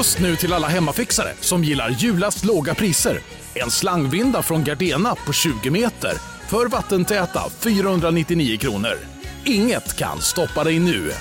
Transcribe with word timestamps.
Just 0.00 0.18
nu 0.18 0.36
till 0.36 0.52
alla 0.52 0.68
hemmafixare 0.68 1.32
som 1.40 1.64
gillar 1.64 1.90
julast 1.90 2.44
låga 2.44 2.74
priser. 2.74 3.20
En 3.54 3.70
slangvinda 3.70 4.42
från 4.42 4.64
Gardena 4.64 5.14
på 5.14 5.32
20 5.32 5.70
meter 5.70 6.12
för 6.48 6.66
vattentäta 6.66 7.50
499 7.50 8.58
kronor. 8.58 8.98
Inget 9.44 9.96
kan 9.96 10.20
stoppa 10.20 10.64
dig 10.64 10.78
nu. 10.78 11.12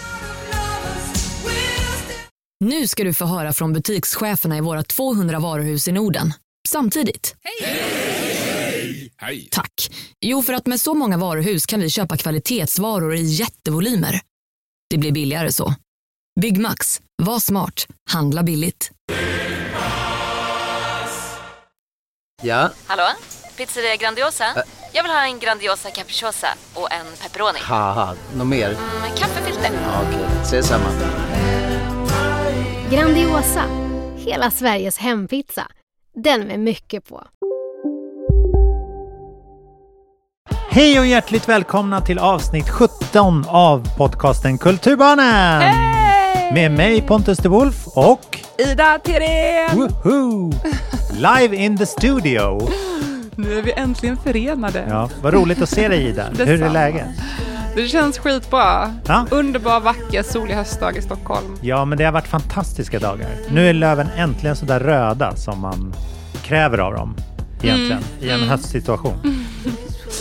Nu 2.59 2.87
ska 2.87 3.03
du 3.03 3.13
få 3.13 3.25
höra 3.25 3.53
från 3.53 3.73
butikscheferna 3.73 4.57
i 4.57 4.61
våra 4.61 4.83
200 4.83 5.39
varuhus 5.39 5.87
i 5.87 5.91
Norden. 5.91 6.33
Samtidigt. 6.67 7.35
Hej! 9.17 9.49
Tack. 9.51 9.91
Jo, 10.21 10.41
för 10.41 10.53
att 10.53 10.67
med 10.67 10.79
så 10.79 10.93
många 10.93 11.17
varuhus 11.17 11.65
kan 11.65 11.79
vi 11.79 11.89
köpa 11.89 12.17
kvalitetsvaror 12.17 13.15
i 13.15 13.21
jättevolymer. 13.21 14.21
Det 14.89 14.97
blir 14.97 15.11
billigare 15.11 15.51
så. 15.51 15.73
Byggmax. 16.41 17.01
Var 17.21 17.39
smart. 17.39 17.87
Handla 18.11 18.43
billigt. 18.43 18.91
Ja, 22.41 22.69
Hallå? 22.87 23.03
Pizzeria 23.57 23.95
Grandiosa? 23.95 24.45
Jag 24.93 25.03
vill 25.03 25.11
ha 25.11 25.23
en 25.25 25.39
Grandiosa 25.39 25.89
capriciosa 25.89 26.47
och 26.73 26.91
en 26.91 27.05
pepperoni. 27.23 27.59
något 28.35 28.47
mer? 28.47 28.69
Med 29.01 29.17
kaffefilter. 29.17 29.71
Ja, 29.83 30.01
Okej, 30.09 30.25
ses 30.41 30.67
samma. 30.67 30.85
Grandiosa, 32.91 33.63
hela 34.17 34.51
Sveriges 34.51 34.97
hempizza. 34.97 35.67
Den 36.23 36.41
med 36.47 36.59
mycket 36.59 37.09
på. 37.09 37.23
Hej 40.69 40.99
och 40.99 41.05
hjärtligt 41.05 41.49
välkomna 41.49 42.01
till 42.01 42.19
avsnitt 42.19 42.69
17 42.69 43.45
av 43.47 43.97
podcasten 43.97 44.57
Kulturbarnen! 44.57 45.73
Med 46.53 46.71
mig 46.71 47.01
Pontus 47.01 47.37
de 47.37 47.49
Wolf 47.49 47.87
och 47.87 48.37
Ida 48.57 48.99
Tirén! 49.03 49.69
Woohoo! 49.77 50.53
Live 51.13 51.55
in 51.55 51.77
the 51.77 51.85
studio! 51.85 52.69
Nu 53.35 53.57
är 53.57 53.61
vi 53.61 53.71
äntligen 53.71 54.17
förenade. 54.17 54.85
Ja, 54.89 55.09
vad 55.21 55.33
roligt 55.33 55.61
att 55.61 55.69
se 55.69 55.87
dig 55.87 56.05
Ida. 56.07 56.25
Hur 56.37 56.63
är 56.63 56.69
läget? 56.69 57.05
Det 57.75 57.87
känns 57.87 58.17
skitbra. 58.19 58.95
Ja. 59.07 59.25
Underbar, 59.31 59.79
vacker, 59.79 60.23
solig 60.23 60.53
höstdag 60.53 60.97
i 60.97 61.01
Stockholm. 61.01 61.57
Ja, 61.61 61.85
men 61.85 61.97
det 61.97 62.03
har 62.03 62.11
varit 62.11 62.27
fantastiska 62.27 62.99
dagar. 62.99 63.27
Nu 63.51 63.69
är 63.69 63.73
löven 63.73 64.07
äntligen 64.17 64.55
så 64.55 64.65
där 64.65 64.79
röda 64.79 65.35
som 65.35 65.59
man 65.59 65.93
kräver 66.43 66.77
av 66.77 66.93
dem 66.93 67.15
egentligen 67.61 68.03
i 68.21 68.29
en 68.29 68.39
höstsituation. 68.49 69.45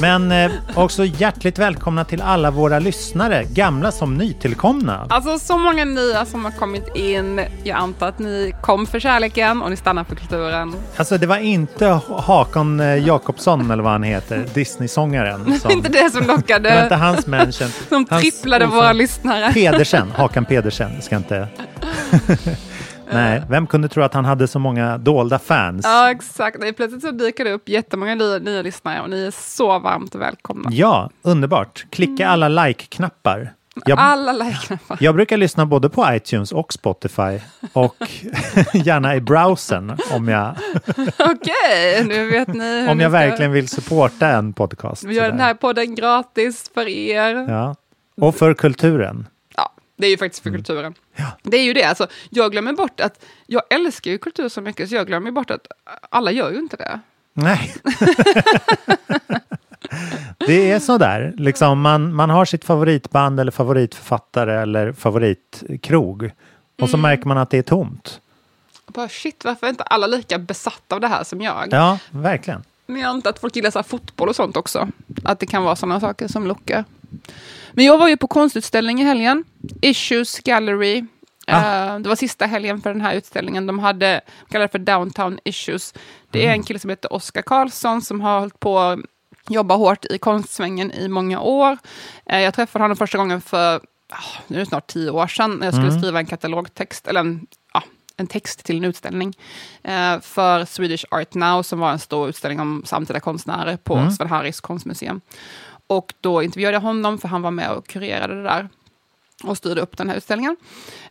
Men 0.01 0.33
eh, 0.33 0.51
också 0.75 1.05
hjärtligt 1.05 1.59
välkomna 1.59 2.05
till 2.05 2.23
alla 2.23 2.51
våra 2.51 2.79
lyssnare, 2.79 3.45
gamla 3.45 3.93
som 3.93 4.15
nytillkomna. 4.15 5.07
Alltså 5.11 5.39
så 5.39 5.59
många 5.59 5.85
nya 5.85 6.25
som 6.25 6.45
har 6.45 6.53
kommit 6.53 6.97
in. 6.97 7.41
Jag 7.65 7.79
antar 7.79 8.09
att 8.09 8.19
ni 8.19 8.55
kom 8.63 8.87
för 8.87 9.01
kärleken 9.01 9.63
och 9.63 9.71
ni 9.71 9.77
stannar 9.77 10.05
för 10.05 10.17
kulturen. 10.17 10.75
Alltså 10.97 11.19
det 11.19 11.27
var 11.27 11.37
inte 11.39 11.87
Hakon 12.09 12.81
eh, 12.81 13.07
Jakobsson 13.07 13.71
eller 13.71 13.83
vad 13.83 13.93
han 13.93 14.03
heter, 14.03 14.47
Disney-sångaren. 14.55 15.59
Som, 15.61 15.71
inte 15.71 15.89
det 15.89 16.11
som 16.11 16.21
det 16.21 16.27
var 16.27 16.35
inte 16.35 16.53
lockade. 16.55 16.97
hans 16.97 17.27
mention. 17.27 17.69
Som 17.89 18.07
Hans 18.11 18.23
tripplade 18.23 18.65
ordförande. 18.65 18.87
våra 18.87 18.93
lyssnare. 18.93 19.53
Pedersen, 19.53 20.11
Hakan 20.17 20.45
Pedersen, 20.45 21.03
ska 21.03 21.17
inte... 21.17 21.49
Nej, 23.13 23.43
vem 23.49 23.67
kunde 23.67 23.89
tro 23.89 24.03
att 24.03 24.15
han 24.15 24.25
hade 24.25 24.49
så 24.49 24.59
många 24.59 24.99
dolda 24.99 25.39
fans? 25.39 25.85
Ja, 25.85 26.11
exakt. 26.11 26.57
Nej, 26.61 26.73
plötsligt 26.73 27.03
så 27.03 27.11
dyker 27.11 27.45
det 27.45 27.53
upp 27.53 27.69
jättemånga 27.69 28.15
nya, 28.15 28.39
nya 28.39 28.63
lyssnare 28.63 29.01
och 29.01 29.11
ni 29.11 29.27
är 29.27 29.31
så 29.31 29.79
varmt 29.79 30.15
välkomna. 30.15 30.69
Ja, 30.73 31.11
underbart. 31.23 31.87
Klicka 31.91 32.29
alla 32.29 32.49
like-knappar. 32.49 33.53
Jag, 33.87 33.99
Alla 33.99 34.33
like-knappar. 34.33 34.99
jag 35.01 35.15
brukar 35.15 35.37
lyssna 35.37 35.67
både 35.67 35.89
på 35.89 36.07
iTunes 36.15 36.53
och 36.53 36.73
Spotify 36.73 37.41
och 37.73 37.97
gärna 38.75 39.17
i 39.17 39.21
browsern 39.21 39.97
om 40.13 40.29
jag, 40.29 40.55
Okej, 41.19 42.05
nu 42.05 42.31
vet 42.31 42.49
ni 42.49 42.81
hur 42.83 42.91
om 42.91 43.01
jag 43.01 43.11
verkligen 43.11 43.53
vill 43.53 43.69
supporta 43.69 44.29
en 44.29 44.53
podcast. 44.53 45.05
Vi 45.05 45.15
gör 45.15 45.23
den 45.23 45.33
sådär. 45.33 45.45
här 45.45 45.55
podden 45.55 45.95
gratis 45.95 46.71
för 46.75 46.89
er. 46.89 47.35
Ja. 47.49 47.77
Och 48.21 48.35
för 48.35 48.55
kulturen. 48.55 49.27
Ja, 49.57 49.73
det 49.99 50.07
är 50.07 50.11
ju 50.11 50.19
faktiskt 50.19 50.43
för 50.43 50.51
kulturen. 50.51 50.95
Det 51.43 51.57
är 51.57 51.63
ju 51.63 51.73
det, 51.73 51.85
alltså, 51.85 52.07
jag 52.31 52.53
glömmer 52.53 52.73
bort 52.73 53.01
att 53.01 53.25
jag 53.47 53.63
älskar 53.71 54.11
ju 54.11 54.19
kultur 54.19 54.49
så 54.49 54.61
mycket 54.61 54.89
så 54.89 54.95
jag 54.95 55.07
glömmer 55.07 55.31
bort 55.31 55.51
att 55.51 55.67
alla 56.11 56.33
gör 56.33 56.51
ju 56.51 56.59
inte 56.59 56.77
det. 56.77 57.01
Nej. 57.33 57.75
det 60.39 60.71
är 60.71 60.79
så 60.79 60.99
där. 60.99 61.35
Liksom 61.37 61.81
man, 61.81 62.15
man 62.15 62.31
har 62.31 62.45
sitt 62.45 62.65
favoritband 62.65 63.41
eller 63.41 63.53
favoritförfattare 63.53 64.63
eller 64.63 64.93
favoritkrog. 64.93 66.31
Och 66.81 66.91
så 66.91 66.97
märker 66.97 67.25
man 67.25 67.39
att 67.39 67.51
det 67.51 67.59
är 67.59 67.63
tomt. 67.63 68.21
Bara 68.87 69.09
shit, 69.09 69.45
varför 69.45 69.67
är 69.67 69.71
inte 69.71 69.85
alla 69.85 70.07
lika 70.07 70.39
besatta 70.39 70.95
av 70.95 71.01
det 71.01 71.09
här 71.09 71.25
som 71.25 71.41
jag? 71.41 71.69
Ja, 71.71 71.99
verkligen. 72.11 72.65
Men 72.87 73.01
jag 73.01 73.09
antar 73.09 73.31
att 73.31 73.39
folk 73.39 73.57
gillar 73.57 73.71
så 73.71 73.83
fotboll 73.83 74.29
och 74.29 74.37
sånt 74.37 74.57
också. 74.57 74.89
Att 75.25 75.41
det 75.41 75.47
kan 75.47 75.63
vara 75.63 75.77
sådana 75.77 76.01
saker 76.01 76.29
som 76.29 76.47
lockar. 76.47 76.85
Men 77.73 77.85
jag 77.85 77.99
var 77.99 78.09
ju 78.09 78.17
på 78.17 78.27
konstutställning 78.27 79.01
i 79.01 79.05
helgen. 79.05 79.45
Issues 79.83 80.39
Gallery. 80.39 81.05
Eh, 81.47 81.99
det 81.99 82.09
var 82.09 82.17
sista 82.17 82.47
helgen 82.47 82.81
för 82.81 82.93
den 82.93 83.01
här 83.01 83.15
utställningen. 83.15 83.67
De 83.67 83.79
hade, 83.79 84.21
de 84.49 84.53
kallar 84.53 84.69
för 84.69 84.79
Downtown 84.79 85.39
Issues. 85.45 85.95
Det 86.31 86.47
är 86.47 86.53
en 86.53 86.63
kille 86.63 86.79
som 86.79 86.91
heter 86.91 87.13
Oskar 87.13 87.43
Karlsson 87.43 88.03
som 88.03 88.21
har 88.21 88.41
hållit 88.41 88.61
på 88.61 88.79
att 88.79 88.99
jobba 89.49 89.75
hårt 89.75 90.05
i 90.05 90.19
konstsvängen 90.19 90.93
i 90.93 91.09
många 91.09 91.41
år. 91.41 91.79
Eh, 92.27 92.41
jag 92.41 92.55
träffade 92.55 92.85
honom 92.85 92.97
första 92.97 93.19
gången 93.19 93.41
för, 93.41 93.77
ah, 94.09 94.41
nu 94.47 94.57
är 94.57 94.61
det 94.61 94.67
snart 94.67 94.87
tio 94.87 95.11
år 95.11 95.27
sedan, 95.27 95.55
när 95.55 95.67
jag 95.67 95.75
skulle 95.75 95.99
skriva 95.99 96.19
en 96.19 96.27
katalogtext, 96.27 97.09
eller 97.09 97.21
en, 97.21 97.47
ja, 97.73 97.83
en 98.17 98.27
text 98.27 98.65
till 98.65 98.77
en 98.77 98.85
utställning 98.85 99.35
eh, 99.83 100.21
för 100.21 100.65
Swedish 100.65 101.05
Art 101.11 101.35
Now, 101.35 101.63
som 101.63 101.79
var 101.79 101.93
en 101.93 101.99
stor 101.99 102.29
utställning 102.29 102.61
om 102.61 102.83
samtida 102.87 103.21
konstnärer 103.21 103.77
på 103.77 104.11
Sven 104.11 104.29
Harris 104.29 104.61
konstmuseum. 104.61 105.21
Och 105.87 106.15
då 106.21 106.43
intervjuade 106.43 106.75
jag 106.75 106.81
honom, 106.81 107.19
för 107.19 107.29
han 107.29 107.43
var 107.43 107.51
med 107.51 107.71
och 107.71 107.87
kurerade 107.87 108.35
det 108.35 108.43
där 108.43 108.69
och 109.45 109.57
styrde 109.57 109.81
upp 109.81 109.97
den 109.97 110.09
här 110.09 110.17
utställningen. 110.17 110.57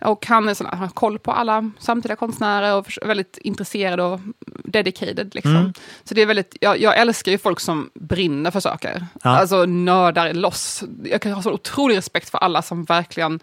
Och 0.02 0.26
han 0.26 0.50
är 0.50 0.54
sån, 0.54 0.68
har 0.68 0.88
koll 0.88 1.20
på 1.20 1.32
alla 1.32 1.72
samtida 1.80 2.16
konstnärer 2.16 2.76
och 2.76 2.86
förs- 2.86 3.00
väldigt 3.06 3.38
intresserad 3.38 4.00
och 4.00 4.20
dedicated. 4.64 5.36
Liksom. 5.36 5.74
Så 6.04 6.14
det 6.14 6.22
är 6.22 6.26
väldigt, 6.26 6.58
jag, 6.62 6.82
jag 6.82 6.98
älskar 6.98 7.32
ju 7.32 7.38
folk 7.38 7.60
som 7.60 7.90
brinner 7.94 8.52
för 8.52 8.60
saker. 8.60 9.06
Ja. 9.24 9.30
Alltså 9.30 9.66
nördar 9.66 10.34
loss. 10.34 10.84
Jag 11.04 11.22
kan 11.22 11.32
ha 11.32 11.42
så 11.42 11.52
otrolig 11.52 11.98
respekt 11.98 12.30
för 12.30 12.38
alla 12.38 12.62
som 12.62 12.84
verkligen 12.84 13.40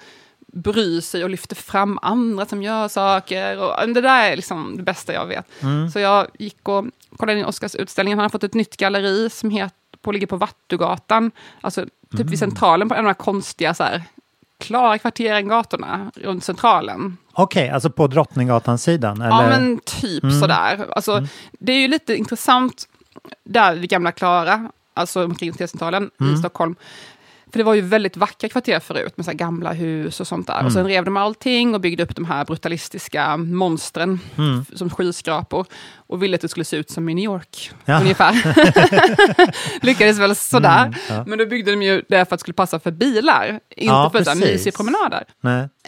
bryr 0.46 1.00
sig 1.00 1.24
och 1.24 1.30
lyfter 1.30 1.56
fram 1.56 1.98
andra 2.02 2.46
som 2.46 2.62
gör 2.62 2.88
saker. 2.88 3.58
Och 3.58 3.88
det 3.88 4.00
där 4.00 4.30
är 4.30 4.36
liksom 4.36 4.76
det 4.76 4.82
bästa 4.82 5.12
jag 5.12 5.26
vet. 5.26 5.46
Så 5.92 5.98
jag 6.00 6.26
gick 6.38 6.68
och 6.68 6.84
kollade 7.16 7.38
in 7.38 7.44
Oscars 7.44 7.74
utställning. 7.74 8.14
Han 8.14 8.22
har 8.22 8.28
fått 8.28 8.44
ett 8.44 8.54
nytt 8.54 8.76
galleri 8.76 9.30
som 9.30 9.50
heter, 9.50 9.76
på, 10.02 10.12
ligger 10.12 10.26
på 10.26 10.36
Vattugatan. 10.36 11.30
Alltså 11.60 11.86
typ 12.16 12.26
vid 12.26 12.38
centralen 12.38 12.88
på 12.88 12.94
en 12.94 12.98
av 12.98 13.04
de 13.04 13.08
här 13.08 13.14
konstiga 13.14 13.74
så 13.74 13.84
här, 13.84 14.02
klara 14.64 14.98
kvarteren, 14.98 15.48
gatorna 15.48 16.10
runt 16.14 16.44
centralen. 16.44 17.16
Okej, 17.32 17.68
alltså 17.70 17.90
på 17.90 18.06
Drottninggatan-sidan? 18.06 19.22
Eller? 19.22 19.42
Ja, 19.42 19.48
men 19.48 19.78
typ 19.84 20.22
sådär. 20.40 20.86
Alltså, 20.92 21.26
Det 21.52 21.72
är 21.72 21.80
ju 21.80 21.88
lite 21.88 22.16
intressant 22.16 22.84
där 23.44 23.76
vid 23.76 23.90
Gamla 23.90 24.12
Klara, 24.12 24.70
alltså 24.94 25.24
omkring 25.24 25.52
T-centralen 25.52 26.10
i 26.34 26.36
Stockholm. 26.36 26.76
För 27.52 27.58
det 27.58 27.64
var 27.64 27.74
ju 27.74 27.80
väldigt 27.80 28.16
vackra 28.16 28.48
kvarter 28.48 28.80
förut 28.80 29.16
med 29.16 29.26
så 29.26 29.32
gamla 29.32 29.72
hus 29.72 30.20
och 30.20 30.26
sånt 30.26 30.46
där. 30.46 30.64
Och 30.64 30.72
sen 30.72 30.86
rev 30.86 31.04
de 31.04 31.16
allting 31.16 31.74
och 31.74 31.80
byggde 31.80 32.02
upp 32.02 32.16
de 32.16 32.24
här 32.24 32.44
brutalistiska 32.44 33.36
monstren 33.36 34.20
som 34.74 34.90
skyskrapor. 34.90 35.66
Och 36.14 36.22
ville 36.22 36.34
att 36.34 36.40
det 36.40 36.48
skulle 36.48 36.64
se 36.64 36.76
ut 36.76 36.90
som 36.90 37.08
i 37.08 37.14
New 37.14 37.24
York, 37.24 37.70
Ja. 37.84 38.00
ungefär. 38.00 38.32
Lyckades 39.86 40.18
väl 40.18 40.34
sådär. 40.36 40.84
Mm, 40.86 40.94
ja. 41.08 41.24
Men 41.26 41.38
då 41.38 41.46
byggde 41.46 41.70
de 41.70 41.82
ju 41.82 42.02
det 42.08 42.16
för 42.16 42.22
att 42.22 42.30
det 42.30 42.38
skulle 42.38 42.54
passa 42.54 42.80
för 42.80 42.90
bilar, 42.90 43.46
inte 43.46 43.60
Ja, 43.94 44.10
för 44.10 44.18
så 44.18 44.24
precis. 44.24 44.44
mysiga 44.44 44.72
promenader. 44.72 45.24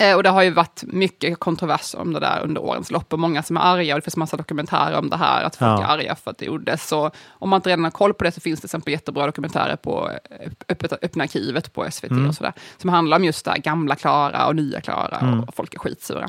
Eh, 0.01 0.17
och 0.17 0.23
det 0.23 0.29
har 0.31 0.43
ju 0.43 0.51
varit 0.51 0.83
mycket 0.87 1.39
kontrovers 1.39 1.95
om 1.95 2.13
det 2.13 2.21
där 2.21 2.41
under 2.43 2.61
årens 2.63 2.91
lopp 2.91 3.13
och 3.13 3.19
många 3.19 3.43
som 3.43 3.57
är 3.57 3.61
arga 3.61 3.95
och 3.95 4.01
det 4.01 4.05
finns 4.05 4.17
massa 4.17 4.37
dokumentärer 4.37 4.99
om 4.99 5.11
det 5.11 5.17
här, 5.17 5.43
att 5.45 5.57
folk 5.57 5.69
Ja. 5.81 5.85
är 5.85 5.89
arga 5.99 6.15
för 6.15 6.31
att 6.31 6.39
det 6.39 6.45
gjordes. 6.47 6.93
Och 6.93 7.15
om 7.29 7.51
man 7.51 7.59
inte 7.59 7.69
redan 7.71 7.85
har 7.85 7.91
koll 7.91 8.15
på 8.15 8.25
det 8.25 8.33
så 8.33 8.41
finns 8.41 8.59
det 8.61 8.61
till 8.61 8.67
exempel 8.69 8.93
jättebra 8.93 9.27
dokumentärer 9.27 9.77
på 9.77 10.11
eh, 10.41 10.51
öppet, 10.69 10.93
Öppna 11.05 11.25
arkivet 11.25 11.73
på 11.75 11.91
SVT 11.91 12.11
Mm. 12.11 12.29
och 12.29 12.35
sådär, 12.35 12.53
som 12.79 12.91
handlar 12.91 13.17
om 13.17 13.25
just 13.25 13.45
det 13.45 13.51
här 13.51 13.59
gamla 13.59 13.95
Klara 13.97 14.47
och 14.47 14.57
nya 14.57 14.81
Klara 14.81 15.45
och 15.49 15.55
folk 15.55 15.75
är 15.75 15.79
skitsura. 15.79 16.29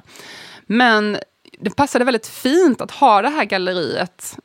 Men 0.70 1.18
det 1.60 1.76
passade 1.76 2.06
väldigt 2.06 2.28
fint 2.28 2.82
att 2.82 2.92
ha 2.92 3.22
det 3.22 3.30
här 3.30 3.46
galleriet 3.46 4.38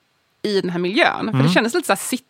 i 0.43 0.61
den 0.61 0.71
här 0.71 0.79
miljön, 0.79 1.33
för 1.33 1.43
det 1.43 1.49
kändes 1.49 1.75
lite 1.75 1.97
så 1.97 2.03
city 2.03 2.29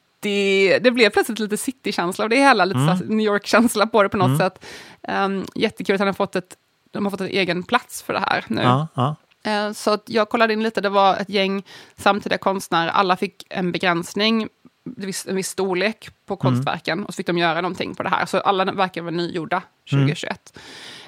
det 0.80 0.90
blev 0.90 1.10
plötsligt 1.10 1.38
lite 1.38 1.56
city-känsla 1.56 2.24
av 2.24 2.28
det 2.28 2.36
hela, 2.36 2.64
lite 2.64 2.78
så 2.78 2.86
här 2.86 3.04
New 3.04 3.26
York-känsla 3.26 3.86
på 3.86 4.02
det 4.02 4.08
på 4.08 4.16
något 4.16 4.38
sätt. 4.38 4.64
Um, 5.08 5.46
jättekul 5.54 5.94
att 5.94 6.00
han 6.00 6.08
har 6.08 6.12
fått 6.12 6.36
ett, 6.36 6.56
de 6.90 7.04
har 7.04 7.10
fått 7.10 7.20
en 7.20 7.26
egen 7.26 7.62
plats 7.62 8.02
för 8.02 8.12
det 8.12 8.18
här 8.18 8.44
nu. 8.48 8.62
Ja, 8.62 8.88
ja. 8.94 9.16
Eh, 9.50 9.72
Så 9.72 9.98
jag 10.06 10.28
kollade 10.28 10.52
in 10.52 10.62
lite, 10.62 10.80
det 10.80 10.88
var 10.88 11.16
ett 11.16 11.28
gäng 11.28 11.62
samtida 11.96 12.38
konstnärer, 12.38 12.90
alla 12.90 13.16
fick 13.16 13.46
en 13.50 13.72
begränsning 13.72 14.48
viss, 14.84 15.26
en 15.26 15.36
viss 15.36 15.48
storlek 15.48 16.08
på 16.26 16.36
konstverken 16.36 17.04
och 17.04 17.14
så 17.14 17.16
fick 17.16 17.26
de 17.26 17.38
göra 17.38 17.60
någonting 17.60 17.94
på 17.94 18.02
det 18.02 18.08
här. 18.08 18.26
Så 18.26 18.40
alla 18.40 18.64
verken 18.64 19.04
var 19.04 19.12
nygjorda 19.12 19.62
2021. 19.90 20.58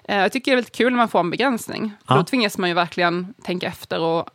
Eh, 0.05 0.17
jag 0.17 0.33
tycker 0.33 0.51
det 0.51 0.55
är 0.55 0.57
väldigt 0.57 0.77
kul 0.77 0.93
när 0.93 0.97
man 0.97 1.09
får 1.09 1.21
en 1.21 1.31
begränsning. 1.31 1.93
Ja. 2.09 2.15
Då 2.15 2.25
tvingas 2.25 2.59
man 2.59 2.69
ju 2.71 2.75
verkligen 2.75 3.35
tänka 3.43 3.67
efter 3.67 4.01
och 4.01 4.29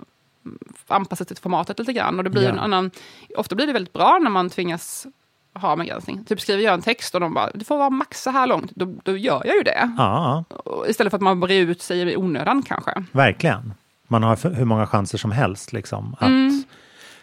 mm, 0.46 0.58
anpassa 0.88 1.26
sig 1.26 1.36
till 1.36 1.44
formatet 1.44 1.80
lite 1.80 1.94
grann. 1.94 2.18
Och 2.18 2.24
det 2.24 2.30
blir 2.30 2.44
Ja. 2.44 2.50
en 2.50 2.60
annan, 2.60 2.92
ofta 3.38 3.56
blir 3.56 3.68
det 3.68 3.74
väldigt 3.74 3.94
bra 3.94 4.20
när 4.22 4.30
man 4.30 4.50
tvingas 4.50 5.08
ha 5.54 5.72
en 5.72 5.80
begränsning. 5.80 6.24
Typ 6.26 6.42
skriver 6.42 6.64
jag 6.64 6.74
en 6.74 6.82
text 6.82 7.16
och 7.16 7.22
de 7.22 7.34
bara, 7.34 7.50
du 7.54 7.66
får 7.66 7.78
vara 7.78 7.90
max 7.90 8.22
så 8.24 8.30
här 8.30 8.48
långt. 8.48 8.72
Då, 8.76 8.86
då 9.04 9.18
gör 9.18 9.42
jag 9.46 9.56
ju 9.56 9.64
det. 9.64 9.92
Ja, 9.98 10.44
Istället 10.88 11.12
för 11.12 11.18
att 11.18 11.22
man 11.22 11.40
brer 11.40 11.62
ut 11.62 11.82
sig 11.82 12.00
i 12.00 12.18
onödan 12.18 12.62
kanske. 12.64 13.04
verkligen. 13.12 13.74
Man 14.08 14.24
har 14.24 14.54
hur 14.56 14.66
många 14.66 14.88
chanser 14.88 15.18
som 15.18 15.32
helst 15.32 15.74
liksom, 15.74 16.16
att 16.20 16.28
Mm. 16.28 16.64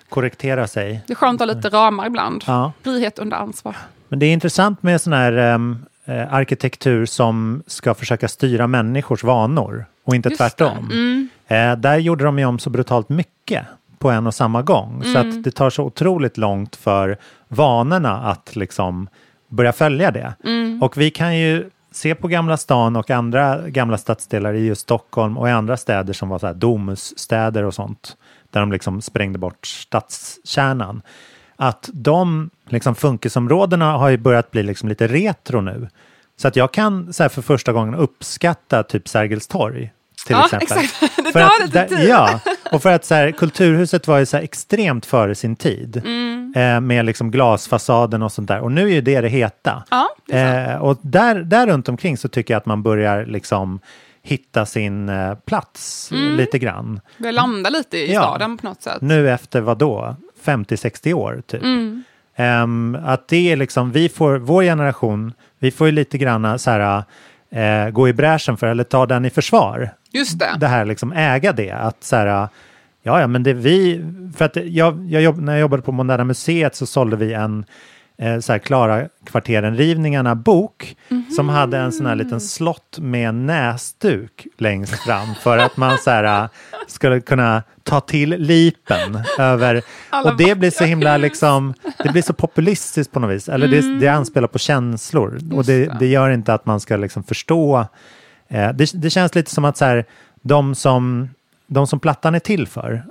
Korrektera 0.09 0.67
sig. 0.67 1.03
Det 1.07 1.13
är 1.13 1.15
skönt 1.15 1.41
att 1.41 1.49
ha 1.49 1.55
lite 1.55 1.69
ramar 1.69 2.07
ibland. 2.07 2.45
Ja. 2.47 2.73
Frihet 2.83 3.19
under 3.19 3.37
ansvar. 3.37 3.77
Men 4.09 4.19
det 4.19 4.27
är 4.27 4.33
intressant 4.33 4.83
med 4.83 5.01
sån 5.01 5.13
här 5.13 5.33
eh, 6.05 6.35
arkitektur 6.35 7.07
som 7.07 7.63
ska 7.67 7.95
försöka 7.95 8.29
styra 8.29 8.67
människors 8.67 9.25
vanor 9.25 9.85
och 10.05 10.15
inte 10.15 10.29
Just 10.29 10.39
tvärtom. 10.39 10.79
Mm. 10.93 11.29
Eh, 11.47 11.77
där 11.81 11.99
gjorde 11.99 12.25
de 12.25 12.39
ju 12.39 12.45
om 12.45 12.59
så 12.59 12.71
brutalt 12.71 13.09
mycket 13.09 13.67
på 13.99 14.11
en 14.11 14.27
och 14.27 14.35
samma 14.35 14.63
gång. 14.63 15.03
Så 15.05 15.19
Mm. 15.19 15.29
att 15.29 15.45
det 15.45 15.51
tar 15.51 15.71
så 15.71 15.83
otroligt 15.85 16.37
långt 16.37 16.77
för 16.77 17.17
vanorna 17.49 18.17
att 18.31 18.57
liksom 18.57 19.09
börja 19.49 19.73
följa 19.73 20.11
det. 20.11 20.35
Mm. 20.45 20.83
Och 20.83 20.97
vi 20.97 21.11
kan 21.11 21.39
ju 21.39 21.71
se 21.91 22.15
på 22.15 22.29
Gamla 22.29 22.57
stan 22.57 22.97
och 22.97 23.11
andra 23.11 23.69
gamla 23.69 23.99
stadsdelar 23.99 24.55
i 24.55 24.67
just 24.67 24.81
Stockholm 24.81 25.39
och 25.39 25.49
i 25.49 25.51
andra 25.51 25.77
städer 25.77 26.13
som 26.13 26.29
var 26.29 26.39
så 26.39 26.47
här 26.47 26.55
domusstäder 26.55 27.65
och 27.65 27.75
sånt. 27.75 28.17
Där 28.57 28.61
de 28.61 28.73
liksom 28.73 29.01
sprängde 29.01 29.39
bort 29.39 29.67
stadskärnan. 29.67 31.03
Att 31.57 31.91
de 31.93 32.51
liksom 32.69 32.95
funkisområdena 32.95 33.93
har 33.93 34.09
ju 34.09 34.17
börjat 34.17 34.51
bli 34.51 34.63
liksom 34.63 34.89
lite 34.89 35.07
retro 35.07 35.61
nu. 35.61 35.89
Så 36.37 36.49
att 36.49 36.57
jag 36.57 36.73
kan 36.73 37.13
så 37.13 37.23
här 37.23 37.29
för 37.29 37.43
första 37.43 37.73
gången 37.73 37.95
uppskatta 37.95 38.83
typ 38.83 39.09
Sergels 39.09 39.47
torg. 39.47 39.93
Till 40.27 40.37
Ja, 40.37 40.45
exempel. 40.45 40.79
exakt. 40.79 41.17
Det 41.17 41.33
För 41.33 41.41
tar 41.41 41.47
att 41.47 41.67
lite 41.67 41.85
tid. 41.89 42.09
Ja, 42.09 42.41
och 42.73 42.83
för 42.83 42.93
att 42.93 43.05
så 43.05 43.15
här, 43.15 43.31
Kulturhuset 43.31 44.07
var 44.07 44.19
ju 44.19 44.27
så 44.27 44.37
här 44.37 44.45
extremt 44.45 45.07
före 45.07 45.35
sin 45.35 45.57
tid. 45.57 45.97
Mm. 45.97 46.53
Eh, 46.57 46.81
med 46.81 47.05
liksom 47.05 47.31
glasfasaden 47.31 48.23
och 48.23 48.33
sånt 48.33 48.49
där. 48.49 48.61
Och 48.61 48.73
nu 48.73 48.83
är 48.83 48.95
ju 48.95 49.01
det 49.01 49.21
det 49.21 49.29
heta. 49.29 49.85
Ja, 49.91 50.09
det. 50.27 50.41
Eh, 50.41 50.77
och 50.77 50.99
där, 51.03 51.35
där 51.35 51.67
runt 51.67 51.89
omkring 51.89 52.17
så 52.17 52.29
tycker 52.29 52.55
jag 52.55 52.59
att 52.59 52.67
man 52.67 52.83
börjar 52.83 53.27
liksom 53.27 53.81
hitta 54.27 54.67
sin 54.67 55.09
eh, 55.09 55.35
plats 55.35 56.13
Mm. 56.13 56.37
lite 56.37 56.59
grann. 56.59 57.01
Vi 57.17 57.33
landar 57.33 57.71
lite 57.71 57.97
i 57.99 58.13
Ja. 58.13 58.21
staden 58.21 58.59
på 58.59 58.67
något 58.67 58.83
sätt. 58.83 59.01
Nu 59.01 59.31
efter 59.31 59.61
vad 59.61 59.79
då? 59.79 60.17
50-60 60.45 61.13
år 61.15 61.43
typ. 61.47 61.63
Mm. 61.63 62.03
Ehm, 62.37 62.99
att 63.05 63.29
det 63.29 63.53
är 63.53 63.57
liksom, 63.57 63.93
vi 63.93 64.09
får, 64.09 64.37
vår 64.39 64.63
generation, 64.63 65.33
vi 65.59 65.71
får 65.71 65.87
ju 65.87 65.93
lite 65.93 66.19
grann 66.19 66.59
så 66.59 66.71
här, 66.71 67.03
eh, 67.51 67.91
gå 67.91 68.09
i 68.09 68.13
bräschen 68.13 68.57
för, 68.57 68.67
eller 68.67 68.85
ta 68.85 69.07
den 69.07 69.25
i 69.25 69.31
försvar. 69.31 69.91
Just 70.11 70.39
det. 70.39 70.57
Det 70.61 70.67
här 70.67 70.85
liksom 70.85 71.13
äga 71.13 71.53
det, 71.53 71.71
att 71.71 72.05
så 72.05 72.17
här, 72.17 72.27
ja, 73.03 73.21
ja, 73.21 73.27
men 73.27 73.43
det 73.43 73.53
vi, 73.53 74.05
för 74.37 74.45
att 74.45 74.57
jag, 74.57 75.07
jag 75.11 75.23
jobb, 75.23 75.39
när 75.41 75.53
jag 75.53 75.61
jobbade 75.61 75.83
på 75.83 75.93
Moderna 75.93 76.25
Museet 76.25 76.75
så 76.77 76.87
sålde 76.87 77.17
vi 77.17 77.33
en 77.33 77.65
eh, 78.19 78.39
så 78.39 78.53
här 78.53 78.59
Klara 78.59 79.09
kvarteren-rivningarna 79.25 80.35
bok 80.35 80.97
som 81.37 81.49
hade 81.49 81.79
en 81.79 81.93
sån 81.93 82.07
här 82.07 82.15
liten 82.15 82.41
slott 82.41 82.99
med 82.99 83.35
näsduk 83.35 84.47
längst 84.59 84.95
fram 84.95 85.35
för 85.35 85.59
att 85.59 85.77
man 85.77 85.99
så 85.99 86.11
här 86.11 86.43
eh, 86.43 86.49
skulle 86.87 87.21
kunna 87.21 87.63
ta 87.83 88.01
till 88.01 88.31
lipen 88.31 89.21
över. 89.39 89.83
Alla 90.11 90.31
och 90.31 90.37
det 90.37 90.59
blir 90.59 90.71
så 90.71 90.85
himla 90.85 91.17
liksom 91.17 91.75
det 92.03 92.13
blir 92.13 92.23
så 92.23 92.33
populistiskt 92.33 93.13
på 93.13 93.21
något 93.21 93.31
vis. 93.31 93.49
Eller 93.49 93.69
det, 93.69 93.99
det 94.01 94.09
anspelar 94.09 94.49
på 94.49 94.59
känslor. 94.59 95.39
Och 95.53 95.65
det, 95.65 95.99
det. 95.99 96.07
gör 96.07 96.31
inte 96.31 96.55
att 96.55 96.67
man 96.67 96.81
ska 96.81 96.97
liksom 96.97 97.23
förstå 97.23 97.87
eh, 98.49 98.73
det, 98.73 98.91
det 98.95 99.11
känns 99.11 99.35
lite 99.35 99.51
som 99.51 99.65
att 99.65 99.77
så 99.77 99.85
här, 99.85 100.05
de 100.43 100.75
som 100.75 101.29
de 101.67 101.87
som 101.87 102.01
plattan 102.01 102.35
är 102.35 102.39
till 102.39 102.67
för 102.67 103.05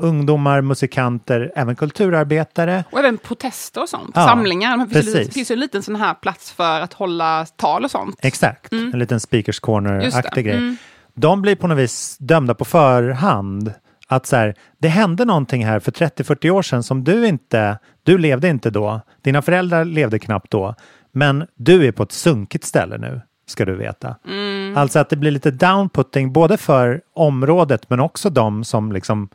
ungdomar, 0.00 0.60
musikanter, 0.60 1.52
även 1.56 1.76
kulturarbetare 1.76 2.84
Och 2.90 2.98
även 2.98 3.18
protester 3.18 3.82
och 3.82 3.88
sånt. 3.88 4.10
Ja, 4.14 4.26
Samlingar. 4.26 4.76
Det 4.76 4.94
finns, 4.94 5.14
precis. 5.14 5.34
finns 5.34 5.50
ju 5.50 5.52
en 5.52 5.60
liten 5.60 5.82
sån 5.82 5.96
här 5.96 6.14
plats 6.14 6.52
för 6.52 6.80
att 6.80 6.92
hålla 6.92 7.46
tal 7.56 7.84
och 7.84 7.90
sånt. 7.90 8.16
Exakt, 8.22 8.72
en 8.72 8.98
liten 8.98 9.20
speakers 9.20 9.60
corner-aktig 9.60 10.44
grej. 10.44 10.56
Mm. 10.56 10.76
De 11.14 11.42
blir 11.42 11.56
på 11.56 11.68
något 11.68 11.78
vis 11.78 12.16
dömda 12.18 12.54
på 12.54 12.64
förhand. 12.64 13.74
Att 14.08 14.26
så 14.26 14.36
här, 14.36 14.54
det 14.78 14.88
hände 14.88 15.24
någonting 15.24 15.66
här 15.66 15.80
för 15.80 15.92
30-40 15.92 16.50
år 16.50 16.62
sedan 16.62 16.82
som 16.82 17.04
du 17.04 17.26
inte, 17.26 17.78
du 18.02 18.18
levde 18.18 18.48
inte 18.48 18.70
då, 18.70 19.00
dina 19.22 19.42
föräldrar 19.42 19.84
levde 19.84 20.18
knappt 20.18 20.50
då, 20.50 20.74
men 21.12 21.46
du 21.54 21.86
är 21.86 21.92
på 21.92 22.02
ett 22.02 22.12
sunkigt 22.12 22.64
ställe 22.64 22.98
nu, 22.98 23.20
ska 23.46 23.64
du 23.64 23.74
veta. 23.74 24.16
Mm. 24.28 24.76
Alltså 24.76 24.98
att 24.98 25.10
det 25.10 25.16
blir 25.16 25.30
lite 25.30 25.50
downputting 25.50 26.32
både 26.32 26.56
för 26.56 27.00
området 27.14 27.90
men 27.90 28.00
också 28.00 28.30
de 28.30 28.64
som 28.64 28.92
liksom 28.92 29.28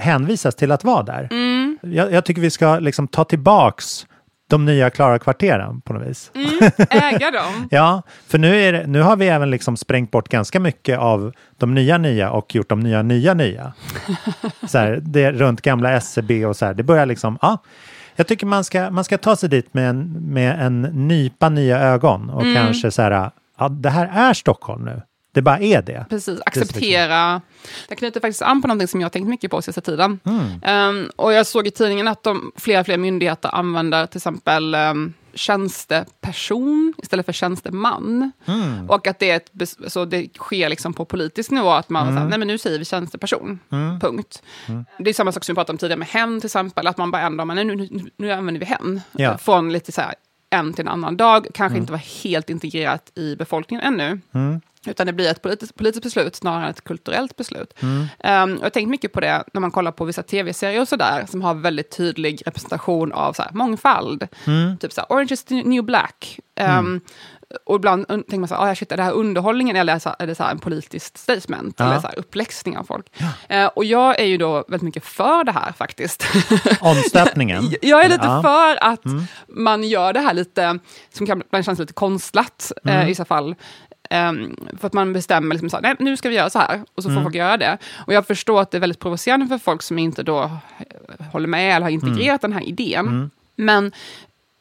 hänvisas 0.00 0.54
till 0.54 0.72
att 0.72 0.84
vara 0.84 1.02
där. 1.02 1.28
Mm. 1.30 1.78
Jag, 1.82 2.12
jag 2.12 2.24
tycker 2.24 2.40
vi 2.42 2.50
ska 2.50 2.78
liksom 2.78 3.08
ta 3.08 3.24
tillbaks 3.24 4.06
de 4.50 4.64
nya 4.64 4.90
Klara-kvarteren 4.90 5.80
på 5.80 5.92
något 5.92 6.08
vis. 6.08 6.30
Mm. 6.34 6.70
Äga 6.90 7.30
dem. 7.30 7.68
Ja, 7.70 8.02
för 8.26 8.38
nu, 8.38 8.56
är 8.56 8.72
det, 8.72 8.86
nu 8.86 9.00
har 9.00 9.16
vi 9.16 9.28
även 9.28 9.50
liksom 9.50 9.76
sprängt 9.76 10.10
bort 10.10 10.28
ganska 10.28 10.60
mycket 10.60 10.98
av 10.98 11.32
de 11.58 11.74
nya 11.74 11.98
nya 11.98 12.30
och 12.30 12.54
gjort 12.54 12.68
de 12.68 12.80
nya 12.80 13.02
nya 13.02 13.34
nya. 13.34 13.72
Så 14.68 14.78
här, 14.78 15.00
det 15.02 15.32
runt 15.32 15.62
gamla 15.62 15.92
SCB 15.92 16.46
och 16.46 16.56
så 16.56 16.66
här. 16.66 16.74
Det 16.74 16.82
börjar 16.82 17.06
liksom, 17.06 17.38
ja. 17.42 17.58
Jag 18.16 18.26
tycker 18.26 18.46
man 18.46 18.64
ska, 18.64 18.90
man 18.90 19.04
ska 19.04 19.18
ta 19.18 19.36
sig 19.36 19.48
dit 19.48 19.74
med 19.74 19.90
en, 19.90 20.12
med 20.12 20.66
en 20.66 20.82
nypa 20.82 21.48
nya 21.48 21.80
ögon 21.80 22.30
och 22.30 22.42
kanske 22.54 22.90
så 22.90 23.02
här, 23.02 23.30
ja 23.58 23.68
det 23.68 23.90
här 23.90 24.10
är 24.14 24.34
Stockholm 24.34 24.84
nu. 24.84 25.02
Det 25.32 25.42
bara 25.42 25.58
är 25.58 25.82
det. 25.82 26.06
Precis, 26.10 26.40
acceptera. 26.46 27.40
Jag 27.88 27.98
knyter 27.98 28.20
faktiskt 28.20 28.42
an 28.42 28.62
på 28.62 28.68
någonting 28.68 28.88
som 28.88 29.00
jag 29.00 29.04
har 29.04 29.10
tänkt 29.10 29.28
mycket 29.28 29.50
på 29.50 29.62
sista 29.62 29.80
tiden. 29.80 30.20
Um, 30.66 31.10
och 31.16 31.32
jag 31.32 31.46
såg 31.46 31.66
i 31.66 31.70
tidningen 31.70 32.08
att 32.08 32.22
de, 32.22 32.52
fler 32.56 32.80
och 32.80 32.86
fler 32.86 32.98
myndigheter 32.98 33.54
använder 33.54 34.06
till 34.06 34.18
exempel 34.18 34.74
um, 34.74 35.14
tjänsteperson 35.34 36.94
istället 36.98 37.26
för 37.26 37.32
tjänsteman. 37.32 38.32
Och 38.88 39.06
att 39.06 39.18
det, 39.18 39.30
är 39.30 39.36
ett, 39.36 39.50
så 39.92 40.04
det 40.04 40.28
sker 40.36 40.68
liksom 40.68 40.94
på 40.94 41.04
politisk 41.04 41.50
nivå, 41.50 41.70
att 41.70 41.88
man 41.88 42.14
säger, 42.14 42.28
nej 42.28 42.38
men 42.38 42.48
nu 42.48 42.58
säger 42.58 42.78
vi 42.78 42.84
tjänsteperson, 42.84 43.58
punkt. 44.00 44.42
Det 44.98 45.10
är 45.10 45.14
samma 45.14 45.32
sak 45.32 45.44
som 45.44 45.52
vi 45.52 45.56
pratade 45.56 45.74
om 45.74 45.78
tidigare 45.78 45.98
med 45.98 46.08
hen 46.08 46.40
till 46.40 46.46
exempel, 46.46 46.86
att 46.86 46.98
man 46.98 47.10
bara 47.10 47.22
ändrar, 47.22 47.44
nu, 47.44 47.64
nu, 47.64 48.10
nu 48.16 48.32
använder 48.32 48.60
vi 48.60 48.66
hen. 48.66 49.00
Ja. 49.12 49.38
Från 49.38 49.72
lite 49.72 49.92
så 49.92 50.00
här, 50.00 50.14
en 50.50 50.72
till 50.72 50.84
en 50.84 50.88
annan 50.88 51.16
dag, 51.16 51.46
kanske 51.54 51.78
inte 51.78 51.92
var 51.92 52.24
helt 52.24 52.50
integrerat 52.50 53.12
i 53.14 53.36
befolkningen 53.36 53.84
ännu. 53.84 54.20
Utan 54.86 55.06
det 55.06 55.12
blir 55.12 55.30
ett 55.30 55.42
politiskt, 55.42 55.74
politiskt 55.74 56.02
beslut 56.02 56.36
snarare 56.36 56.64
än 56.64 56.70
ett 56.70 56.84
kulturellt 56.84 57.36
beslut. 57.36 57.74
Um, 57.82 58.02
och 58.18 58.58
jag 58.58 58.62
har 58.62 58.70
tänkt 58.70 58.90
mycket 58.90 59.12
på 59.12 59.20
det 59.20 59.44
när 59.52 59.60
man 59.60 59.70
kollar 59.70 59.92
på 59.92 60.04
vissa 60.04 60.22
tv-serier 60.22 60.80
och 60.80 60.88
sådär, 60.88 61.26
som 61.28 61.42
har 61.42 61.54
väldigt 61.54 61.96
tydlig 61.96 62.42
representation 62.46 63.12
av 63.12 63.32
så 63.32 63.42
här, 63.42 63.50
mångfald. 63.52 64.28
Typ 64.80 64.92
så 64.92 65.00
här, 65.00 65.06
Orange 65.08 65.32
is 65.32 65.44
the 65.44 65.62
new 65.62 65.84
black. 65.84 66.38
Um, 66.60 67.00
Och 67.64 67.76
ibland 67.76 68.08
tänker 68.08 68.38
man 68.38 68.48
så 68.48 68.54
här, 68.54 68.70
ah, 68.70 68.74
shit, 68.74 68.92
är 68.92 68.96
det 68.96 69.02
här 69.02 69.12
underhållningen 69.12 69.76
eller 69.76 69.92
är 69.92 69.96
det, 69.96 70.00
så 70.00 70.14
är 70.18 70.26
det 70.26 70.34
så 70.34 70.44
en 70.44 70.58
politisk 70.58 71.18
statement? 71.18 71.74
Ja. 71.78 71.84
Eller 71.84 72.00
så 72.00 72.06
här 72.06 72.18
uppläxning 72.18 72.78
av 72.78 72.84
folk? 72.84 73.06
Eh, 73.48 73.66
och 73.66 73.84
jag 73.84 74.20
är 74.20 74.24
ju 74.24 74.36
då 74.36 74.54
väldigt 74.54 74.82
mycket 74.82 75.04
för 75.04 75.44
det 75.44 75.52
här 75.52 75.72
faktiskt. 75.72 76.26
Omstöpningen. 76.80 77.74
Jag 77.82 78.04
är 78.04 78.08
lite 78.08 78.26
Ja. 78.26 78.42
för 78.42 78.84
att 78.84 79.00
man 79.48 79.84
gör 79.84 80.12
det 80.12 80.20
här 80.20 80.34
lite, 80.34 80.78
som 81.12 81.26
kan 81.26 81.40
ibland 81.46 81.64
kännas 81.64 81.78
lite 81.78 81.92
konstlat 81.92 82.72
eh, 82.84 83.02
i 83.02 83.06
vissa 83.06 83.24
fall. 83.24 83.54
Ehm, 84.10 84.56
för 84.80 84.86
att 84.86 84.92
man 84.92 85.12
bestämmer, 85.12 85.54
liksom 85.54 85.70
så 85.70 85.76
här, 85.76 85.82
nej, 85.82 85.96
nu 85.98 86.16
ska 86.16 86.28
vi 86.28 86.34
göra 86.34 86.50
så 86.50 86.58
här, 86.58 86.80
och 86.94 87.02
så 87.02 87.10
får 87.10 87.22
folk 87.22 87.34
göra 87.34 87.56
det. 87.56 87.78
Och 88.06 88.12
jag 88.12 88.26
förstår 88.26 88.60
att 88.60 88.70
det 88.70 88.78
är 88.78 88.80
väldigt 88.80 88.98
provocerande 89.00 89.46
för 89.46 89.58
folk 89.58 89.82
som 89.82 89.98
inte 89.98 90.22
då 90.22 90.42
eh, 90.42 91.26
håller 91.32 91.48
med 91.48 91.76
eller 91.76 91.84
har 91.86 91.90
integrerat 91.90 92.40
den 92.40 92.52
här 92.52 92.62
idén. 92.62 93.30
Men 93.56 93.92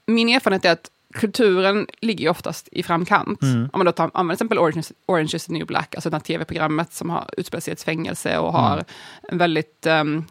min 0.07 0.29
erfarenhet 0.29 0.65
är 0.65 0.71
att 0.71 0.89
kulturen 1.13 1.87
ligger 2.01 2.23
ju 2.23 2.29
oftast 2.29 2.69
i 2.71 2.83
framkant. 2.83 3.43
Om 3.43 3.69
man 3.73 3.85
då 3.85 3.91
tar, 3.91 4.11
använder 4.13 4.35
till 4.35 4.45
exempel 4.45 4.59
Orange, 4.59 4.87
Orange 5.05 5.31
is 5.33 5.45
the 5.45 5.53
new 5.53 5.67
black, 5.67 5.95
alltså 5.95 6.09
det 6.09 6.15
här 6.15 6.21
tv-programmet 6.21 6.93
som 6.93 7.09
har 7.09 7.29
utspelat 7.37 7.63
sig 7.63 7.71
i 7.71 7.73
ett 7.73 7.83
fängelse 7.83 8.37
och 8.37 8.53
har 8.53 8.83
en 9.21 9.37
väldigt 9.37 9.85
um, 9.85 10.25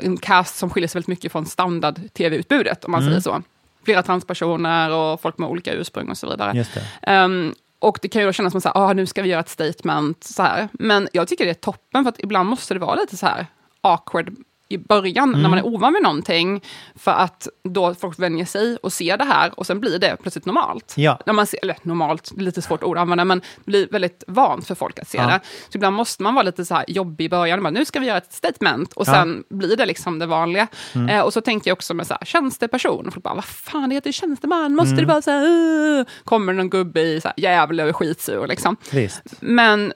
en 0.00 0.16
cast 0.16 0.56
som 0.56 0.70
skiljer 0.70 0.88
sig 0.88 0.98
väldigt 0.98 1.08
mycket 1.08 1.32
från 1.32 1.46
standard-tv-utbudet, 1.46 2.84
om 2.84 2.92
man 2.92 3.02
säger 3.02 3.20
så. 3.20 3.42
Flera 3.84 4.02
transpersoner 4.02 4.90
och 4.90 5.20
folk 5.20 5.38
med 5.38 5.48
olika 5.48 5.72
ursprung 5.72 6.08
och 6.08 6.18
så 6.18 6.30
vidare. 6.30 6.52
Det. 6.52 6.82
Ehm, 7.02 7.54
och 7.78 7.98
det 8.02 8.08
kan 8.08 8.22
ju 8.22 8.26
då 8.26 8.32
kännas 8.32 8.52
som 8.52 8.58
att 8.64 8.76
ah, 8.76 8.92
nu 8.92 9.06
ska 9.06 9.22
vi 9.22 9.28
göra 9.28 9.40
ett 9.40 9.48
statement. 9.48 10.24
Så 10.24 10.42
här. 10.42 10.68
Men 10.72 11.08
jag 11.12 11.28
tycker 11.28 11.44
det 11.44 11.50
är 11.50 11.54
toppen, 11.54 12.04
för 12.04 12.08
att 12.08 12.20
ibland 12.20 12.48
måste 12.48 12.74
det 12.74 12.80
vara 12.80 12.94
lite 12.94 13.16
så 13.16 13.26
här 13.26 13.46
awkward 13.80 14.36
i 14.70 14.78
början, 14.78 15.30
när 15.30 15.38
Mm. 15.38 15.50
man 15.50 15.58
är 15.58 15.66
ovan 15.66 15.92
vid 15.92 16.02
någonting, 16.02 16.60
för 16.94 17.10
att 17.10 17.48
då 17.64 17.94
folk 17.94 18.18
vänjer 18.18 18.44
sig 18.44 18.76
och 18.76 18.92
ser 18.92 19.16
det 19.16 19.24
här 19.24 19.58
och 19.58 19.66
sen 19.66 19.80
blir 19.80 19.98
det 19.98 20.16
plötsligt 20.22 20.46
normalt. 20.46 20.94
Ja. 20.96 21.18
När 21.26 21.32
man 21.32 21.46
ser, 21.46 21.58
eller 21.62 21.76
normalt, 21.82 22.30
det 22.34 22.40
är 22.40 22.44
lite 22.44 22.62
svårt 22.62 22.82
ord 22.82 22.96
att 22.96 23.02
använda, 23.02 23.24
men 23.24 23.38
det 23.38 23.64
blir 23.64 23.88
väldigt 23.90 24.24
vant 24.26 24.66
för 24.66 24.74
folk 24.74 24.98
att 24.98 25.08
se 25.08 25.18
Ja. 25.18 25.26
det. 25.26 25.40
Så 25.68 25.78
ibland 25.78 25.96
måste 25.96 26.22
man 26.22 26.34
vara 26.34 26.42
lite 26.42 26.64
så 26.64 26.74
här 26.74 26.84
jobbig 26.88 27.24
i 27.24 27.28
början, 27.28 27.62
bara, 27.62 27.70
nu 27.70 27.84
ska 27.84 28.00
vi 28.00 28.06
göra 28.06 28.18
ett 28.18 28.32
statement, 28.32 28.92
och 28.92 29.08
Ja. 29.08 29.16
Mm. 29.16 29.44
sen 29.48 29.58
blir 29.58 29.76
det 29.76 29.86
liksom 29.86 30.18
det 30.18 30.26
vanliga. 30.26 30.66
Eh, 31.10 31.20
och 31.20 31.32
så 31.32 31.40
tänker 31.40 31.70
jag 31.70 31.76
också 31.76 31.94
med 31.94 32.06
så 32.06 32.14
här, 32.14 32.24
tjänsteperson, 32.26 33.10
folk 33.12 33.22
bara, 33.24 33.34
vad 33.34 33.44
fan, 33.44 33.88
det 33.88 33.94
heter 33.94 34.12
tjänsteman, 34.12 34.74
måste 34.74 34.92
Mm. 34.92 35.04
det 35.06 35.12
vara 35.12 35.22
så 35.22 35.30
här, 35.30 35.46
uh? 35.46 36.04
kommer 36.24 36.52
någon 36.52 36.70
gubbe 36.70 37.00
i 37.00 37.20
så 37.20 37.28
här, 37.28 37.34
jävla 37.36 37.84
och 37.84 37.96
skitsur 37.96 38.46
liksom. 38.46 38.76
Visst. 38.92 39.22
Men 39.40 39.92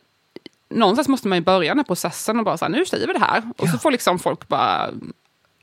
någonstans 0.70 1.08
måste 1.08 1.28
man 1.28 1.38
ju 1.38 1.44
börja 1.44 1.70
den 1.70 1.78
här 1.78 1.84
processen 1.84 2.38
och 2.38 2.44
bara 2.44 2.56
så 2.56 2.64
här, 2.64 2.72
nu 2.72 2.84
säger 2.86 3.06
vi 3.06 3.12
det 3.12 3.18
här. 3.18 3.42
Och 3.58 3.68
så 3.68 3.78
får 3.78 3.90
liksom 3.90 4.18
folk 4.18 4.48
bara... 4.48 4.90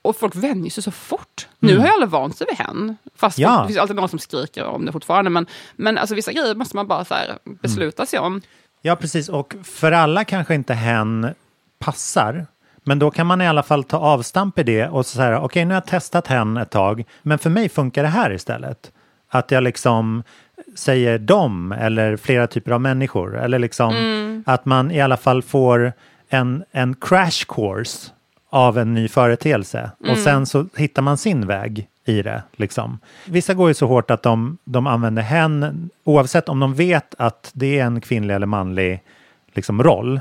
Och 0.04 0.16
folk 0.16 0.36
vänjer 0.36 0.72
sig 0.72 0.84
så 0.84 0.92
fort. 0.92 1.48
Nu 1.60 1.78
har 1.78 1.86
ju 1.88 1.94
alla 1.94 2.06
vant 2.06 2.38
sig 2.38 2.48
vid 2.50 2.58
hen. 2.60 2.98
Fast 3.16 3.38
Mm. 3.38 3.52
Ja. 3.52 3.62
det 3.62 3.68
finns 3.68 3.80
alltid 3.80 3.96
någon 3.96 4.10
som 4.10 4.20
skriker 4.20 4.66
om 4.66 4.86
det 4.86 4.92
fortfarande. 4.92 5.30
Men, 5.30 5.46
men 5.76 5.98
alltså, 5.98 6.16
vissa 6.16 6.32
grejer 6.32 6.56
måste 6.56 6.76
man 6.76 6.88
bara 6.88 7.06
så 7.06 7.14
här, 7.14 7.38
besluta 7.44 8.06
sig 8.06 8.20
om. 8.20 8.42
Ja, 8.82 8.96
precis. 8.96 9.30
Och 9.30 9.56
för 9.64 9.92
alla 9.92 10.24
kanske 10.24 10.56
inte 10.56 10.74
hen 10.74 11.34
passar. 11.80 12.46
Men 12.84 13.00
då 13.00 13.12
kan 13.12 13.28
man 13.28 13.42
i 13.42 13.48
alla 13.48 13.64
fall 13.64 13.84
ta 13.84 13.98
avstamp 13.98 14.60
i 14.60 14.64
det 14.64 14.88
och 14.88 15.06
så 15.06 15.16
säga, 15.16 15.42
okej 15.42 15.66
nu 15.66 15.74
har 15.74 15.82
jag 15.82 15.88
testat 15.88 16.28
hen 16.28 16.58
ett 16.58 16.70
tag, 16.72 17.04
men 17.22 17.40
för 17.40 17.50
mig 17.50 17.70
funkar 17.70 18.04
det 18.04 18.10
här 18.10 18.32
istället. 18.34 18.92
Att 19.30 19.52
jag 19.52 19.64
liksom 19.64 20.24
säger 20.76 21.20
dem 21.20 21.72
eller 21.72 22.18
flera 22.18 22.48
typer 22.48 22.72
av 22.72 22.82
människor. 22.82 23.38
Eller 23.38 23.60
liksom 23.60 23.94
att 24.46 24.66
man 24.66 24.92
i 24.92 25.02
alla 25.02 25.18
fall 25.18 25.42
får 25.42 25.94
en, 26.30 26.64
en 26.72 26.96
crash 26.96 27.46
course 27.48 28.12
av 28.50 28.78
en 28.78 28.94
ny 28.94 29.08
företeelse. 29.08 29.92
Och 30.10 30.18
sen 30.18 30.46
så 30.46 30.66
hittar 30.76 31.02
man 31.02 31.18
sin 31.18 31.48
väg 31.48 31.88
i 32.06 32.22
det. 32.22 32.44
Liksom. 32.56 33.00
Vissa 33.26 33.54
går 33.54 33.68
ju 33.68 33.74
så 33.74 33.88
hårt 33.88 34.12
att 34.12 34.24
de, 34.24 34.58
de 34.64 34.88
använder 34.88 35.22
hen, 35.22 35.90
oavsett 36.04 36.50
om 36.50 36.60
de 36.60 36.74
vet 36.74 37.16
att 37.18 37.52
det 37.54 37.80
är 37.80 37.86
en 37.86 38.02
kvinnlig 38.02 38.36
eller 38.36 38.48
manlig 38.48 39.04
liksom, 39.54 39.84
roll. 39.84 40.20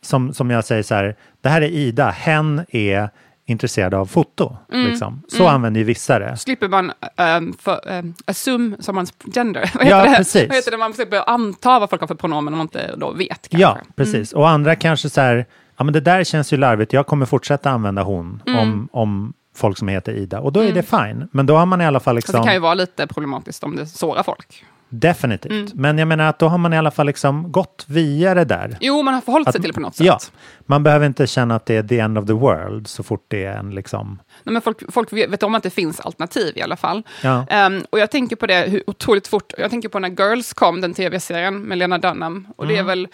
Som, 0.00 0.34
som 0.34 0.50
jag 0.50 0.64
säger 0.64 0.82
så 0.82 0.94
här, 0.94 1.16
det 1.40 1.48
här 1.48 1.62
är 1.62 1.68
Ida, 1.68 2.10
hen 2.10 2.64
är 2.68 3.08
intresserad 3.46 3.94
av 3.94 4.06
foto. 4.06 4.56
Liksom. 4.68 5.22
Så 5.28 5.46
använder 5.48 5.78
ju 5.78 5.84
vissa 5.84 6.18
det. 6.18 6.36
slipper 6.36 6.68
man 6.68 6.92
um, 7.36 7.54
för, 7.60 7.80
um, 7.98 8.14
assume 8.24 8.76
someone's 8.76 9.12
gender. 9.34 9.70
Vad 9.78 9.86
Ja, 9.86 9.96
heter 9.98 10.10
det? 10.10 10.16
precis. 10.16 10.48
Vad 10.48 10.56
heter 10.56 10.70
det? 10.70 10.76
Man 10.76 10.94
slipper 10.94 11.30
anta 11.30 11.78
vad 11.78 11.90
folk 11.90 12.02
har 12.02 12.08
för 12.08 12.14
pronomen 12.14 12.54
om 12.54 12.58
man 12.58 12.64
inte 12.64 12.94
då 12.96 13.12
vet. 13.12 13.48
Kanske. 13.48 13.58
Ja, 13.62 13.78
precis. 13.96 14.32
Och 14.32 14.48
andra 14.48 14.76
kanske 14.76 15.10
så 15.10 15.20
här, 15.20 15.46
ja 15.76 15.84
men 15.84 15.92
det 15.92 16.00
där 16.00 16.24
känns 16.24 16.52
ju 16.52 16.56
larvigt, 16.56 16.92
jag 16.92 17.06
kommer 17.06 17.26
fortsätta 17.26 17.70
använda 17.70 18.02
hon 18.02 18.42
om, 18.46 18.88
om 18.92 19.32
folk 19.56 19.78
som 19.78 19.88
heter 19.88 20.12
Ida. 20.12 20.40
Och 20.40 20.52
då 20.52 20.60
är 20.60 20.72
det 20.72 20.82
fine. 20.82 21.28
Men 21.32 21.46
då 21.46 21.56
har 21.56 21.66
man 21.66 21.80
i 21.80 21.86
alla 21.86 22.00
fall 22.00 22.16
Fast 22.16 22.28
liksom... 22.28 22.40
det 22.40 22.46
kan 22.46 22.54
ju 22.54 22.60
vara 22.60 22.74
lite 22.74 23.06
problematiskt 23.06 23.64
om 23.64 23.76
det 23.76 23.86
sårar 23.86 24.22
folk. 24.22 24.64
Definitivt. 25.00 25.52
Mm. 25.52 25.68
Men 25.74 25.98
jag 25.98 26.08
menar 26.08 26.24
att 26.28 26.38
då 26.38 26.48
har 26.48 26.58
man 26.58 26.72
i 26.72 26.78
alla 26.78 26.90
fall 26.90 27.06
liksom 27.06 27.52
gått 27.52 27.84
via 27.88 28.34
det 28.34 28.44
där. 28.44 28.76
Jo, 28.80 29.02
man 29.02 29.14
har 29.14 29.20
förhållit 29.20 29.46
sig 29.46 29.58
Att- 29.58 29.62
till 29.62 29.68
det 29.68 29.74
på 29.74 29.80
något 29.80 29.96
sätt. 29.96 30.06
Ja, 30.06 30.18
man 30.66 30.82
behöver 30.82 31.06
inte 31.06 31.26
känna 31.26 31.54
att 31.54 31.66
det 31.66 31.76
är 31.76 31.82
the 31.82 31.98
end 31.98 32.18
of 32.18 32.26
the 32.26 32.32
world 32.32 32.88
så 32.88 33.02
fort 33.02 33.24
det 33.28 33.44
är 33.44 33.56
en 33.58 33.70
liksom... 33.74 34.18
Nej, 34.42 34.52
men 34.52 34.62
folk, 34.62 34.92
folk 34.92 35.12
vet 35.12 35.42
om 35.42 35.54
att 35.54 35.62
det 35.62 35.70
finns 35.70 36.00
alternativ 36.00 36.56
i 36.58 36.62
alla 36.62 36.76
fall. 36.76 37.02
Ja. 37.22 37.46
Ehm, 37.50 37.84
och 37.90 37.98
jag 37.98 38.10
tänker 38.10 38.36
på 38.36 38.46
det 38.46 38.60
hur 38.70 38.82
otroligt 38.86 39.28
fort. 39.28 39.52
Jag 39.58 39.70
tänker 39.70 39.88
på 39.88 39.98
när 39.98 40.08
Girls 40.10 40.52
kom, 40.52 40.80
den 40.80 40.94
tv-serien 40.94 41.62
med 41.62 41.78
Lena 41.78 41.98
Dunham. 41.98 42.46
Och 42.56 42.64
Mm. 42.64 42.74
det 42.74 42.80
är 42.80 42.84
väl, 42.84 43.08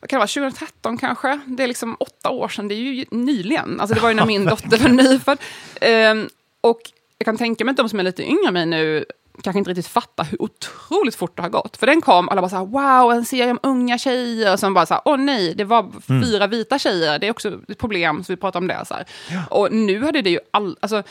vad 0.00 0.10
kan 0.10 0.16
det 0.16 0.20
vara, 0.20 0.26
2013 0.26 0.98
kanske? 0.98 1.40
Det 1.46 1.62
är 1.62 1.66
liksom 1.68 1.96
åtta 2.00 2.30
år 2.30 2.48
sedan, 2.48 2.68
det 2.68 2.74
är 2.74 2.76
ju 2.76 3.04
nyligen. 3.10 3.80
Alltså 3.80 3.94
det 3.94 4.00
var 4.00 4.08
ju 4.08 4.14
när 4.14 4.26
min 4.34 4.44
dotter 4.44 4.78
var 4.78 4.88
nyfödd. 4.88 5.38
Ehm, 5.80 6.28
och 6.60 6.80
jag 7.18 7.24
kan 7.24 7.36
tänka 7.36 7.64
mig 7.64 7.70
att 7.72 7.76
de 7.76 7.88
som 7.88 7.98
är 8.00 8.04
lite 8.04 8.22
yngre 8.22 8.48
än 8.48 8.54
mig 8.54 8.66
nu 8.66 9.04
kanske 9.42 9.58
inte 9.58 9.70
riktigt 9.70 9.86
fattar 9.86 10.24
hur 10.24 10.42
otroligt 10.42 11.14
fort 11.14 11.36
det 11.36 11.42
har 11.42 11.48
gått. 11.48 11.76
För 11.76 11.86
den 11.86 12.00
kom, 12.00 12.28
alla 12.28 12.40
bara 12.40 12.48
så 12.48 12.56
här, 12.56 12.64
wow, 13.02 13.12
en 13.12 13.24
serie 13.24 13.50
om 13.50 13.58
unga 13.62 13.98
tjejer. 13.98 14.52
Och 14.52 14.60
sen 14.60 14.74
bara 14.74 14.86
så 14.86 14.94
här, 14.94 15.02
åh 15.04 15.16
nej, 15.16 15.54
det 15.54 15.64
var 15.64 15.90
Mm. 16.08 16.22
fyra 16.22 16.46
vita 16.46 16.78
tjejer. 16.78 17.18
Det 17.18 17.26
är 17.26 17.30
också 17.30 17.52
ett 17.68 17.78
problem, 17.78 18.24
så 18.24 18.32
vi 18.32 18.36
pratar 18.36 18.60
om 18.60 18.66
det. 18.66 18.84
Så 18.86 18.94
här. 18.94 19.04
Och 19.50 19.72
nu 19.72 20.04
hade 20.04 20.22
det 20.22 20.30
ju 20.30 20.38
all, 20.50 20.76
alltså, 20.80 21.02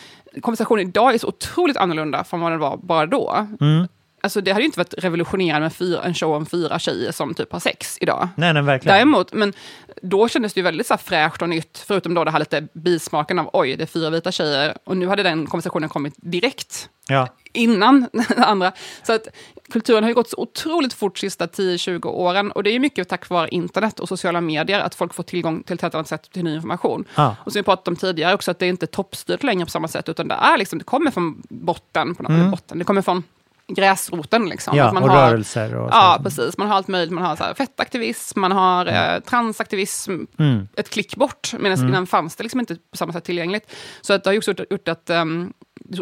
konversationen 0.41 0.87
idag 0.87 1.13
är 1.13 1.17
så 1.17 1.27
otroligt 1.27 1.77
annorlunda 1.77 2.23
från 2.23 2.39
vad 2.41 2.51
den 2.51 2.59
var 2.59 2.77
bara 2.77 3.05
då. 3.05 3.47
Mm. 3.61 3.87
Alltså 4.23 4.41
det 4.41 4.51
hade 4.51 4.61
ju 4.61 4.65
inte 4.65 4.79
varit 4.79 4.93
revolutionerande 4.97 5.65
med 5.65 5.73
fyra, 5.73 6.03
en 6.03 6.13
show 6.13 6.35
om 6.35 6.45
fyra 6.45 6.79
tjejer 6.79 7.11
som 7.11 7.33
typ 7.33 7.51
har 7.51 7.59
sex 7.59 7.97
idag. 8.01 8.29
Nej, 8.35 8.53
nej, 8.53 8.63
verkligen. 8.63 8.95
Däremot, 8.95 9.33
men 9.33 9.53
då 10.01 10.27
kändes 10.27 10.53
det 10.53 10.59
ju 10.59 10.63
väldigt 10.63 10.87
så 10.87 10.97
fräscht 10.97 11.41
och 11.41 11.49
nytt, 11.49 11.83
förutom 11.87 12.13
då 12.13 12.23
det 12.23 12.31
här 12.31 12.39
lite 12.39 12.67
bismaken 12.73 13.39
av 13.39 13.49
oj, 13.53 13.75
det 13.75 13.83
är 13.83 13.87
fyra 13.87 14.09
vita 14.09 14.31
tjejer. 14.31 14.77
Och 14.83 14.97
nu 14.97 15.07
hade 15.07 15.23
den 15.23 15.47
konversationen 15.47 15.89
kommit 15.89 16.13
direkt 16.17 16.89
Ja. 17.07 17.27
innan 17.53 18.07
det 18.11 18.35
andra. 18.45 18.71
Så 19.03 19.13
att 19.13 19.27
kulturen 19.71 20.03
har 20.03 20.09
ju 20.09 20.13
gått 20.15 20.29
så 20.29 20.37
otroligt 20.37 20.93
fort 20.93 21.17
sista 21.17 21.45
10-20 21.45 22.05
åren. 22.07 22.51
Och 22.51 22.63
det 22.63 22.69
är 22.75 22.79
mycket 22.79 23.09
tack 23.09 23.29
vare 23.29 23.49
internet 23.49 23.99
och 23.99 24.07
sociala 24.07 24.41
medier, 24.41 24.79
att 24.79 24.95
folk 24.95 25.13
får 25.13 25.23
tillgång 25.23 25.63
till 25.63 25.73
ett 25.73 25.81
helt 25.81 25.95
annat 25.95 26.07
sätt 26.07 26.31
till 26.31 26.43
ny 26.43 26.55
information. 26.55 27.05
Ja. 27.15 27.35
Och 27.45 27.51
som 27.51 27.59
vi 27.59 27.63
pratade 27.63 27.89
om 27.91 27.95
tidigare 27.95 28.33
också, 28.33 28.51
att 28.51 28.59
det 28.59 28.65
är 28.65 28.69
inte 28.69 28.87
toppstyrt 28.87 29.43
längre 29.43 29.65
på 29.65 29.71
samma 29.71 29.87
sätt, 29.87 30.09
utan 30.09 30.27
det, 30.27 30.35
är 30.35 30.57
liksom, 30.57 30.79
det 30.79 30.85
kommer 30.85 31.11
från 31.11 31.41
botten, 31.49 32.15
på 32.15 32.23
något, 32.23 32.31
eller 32.31 32.49
botten, 32.49 32.79
det 32.79 32.85
kommer 32.85 33.01
från 33.01 33.23
gräsroten. 33.73 34.49
Liksom. 34.49 34.73
Mm. 34.73 34.85
Ja, 34.85 34.93
man 34.93 35.03
och 35.03 35.09
har, 35.09 35.29
rörelser 35.29 35.75
och 35.75 35.89
Ja, 35.91 36.13
så. 36.17 36.23
precis. 36.23 36.57
Man 36.57 36.67
har 36.67 36.75
allt 36.75 36.87
möjligt. 36.87 37.13
Man 37.13 37.23
har 37.25 37.35
så 37.35 37.43
här 37.43 37.53
fettaktivism, 37.53 38.39
man 38.39 38.51
har 38.51 38.85
eh, 38.85 39.19
transaktivism, 39.19 40.11
Mm. 40.39 40.67
ett 40.77 40.89
klick 40.89 41.15
bort. 41.15 41.53
Medan 41.59 41.79
innan 41.87 42.07
fanns 42.07 42.35
det 42.35 42.43
liksom 42.43 42.59
inte 42.59 42.75
på 42.75 42.97
samma 42.97 43.13
sätt 43.13 43.23
tillgängligt. 43.23 43.71
Så 44.01 44.13
att 44.13 44.23
det 44.23 44.27
har 44.29 44.33
ju 44.33 44.37
också 44.37 44.51
gjort, 44.51 44.71
gjort 44.71 44.87
att 44.87 45.09
um, 45.09 45.53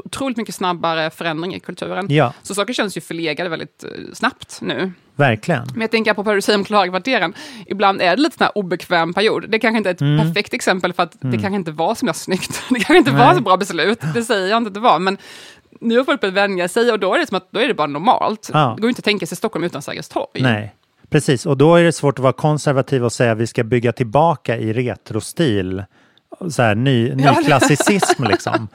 otroligt 0.06 0.38
mycket 0.38 0.56
snabbare 0.56 1.10
förändring 1.10 1.56
i 1.56 1.60
kulturen. 1.60 2.06
Ja, 2.10 2.34
Så 2.44 2.56
saker 2.56 2.74
känns 2.74 2.98
ju 2.98 3.02
förlegade 3.02 3.50
väldigt 3.50 3.84
eh, 3.84 3.90
snabbt 4.14 4.60
nu. 4.62 4.92
verkligen. 5.16 5.68
Men 5.74 5.82
jag 5.82 5.92
tänker 5.92 6.14
på 6.14 6.22
vad 6.24 6.36
du 6.38 6.42
säger 6.42 6.60
om 6.60 6.66
Klarkvarteren. 6.66 7.34
Ibland 7.68 8.02
är 8.02 8.16
det 8.16 8.22
lite 8.22 8.38
sån 8.38 8.46
här 8.46 8.58
obekväm 8.58 9.14
period. 9.14 9.46
Det 9.50 9.60
kanske 9.60 9.78
inte 9.78 9.90
är 9.90 9.94
ett 9.94 10.02
Mm. 10.02 10.20
perfekt 10.28 10.54
exempel 10.54 10.94
för 10.94 11.04
att 11.04 11.16
det 11.20 11.32
kanske 11.38 11.56
inte 11.56 11.72
var 11.72 11.96
så 11.96 12.14
snyggt. 12.14 12.62
Det 12.70 12.76
kanske 12.76 12.98
inte 12.98 13.12
var 13.12 13.26
Nej. 13.26 13.36
så 13.36 13.42
bra 13.42 13.58
beslut. 13.58 14.00
Det 14.14 14.24
säger 14.24 14.48
jag 14.48 14.58
inte 14.58 14.68
att 14.68 14.74
det 14.74 14.80
var. 14.80 15.00
Men 15.00 15.18
nu 15.82 15.98
har 15.98 16.04
folk 16.04 16.22
börjat 16.22 16.36
vänja 16.36 16.68
sig 16.68 16.92
och 16.92 17.00
då 17.00 17.14
är 17.14 17.20
det 17.20 17.28
som 17.28 17.38
att 17.38 17.52
då 17.52 17.60
är 17.60 17.68
det 17.68 17.74
bara 17.74 17.88
normalt. 17.88 18.50
Ja. 18.54 18.74
Det 18.76 18.82
går 18.82 18.90
inte 18.90 19.00
att 19.00 19.06
tänka 19.06 19.26
sig 19.26 19.38
Stockholm 19.38 19.66
utan 19.66 19.82
Sergels 19.82 20.10
torg. 20.10 20.42
Nej, 20.42 20.76
precis. 21.10 21.46
Och 21.46 21.58
då 21.58 21.76
är 21.76 21.84
det 21.84 21.92
svårt 21.92 22.20
att 22.20 22.24
vara 22.24 22.34
konservativ 22.34 23.06
och 23.06 23.14
säga 23.14 23.32
att 23.32 23.38
vi 23.38 23.48
ska 23.48 23.64
bygga 23.64 23.92
tillbaka 23.92 24.58
i 24.58 24.74
retrostil. 24.74 25.84
Så 26.50 26.62
här, 26.62 26.76
ny, 26.76 27.16
ny 27.16 27.24
klassicism 27.46 28.24
liksom. 28.24 28.68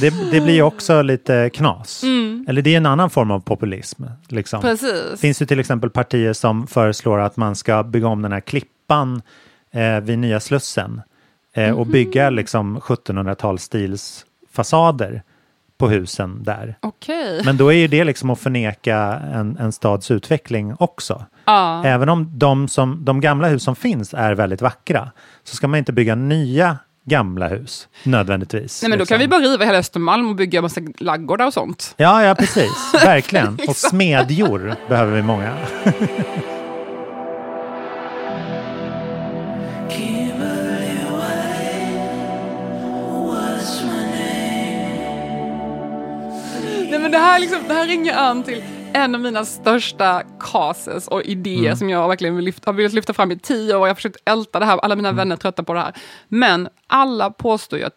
Det, 0.00 0.30
det 0.30 0.40
blir 0.40 0.54
ju 0.54 0.62
också 0.62 1.02
lite 1.02 1.50
knas. 1.50 2.02
Eller 2.48 2.62
det 2.62 2.72
är 2.72 2.76
en 2.76 2.86
annan 2.86 3.10
form 3.10 3.30
av 3.30 3.40
populism. 3.40 4.04
Liksom. 4.28 4.60
Precis. 4.60 5.10
Det 5.10 5.16
finns 5.16 5.42
ju 5.42 5.46
till 5.46 5.60
exempel 5.60 5.90
partier 5.90 6.32
som 6.32 6.66
föreslår 6.66 7.18
att 7.18 7.36
man 7.36 7.56
ska 7.56 7.82
bygga 7.82 8.08
om 8.08 8.22
den 8.22 8.32
här 8.32 8.40
klippan 8.40 9.22
eh, 9.72 10.00
vid 10.00 10.18
Nya 10.18 10.40
Slussen 10.40 11.02
eh, 11.54 11.78
och 11.78 11.86
bygga 11.86 12.30
liksom 12.30 12.80
1700-talsstils 12.80 14.24
fasader 14.52 15.22
på 15.80 15.88
husen 15.88 16.42
där. 16.42 16.76
Okej. 16.80 17.42
Men 17.44 17.56
då 17.56 17.72
är 17.72 17.76
ju 17.76 17.88
det 17.88 18.04
liksom 18.04 18.30
att 18.30 18.40
förneka 18.40 18.98
en, 19.34 19.56
en 19.58 19.72
stads 19.72 20.10
utveckling 20.10 20.74
också. 20.78 21.24
Ja. 21.44 21.84
Även 21.84 22.08
om 22.08 22.38
de, 22.38 22.68
som, 22.68 23.04
de 23.04 23.20
gamla 23.20 23.48
hus 23.48 23.62
som 23.62 23.76
finns 23.76 24.14
är 24.14 24.34
väldigt 24.34 24.62
vackra 24.62 25.10
så 25.44 25.56
ska 25.56 25.68
man 25.68 25.78
inte 25.78 25.92
bygga 25.92 26.14
nya 26.14 26.78
gamla 27.04 27.48
hus 27.48 27.88
nödvändigtvis. 28.02 28.82
Nej, 28.82 28.88
men 28.90 28.98
då 28.98 29.02
liksom. 29.02 29.14
kan 29.14 29.20
vi 29.20 29.28
bara 29.28 29.40
riva 29.40 29.64
hela 29.64 29.78
Östermalm 29.78 30.28
och 30.28 30.36
bygga 30.36 30.62
massa 30.62 30.80
laggårdar 30.98 31.46
och 31.46 31.54
sånt. 31.54 31.94
Ja, 31.96 32.24
ja 32.24 32.34
precis. 32.34 32.94
Verkligen. 33.04 33.58
Och 33.68 33.76
smedjor 33.76 34.74
behöver 34.88 35.12
vi 35.16 35.22
många. 35.22 35.56
men 47.10 47.20
det, 47.20 47.26
här 47.26 47.38
liksom, 47.38 47.58
det 47.68 47.74
här 47.74 47.86
ringer 47.86 48.16
an 48.16 48.42
till 48.42 48.64
en 48.92 49.14
av 49.14 49.20
mina 49.20 49.44
största 49.44 50.22
cases 50.40 51.08
och 51.08 51.22
idéer 51.22 51.74
som 51.74 51.90
jag 51.90 52.08
verkligen 52.08 52.36
vill 52.36 52.44
lyfta, 52.44 52.68
har 52.70 52.74
velat 52.74 52.92
lyfta 52.92 53.12
fram 53.12 53.32
i 53.32 53.38
tio 53.38 53.74
år. 53.74 53.80
Jag 53.88 53.90
har 53.90 53.94
försökt 53.94 54.16
älta 54.24 54.58
det 54.58 54.64
här, 54.66 54.78
alla 54.78 54.96
mina 54.96 55.12
vänner 55.12 55.36
är 55.36 55.40
trötta 55.40 55.62
på 55.62 55.74
det 55.74 55.80
här. 55.80 55.94
Men 56.28 56.68
alla 56.86 57.30
påstår 57.30 57.78
ju 57.78 57.84
att, 57.84 57.94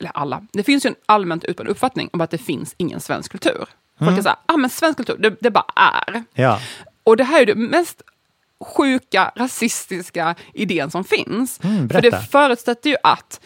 eller 0.00 0.10
alla, 0.14 0.42
det 0.52 0.62
finns 0.62 0.86
ju 0.86 0.88
en 0.88 0.94
allmänt 1.06 1.44
utbredd 1.44 1.68
uppfattning 1.68 2.10
om 2.12 2.20
att 2.20 2.30
det 2.30 2.38
finns 2.38 2.74
ingen 2.76 3.00
svensk 3.00 3.30
kultur. 3.30 3.64
Folk 3.98 4.18
är 4.18 4.22
såhär, 4.22 4.38
ah 4.46 4.56
men 4.56 4.70
svensk 4.70 4.96
kultur, 4.96 5.16
det, 5.18 5.36
det 5.40 5.50
bara 5.50 5.66
är. 5.76 6.24
Ja, 6.34 6.60
Och 7.04 7.16
det 7.16 7.24
här 7.24 7.42
är 7.42 7.46
det 7.46 7.54
mest 7.54 8.02
sjuka, 8.64 9.32
rasistiska 9.36 10.34
idén 10.54 10.90
som 10.90 11.04
finns. 11.04 11.60
Mm, 11.64 11.88
För 11.88 12.02
det 12.02 12.30
förutsätter 12.30 12.90
ju 12.90 12.96
att 13.02 13.40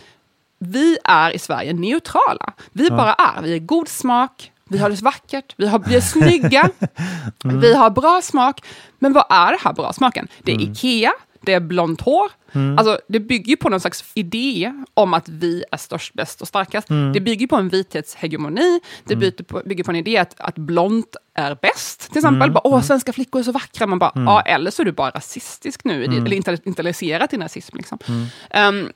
vi 0.59 0.99
är 1.05 1.31
i 1.31 1.39
Sverige 1.39 1.73
neutrala. 1.73 2.53
Vi 2.73 2.91
bara 2.91 3.15
är. 3.15 3.43
Vi 3.43 3.55
är 3.55 3.59
god 3.59 3.89
smak, 3.89 4.53
vi 4.69 4.79
har 4.79 4.91
det 4.91 5.03
vackert, 5.03 5.55
vi, 5.57 5.67
har, 5.67 5.79
vi 5.79 5.97
är 5.97 6.01
snygga, 6.01 6.71
Mm. 7.45 7.61
vi 7.61 7.75
har 7.75 7.91
bra 7.91 8.21
smak. 8.23 8.61
Men 8.99 9.13
vad 9.13 9.25
är 9.31 9.53
det 9.53 9.59
här 9.65 9.73
bra 9.73 9.93
smaken? 9.93 10.29
Det 10.43 10.53
är 10.53 10.61
Ikea, 10.61 11.13
det 11.41 11.53
är 11.53 11.61
blont 11.61 12.01
hår. 12.01 12.31
Mm. 12.55 12.79
Alltså, 12.79 12.99
det 13.09 13.21
bygger 13.21 13.51
ju 13.51 13.57
på 13.57 13.69
någon 13.69 13.81
slags 13.81 14.05
idé 14.15 14.73
om 14.95 15.15
att 15.15 15.29
vi 15.29 15.65
är 15.73 15.77
störst, 15.77 16.15
bäst 16.15 16.41
och 16.43 16.49
starkast. 16.49 16.91
Mm. 16.91 17.13
Det 17.13 17.21
bygger 17.21 17.47
på 17.47 17.57
en 17.57 17.69
vithetshegemoni, 17.69 18.81
det 19.05 19.17
bygger 19.17 19.45
på, 19.45 19.63
bygger 19.65 19.85
på 19.85 19.91
en 19.91 19.97
idé 19.97 20.17
att, 20.19 20.41
att 20.41 20.55
blont 20.59 21.17
är 21.35 21.59
bäst. 21.63 22.09
Till 22.09 22.19
exempel, 22.19 22.43
Mm. 22.43 22.53
bara, 22.53 22.67
åh, 22.67 22.81
svenska 22.83 23.13
flickor 23.13 23.39
är 23.41 23.43
så 23.45 23.53
vackra. 23.53 23.87
Man 23.87 23.99
bara, 23.99 24.13
ja, 24.15 24.41
eller 24.41 24.71
så 24.71 24.83
är 24.83 24.87
du 24.87 24.93
bara 24.93 25.11
rasistisk 25.11 25.85
nu, 25.85 26.05
Mm. 26.05 26.27
eller 26.27 26.37
inte 26.37 26.59
internaliserat 26.65 27.33
i 27.33 27.37
rasism. 27.37 27.77
Liksom. 27.77 27.99
Ehm, 28.51 28.89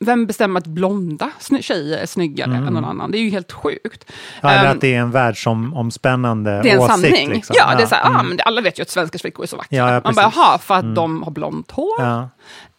vem 0.00 0.26
bestämmer 0.26 0.60
att 0.60 0.66
blonda 0.66 1.30
tjejer 1.60 1.98
är 1.98 2.06
snyggare 2.06 2.56
än 2.56 2.64
någon 2.64 2.84
annan? 2.84 3.10
Det 3.10 3.18
är 3.18 3.22
ju 3.22 3.30
helt 3.30 3.52
sjukt. 3.52 3.84
Mm. 4.10 4.18
Ja, 4.42 4.50
eller 4.50 4.64
Ehm, 4.70 4.76
att 4.76 4.80
det 4.80 4.94
är 4.94 5.00
en 5.00 5.10
världsomspännande 5.10 6.60
det 6.62 6.70
är 6.70 6.74
en 6.74 6.78
åsikt. 6.80 6.94
sanning. 7.08 7.28
Liksom. 7.32 7.56
Ja, 7.58 7.74
det 7.76 7.82
är 7.82 7.86
så 7.86 7.94
här, 7.94 8.18
ah, 8.18 8.22
men 8.22 8.38
alla 8.44 8.60
vet 8.60 8.78
ju 8.78 8.82
att 8.82 8.90
svenska 8.90 9.18
flickor 9.18 9.42
är 9.42 9.46
så 9.48 9.56
vackra. 9.56 9.76
Ja, 9.76 9.92
ja, 9.94 10.00
Man 10.04 10.14
bara. 10.14 10.22
Mm. 10.24 10.32
jaha, 10.36 10.58
för 10.58 10.74
att 10.74 10.94
de 10.94 11.22
har 11.22 11.30
blont 11.30 11.70
hår? 11.70 12.28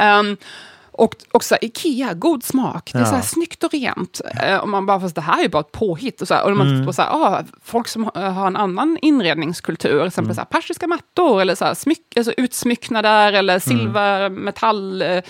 Ja. 0.06 0.20
Ehm, 0.20 0.38
och 0.98 1.16
också 1.32 1.58
Ikea, 1.62 2.14
god 2.14 2.44
smak. 2.44 2.90
Det 2.94 2.98
är 3.00 3.02
Ja. 3.02 3.08
så 3.10 3.16
här 3.16 3.22
snyggt 3.22 3.64
och 3.64 3.72
rent. 3.74 4.22
Eh, 4.44 4.58
och 4.58 4.70
man 4.70 4.86
bara, 4.86 5.00
fast 5.00 5.16
det 5.16 5.22
här 5.22 5.38
är 5.40 5.44
ju 5.44 5.50
bara 5.50 5.60
ett 5.60 5.72
påhitt. 5.72 6.22
Och 6.22 6.28
så 6.28 6.34
här, 6.34 6.44
och 6.46 6.58
man, 6.58 6.68
Mm. 6.76 6.88
och 6.88 6.96
så 6.96 7.02
här, 7.02 7.10
ah, 7.12 7.44
folk 7.64 7.88
som 7.88 8.04
har, 8.04 8.22
har 8.30 8.48
en 8.48 8.56
annan 8.56 8.98
inredningskultur, 9.02 10.00
till 10.00 10.08
exempel 10.08 10.36
så 10.36 10.42
här, 10.42 10.46
persiska 10.46 10.88
mattor, 10.88 11.42
eller 11.42 11.56
så 11.56 11.66
här, 11.66 11.74
smyck, 11.74 12.18
alltså 12.18 12.34
utsmycknader, 12.38 13.34
eller 13.34 13.54
Mm. 13.54 13.80
silver, 13.80 14.30
metall, 14.30 15.02
eh, 15.02 15.08
eh, 15.10 15.22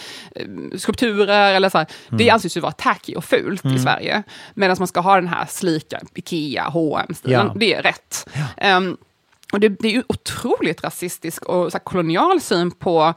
skulpturer, 0.77 1.53
eller 1.53 1.69
så 1.69 1.77
här. 1.77 1.87
Mm. 2.09 2.17
Det 2.17 2.29
anses 2.29 2.57
ju 2.57 2.61
vara 2.61 2.71
tacky 2.71 3.15
och 3.15 3.25
fult 3.25 3.65
i 3.65 3.79
Sverige. 3.79 4.23
Medan 4.53 4.75
man 4.79 4.87
ska 4.87 4.99
ha 4.99 5.15
den 5.15 5.27
här 5.27 5.45
slika 5.49 5.99
Ikea, 6.15 6.63
hm 6.69 7.15
stilen 7.15 7.47
Ja. 7.47 7.53
det 7.55 7.73
är 7.73 7.81
rätt. 7.83 8.29
Ehm, 8.57 8.97
och 9.53 9.59
det, 9.59 9.69
det 9.69 9.87
är 9.87 9.91
ju 9.91 10.03
otroligt 10.07 10.83
rasistisk 10.83 11.43
och 11.45 11.71
så 11.71 11.79
kolonial 11.79 12.41
syn 12.41 12.71
på, 12.71 13.13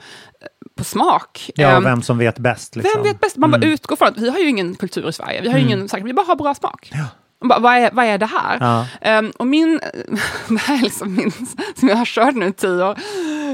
på 0.79 0.85
smak. 0.85 1.51
Ja, 1.55 1.69
Ehm, 1.77 1.85
vem 1.85 2.03
som 2.03 2.19
vet 2.19 2.39
bäst. 2.39 2.77
Liksom. 2.77 2.93
vem 2.95 3.03
vet 3.13 3.21
bäst? 3.21 3.37
Man 3.37 3.51
bara 3.51 3.63
utgår 3.63 3.97
från 3.97 4.09
att 4.09 4.19
vi 4.19 4.31
har 4.31 4.39
ju 4.39 4.49
ingen 4.49 4.75
kultur 4.75 5.09
i 5.09 5.13
Sverige. 5.13 5.41
Vi 5.41 5.49
har 5.51 5.59
ju 5.59 5.65
ingen, 5.65 5.89
vi 6.03 6.13
bara 6.13 6.27
har 6.27 6.37
bra 6.37 6.55
smak. 6.55 6.91
Ja. 6.93 7.05
Bara, 7.49 7.59
vad, 7.59 7.75
är, 7.75 7.91
vad 7.93 8.05
är 8.05 8.19
det 8.19 8.27
här? 8.27 8.57
Ja. 8.61 8.87
Ehm, 9.01 9.31
och 9.31 9.47
min, 9.47 9.81
det 10.49 10.57
här 10.61 10.79
är 10.79 10.83
liksom 10.83 11.15
min, 11.15 11.33
som 11.77 11.89
jag 11.89 11.97
har 11.97 12.05
kört 12.05 12.35
nu 12.35 12.47
i 12.47 12.53
tio 12.53 12.85
år. 12.85 12.99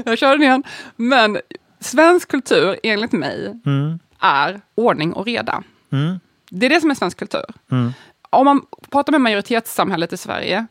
Jag 0.05 0.17
kör 0.17 0.31
den 0.31 0.41
igen. 0.43 0.63
Men 0.95 1.37
svensk 1.79 2.31
kultur, 2.31 2.79
enligt 2.83 3.11
mig, 3.11 3.61
Mm. 3.65 3.99
är 4.19 4.61
ordning 4.75 5.13
och 5.13 5.25
reda. 5.25 5.63
Mm. 5.91 6.19
Det 6.49 6.65
är 6.65 6.69
det 6.69 6.81
som 6.81 6.91
är 6.91 6.95
svensk 6.95 7.19
kultur. 7.19 7.45
Mm. 7.71 7.93
Om 8.29 8.45
man 8.45 8.61
pratar 8.91 9.11
med 9.11 9.21
majoritetssamhället 9.21 10.13
i 10.13 10.17
Sverige 10.17 10.67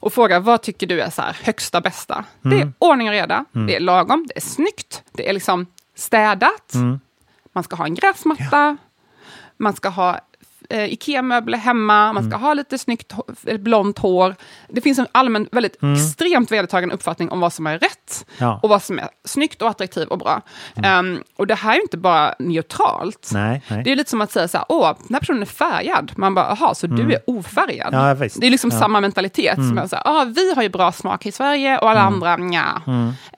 och 0.00 0.12
frågar 0.12 0.40
vad 0.40 0.62
tycker 0.62 0.86
du 0.86 1.00
är 1.00 1.10
så 1.10 1.22
här 1.22 1.36
högsta 1.42 1.80
bästa? 1.80 2.24
Det 2.42 2.48
är 2.48 2.52
Mm. 2.62 2.72
ordning 2.78 3.08
och 3.08 3.12
reda, 3.12 3.44
det 3.52 3.76
är 3.76 3.80
lagom, 3.80 4.26
det 4.28 4.36
är 4.36 4.40
snyggt, 4.40 5.02
det 5.12 5.28
är 5.28 5.32
liksom 5.32 5.66
städat, 5.94 6.74
Mm. 6.74 7.00
man 7.52 7.64
ska 7.64 7.76
ha 7.76 7.84
en 7.84 7.94
gräsmatta, 7.94 8.76
man 9.56 9.72
ska 9.76 9.88
ha 9.88 10.20
eh, 10.70 10.84
Ikea-möbler 10.92 11.58
hemma, 11.58 12.12
man 12.12 12.16
Mm. 12.16 12.30
ska 12.30 12.38
ha 12.38 12.54
lite 12.54 12.78
snyggt 12.78 13.12
eller 13.46 13.58
blont 13.58 13.98
hår. 13.98 14.34
Det 14.68 14.80
finns 14.80 14.98
en 14.98 15.06
allmän, 15.12 15.48
väldigt 15.52 15.76
extremt 15.96 16.52
vedertagen 16.52 16.92
uppfattning 16.92 17.30
om 17.30 17.40
vad 17.40 17.52
som 17.52 17.66
är 17.66 17.78
rätt 17.78 18.26
Mm. 18.38 18.48
Ja. 18.50 18.60
och 18.62 18.68
vad 18.68 18.82
som 18.82 18.98
är 18.98 19.08
snyggt 19.24 19.62
och 19.62 19.68
attraktivt 19.68 20.08
och 20.08 20.18
bra. 20.18 20.42
Ehm, 20.76 21.22
och 21.36 21.46
det 21.46 21.54
här 21.54 21.76
är 21.76 21.82
inte 21.82 21.96
bara 21.96 22.34
neutralt. 22.38 23.30
Nej, 23.32 23.62
nej. 23.68 23.84
Det 23.84 23.92
är 23.92 23.96
lite 23.96 24.10
som 24.10 24.20
att 24.20 24.32
säga 24.32 24.48
så 24.48 24.58
här, 24.58 24.66
åh, 24.68 24.92
den 25.06 25.14
här 25.14 25.20
personen 25.20 25.42
är 25.42 25.46
färgad. 25.46 26.12
Man 26.16 26.34
bara, 26.34 26.56
jaha, 26.60 26.74
så 26.74 26.86
du 26.86 27.12
är 27.14 27.20
ofärgad? 27.26 27.94
Mm. 27.94 28.06
Ja. 28.06 28.14
Det 28.36 28.46
är 28.46 28.50
liksom 28.50 28.70
Ja. 28.72 28.78
samma 28.78 29.00
mentalitet. 29.00 29.54
Som 29.54 29.78
är 29.78 29.86
så 29.86 29.96
här, 29.96 30.02
ah, 30.06 30.24
vi 30.24 30.54
har 30.54 30.62
ju 30.62 30.68
bra 30.68 30.92
smak 30.92 31.26
i 31.26 31.32
Sverige 31.32 31.78
och 31.78 31.90
alla 31.90 32.00
Mm. 32.00 32.14
andra, 32.14 32.36
nja, 32.36 32.82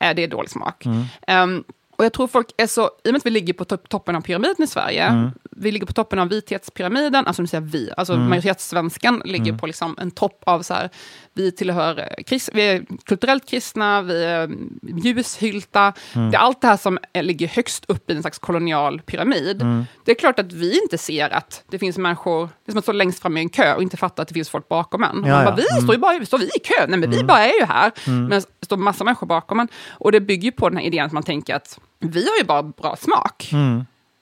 eh, 0.00 0.14
det 0.14 0.24
är 0.24 0.28
dålig 0.28 0.50
smak. 0.50 0.84
Ehm, 1.26 1.64
och 1.96 2.04
jag 2.04 2.12
tror 2.12 2.26
folk 2.28 2.46
är 2.56 2.66
så, 2.66 2.90
i 3.04 3.08
och 3.08 3.12
med 3.12 3.16
att 3.16 3.26
vi 3.26 3.30
ligger 3.30 3.52
på 3.52 3.64
topp- 3.64 3.88
toppen 3.88 4.16
av 4.16 4.20
pyramiden 4.20 4.62
i 4.62 4.66
Sverige, 4.66 5.04
Mm. 5.04 5.30
vi 5.50 5.72
ligger 5.72 5.86
på 5.86 5.92
toppen 5.92 6.18
av 6.18 6.28
vithetspyramiden, 6.28 7.26
alltså 7.26 7.42
nu 7.42 7.48
säger 7.48 7.64
vi, 7.64 7.90
alltså 7.96 8.12
Mm. 8.14 8.28
majoritetssvenskan 8.28 9.22
ligger 9.24 9.52
på 9.58 9.66
liksom 9.66 9.96
en 10.00 10.10
topp 10.10 10.40
av 10.46 10.62
så 10.62 10.74
här, 10.74 10.90
vi 11.36 11.52
tillhör, 11.52 11.98
eh, 11.98 12.24
krist, 12.24 12.50
vi 12.52 12.62
är 12.62 12.84
kulturellt 13.04 13.48
kristna, 13.48 14.02
vi 14.02 14.24
är 14.24 14.44
mm, 14.44 14.78
ljushylta, 14.82 15.92
Mm. 16.14 16.30
det 16.30 16.36
är 16.36 16.40
allt 16.40 16.60
det 16.60 16.66
här 16.66 16.76
som 16.76 16.98
är, 17.12 17.22
ligger 17.22 17.48
högst 17.48 17.84
upp 17.88 18.10
i 18.10 18.14
en 18.14 18.20
slags 18.22 18.38
kolonial 18.38 19.00
pyramid. 19.00 19.62
Mm. 19.62 19.86
Det 20.04 20.10
är 20.10 20.14
klart 20.14 20.38
att 20.38 20.52
vi 20.52 20.80
inte 20.82 20.98
ser 20.98 21.30
att 21.30 21.62
det 21.70 21.78
finns 21.78 21.98
människor, 21.98 22.42
det 22.64 22.70
är 22.70 22.72
som 22.72 22.78
att 22.78 22.84
stå 22.84 22.92
längst 22.92 23.22
fram 23.22 23.36
i 23.36 23.40
en 23.40 23.48
kö 23.48 23.74
och 23.74 23.82
inte 23.82 23.96
fatta 23.96 24.22
att 24.22 24.28
det 24.28 24.34
finns 24.34 24.50
folk 24.50 24.68
bakom 24.68 25.02
en. 25.02 25.24
Ja, 25.26 25.38
ja. 25.38 25.44
bara, 25.44 25.56
vi 25.56 25.62
står 25.82 25.94
ju 25.94 26.00
bara 26.00 26.26
står 26.26 26.38
vi 26.38 26.44
i 26.46 26.58
kö, 26.64 26.86
nej 26.88 26.98
men 26.98 27.10
vi 27.10 27.24
bara 27.24 27.46
är 27.46 27.60
ju 27.60 27.64
här. 27.66 27.92
Men 28.04 28.28
det 28.28 28.44
står 28.62 28.76
massa 28.76 29.04
människor 29.04 29.26
bakom 29.26 29.60
en. 29.60 29.68
Och 29.90 30.12
det 30.12 30.20
bygger 30.20 30.44
ju 30.44 30.52
på 30.52 30.68
den 30.68 30.78
här 30.78 30.84
idén 30.84 31.06
att 31.06 31.12
man 31.12 31.22
tänker 31.22 31.54
att 31.54 31.78
vi 31.98 32.28
har 32.28 32.36
ju 32.38 32.44
bara 32.44 32.62
bra 32.62 32.96
smak. 32.96 33.50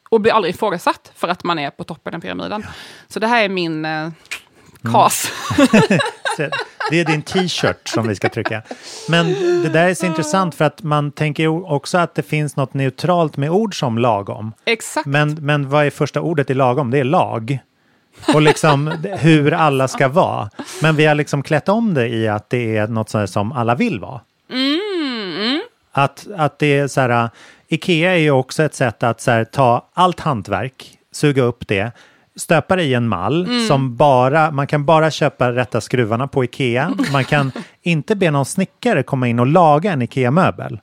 Och 0.09 0.21
blir 0.21 0.33
aldrig 0.33 0.55
ifrågasatt 0.55 1.13
för 1.15 1.29
att 1.29 1.45
man 1.45 1.59
är 1.59 1.71
på 1.71 1.85
toppen 1.85 2.15
av 2.15 2.21
pyramiden. 2.21 2.67
Så 3.09 3.21
det 3.21 3.27
här 3.27 3.45
är 3.45 3.49
min 3.49 3.85
eh, 3.85 4.09
kas. 4.93 5.33
Så 6.37 6.51
Det 6.91 7.01
är 7.01 7.05
din 7.05 7.23
t-shirt 7.23 7.89
som 7.89 8.09
vi 8.09 8.15
ska 8.15 8.29
trycka. 8.29 8.63
Men 9.09 9.27
det 9.63 9.69
där 9.69 9.89
är 9.89 9.95
så 9.95 10.07
intressant 10.07 10.55
för 10.55 10.65
att 10.65 10.83
man 10.83 11.13
tänker 11.13 11.73
också 11.73 11.99
att 11.99 12.15
det 12.15 12.23
finns 12.23 12.57
något 12.57 12.75
neutralt 12.75 13.37
med 13.37 13.51
ord 13.51 13.79
som 13.79 13.99
lagom. 13.99 14.53
Exakt. 14.65 15.07
Men, 15.07 15.35
men 15.35 15.69
vad 15.69 15.87
är 15.87 15.91
första 15.91 16.21
ordet 16.21 16.51
i 16.51 16.55
lagom? 16.55 16.91
Det 16.91 16.99
är 16.99 17.05
lag. 17.05 17.59
Och 18.35 18.43
liksom 18.43 18.87
hur 19.03 19.53
alla 19.53 19.89
ska 19.89 20.09
vara. 20.09 20.51
Men 20.83 20.97
vi 20.97 21.07
har 21.07 21.15
liksom 21.15 21.43
klätt 21.43 21.69
om 21.69 21.95
det 21.95 22.09
i 22.09 22.29
att 22.29 22.51
det 22.51 22.77
är 22.77 22.87
något 22.87 23.09
sånt 23.09 23.31
som 23.31 23.53
alla 23.53 23.75
vill 23.75 24.01
vara. 24.01 24.21
Att, 25.93 26.27
att 26.37 26.59
det 26.59 26.79
är 26.79 26.89
så 26.89 27.01
här, 27.01 27.31
Ikea 27.69 28.13
är 28.13 28.19
ju 28.19 28.31
också 28.31 28.63
ett 28.63 28.75
sätt 28.75 29.03
att 29.03 29.21
så 29.21 29.31
här, 29.31 29.45
ta 29.45 29.89
allt 29.93 30.21
hantverk, 30.21 30.99
suga 31.13 31.43
upp 31.43 31.69
det, 31.69 31.93
stöpa 32.37 32.77
det 32.77 32.83
i 32.83 32.95
en 32.95 33.09
mall 33.09 33.49
som 33.69 33.97
bara, 33.97 34.51
man 34.51 34.67
kan 34.67 34.85
bara 34.85 35.11
köpa 35.11 35.53
rätta 35.53 35.81
skruvarna 35.81 36.29
på 36.29 36.45
Ikea. 36.45 36.95
Man 37.13 37.25
kan 37.25 37.53
inte 37.83 38.17
be 38.17 38.31
någon 38.31 38.45
snickare 38.45 39.03
komma 39.03 39.29
in 39.29 39.39
och 39.39 39.47
laga 39.47 39.93
en 39.93 40.03
Ikea-möbel. 40.03 40.81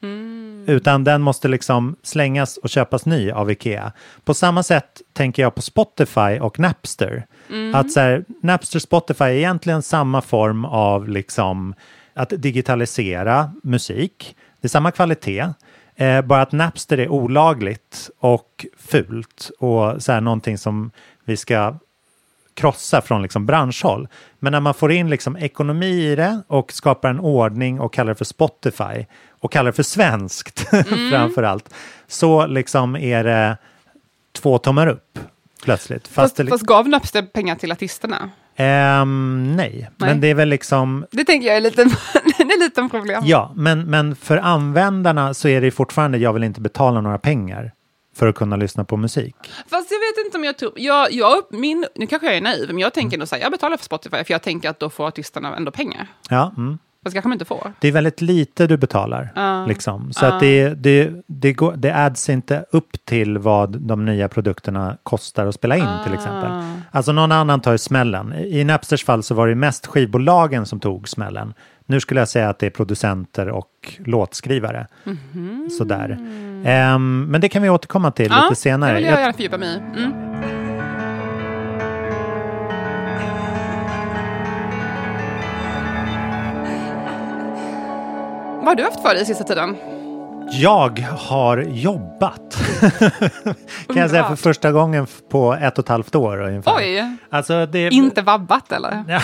Utan 0.65 1.03
den 1.03 1.21
måste 1.21 1.47
liksom 1.47 1.95
slängas 2.03 2.57
och 2.57 2.69
köpas 2.69 3.05
ny 3.05 3.31
av 3.31 3.51
Ikea. 3.51 3.91
På 4.23 4.33
samma 4.33 4.63
sätt 4.63 5.01
tänker 5.13 5.43
jag 5.43 5.55
på 5.55 5.61
Spotify 5.61 6.39
och 6.41 6.59
Napster. 6.59 7.25
Att 7.73 7.91
så 7.91 7.99
här, 7.99 8.25
Napster 8.41 8.79
Spotify 8.79 9.23
är 9.23 9.29
egentligen 9.29 9.81
samma 9.81 10.21
form 10.21 10.65
av 10.65 11.09
liksom 11.09 11.73
att 12.13 12.29
digitalisera 12.29 13.51
musik. 13.63 14.35
Det 14.61 14.65
är 14.67 14.69
samma 14.69 14.91
kvalitet. 14.91 15.47
Eh, 15.95 16.21
bara 16.21 16.41
att 16.41 16.51
Napster 16.51 16.97
är 16.97 17.09
olagligt 17.09 18.09
och 18.19 18.65
fult 18.77 19.51
och 19.59 20.03
så 20.03 20.11
här, 20.11 20.21
någonting 20.21 20.57
som 20.57 20.91
vi 21.25 21.37
ska 21.37 21.75
krossa 22.53 23.01
från 23.01 23.21
liksom 23.21 23.45
branschhåll. 23.45 24.07
Men 24.39 24.51
när 24.51 24.59
man 24.59 24.73
får 24.73 24.91
in 24.91 25.09
liksom 25.09 25.37
ekonomi 25.37 26.11
i 26.11 26.15
det 26.15 26.41
och 26.47 26.71
skapar 26.71 27.09
en 27.09 27.19
ordning 27.19 27.79
och 27.79 27.93
kallar 27.93 28.09
det 28.09 28.15
för 28.15 28.25
Spotify 28.25 29.05
och 29.29 29.51
kallar 29.51 29.71
det 29.71 29.75
för 29.75 29.83
svenskt 29.83 30.59
framför 31.11 31.43
allt, 31.43 31.73
så 32.07 32.45
liksom 32.45 32.95
är 32.95 33.23
det 33.23 33.57
två 34.31 34.57
tummar 34.57 34.87
upp 34.87 35.19
plötsligt. 35.63 36.07
Fast, 36.07 36.15
Fast, 36.15 36.35
det, 36.35 36.47
fast 36.47 36.65
gav 36.65 36.89
Napster 36.89 37.21
pengar 37.21 37.55
till 37.55 37.71
artisterna? 37.71 38.29
Ehm, 38.55 39.55
nej. 39.55 39.89
men 39.97 40.21
det 40.21 40.27
är 40.27 40.35
väl 40.35 40.49
liksom 40.49 41.05
Det 41.11 41.23
tänker 41.23 41.47
jag 41.47 41.57
är 41.57 41.61
lite, 42.59 42.81
en 42.81 42.89
problem. 42.89 43.23
Ja, 43.25 43.53
men, 43.55 43.81
men 43.89 44.15
för 44.15 44.37
användarna 44.37 45.33
så 45.33 45.47
är 45.47 45.61
det 45.61 45.71
fortfarande, 45.71 46.17
jag 46.17 46.33
vill 46.33 46.43
inte 46.43 46.61
betala 46.61 47.01
några 47.01 47.17
pengar 47.17 47.71
för 48.21 48.27
att 48.27 48.35
kunna 48.35 48.55
lyssna 48.55 48.83
på 48.83 48.97
musik. 48.97 49.35
Fast 49.69 49.91
jag 49.91 49.99
vet 49.99 50.25
inte 50.25 50.37
om 50.37 50.43
jag 50.43 50.57
tror... 50.57 50.71
Jag, 50.75 51.11
jag, 51.11 51.35
min, 51.49 51.85
nu 51.95 52.07
kanske 52.07 52.27
jag 52.27 52.35
är 52.37 52.41
naiv, 52.41 52.67
men 52.67 52.79
jag 52.79 52.93
tänker 52.93 53.15
ändå 53.17 53.25
säga 53.25 53.43
jag 53.43 53.51
betalar 53.51 53.77
för 53.77 53.85
Spotify, 53.85 54.23
för 54.23 54.31
jag 54.31 54.41
tänker 54.41 54.69
att 54.69 54.79
då 54.79 54.89
får 54.89 55.07
artisterna 55.07 55.55
ändå 55.55 55.71
pengar. 55.71 56.07
Ja, 56.29 56.53
mm. 56.57 56.77
Fast 57.03 57.13
kanske 57.13 57.29
de 57.29 57.33
inte 57.33 57.45
får. 57.45 57.73
Det 57.79 57.87
är 57.87 57.91
väldigt 57.91 58.21
lite 58.21 58.67
du 58.67 58.77
betalar. 58.77 59.29
Ja. 59.35 59.65
Liksom. 59.65 60.13
Så 60.13 60.25
Ja. 60.25 60.33
att 60.33 60.39
det, 60.39 60.69
det, 60.69 61.11
det, 61.27 61.53
går, 61.53 61.73
det 61.77 61.95
adds 61.95 62.29
inte 62.29 62.65
upp 62.71 63.05
till 63.05 63.37
vad 63.37 63.79
de 63.81 64.05
nya 64.05 64.29
produkterna 64.29 64.97
kostar 65.03 65.45
att 65.45 65.55
spela 65.55 65.77
in 65.77 65.87
till 66.03 66.13
exempel. 66.13 66.51
Ah. 66.51 66.63
Alltså 66.91 67.11
någon 67.11 67.31
annan 67.31 67.61
tar 67.61 67.71
ju 67.71 67.77
smällen. 67.77 68.33
I 68.33 68.63
Napsters 68.63 69.05
fall 69.05 69.23
så 69.23 69.35
var 69.35 69.47
det 69.47 69.55
mest 69.55 69.87
skivbolagen 69.87 70.65
som 70.65 70.79
tog 70.79 71.09
smällen. 71.09 71.53
Nu 71.85 71.99
skulle 71.99 72.21
jag 72.21 72.29
säga 72.29 72.49
att 72.49 72.59
det 72.59 72.65
är 72.65 72.69
producenter 72.69 73.49
och 73.49 73.99
låtskrivare. 74.05 74.87
Mhm. 75.03 75.69
Sådär. 75.77 76.17
Ehm, 76.65 77.25
men 77.29 77.41
det 77.41 77.49
kan 77.49 77.61
vi 77.61 77.69
återkomma 77.69 78.11
till 78.11 78.31
lite 78.31 78.55
senare. 78.55 78.91
det 78.91 78.95
vill 78.95 79.05
jag 79.05 79.19
gärna 79.19 79.33
fördjupa 79.33 79.57
mig 79.57 79.69
i. 79.69 79.99
Mm. 79.99 80.13
Vad 88.59 88.67
har 88.67 88.75
du 88.75 88.83
haft 88.83 89.01
för 89.01 89.13
dig 89.15 89.25
sista 89.25 89.43
tiden? 89.43 89.75
Jag 90.53 90.99
har 90.99 91.57
jobbat. 91.57 92.63
kan 93.87 93.95
jag 93.95 94.09
säga 94.09 94.27
för 94.27 94.35
första 94.35 94.71
gången 94.71 95.07
på 95.29 95.53
ett 95.53 95.77
och 95.77 95.83
ett 95.83 95.89
halvt 95.89 96.15
år 96.15 96.41
ungefär. 96.41 96.75
Oj! 96.77 97.17
Alltså 97.29 97.65
det... 97.65 97.89
Inte 97.89 98.21
vabbat 98.21 98.71
eller? 98.71 99.03
Ja. 99.07 99.21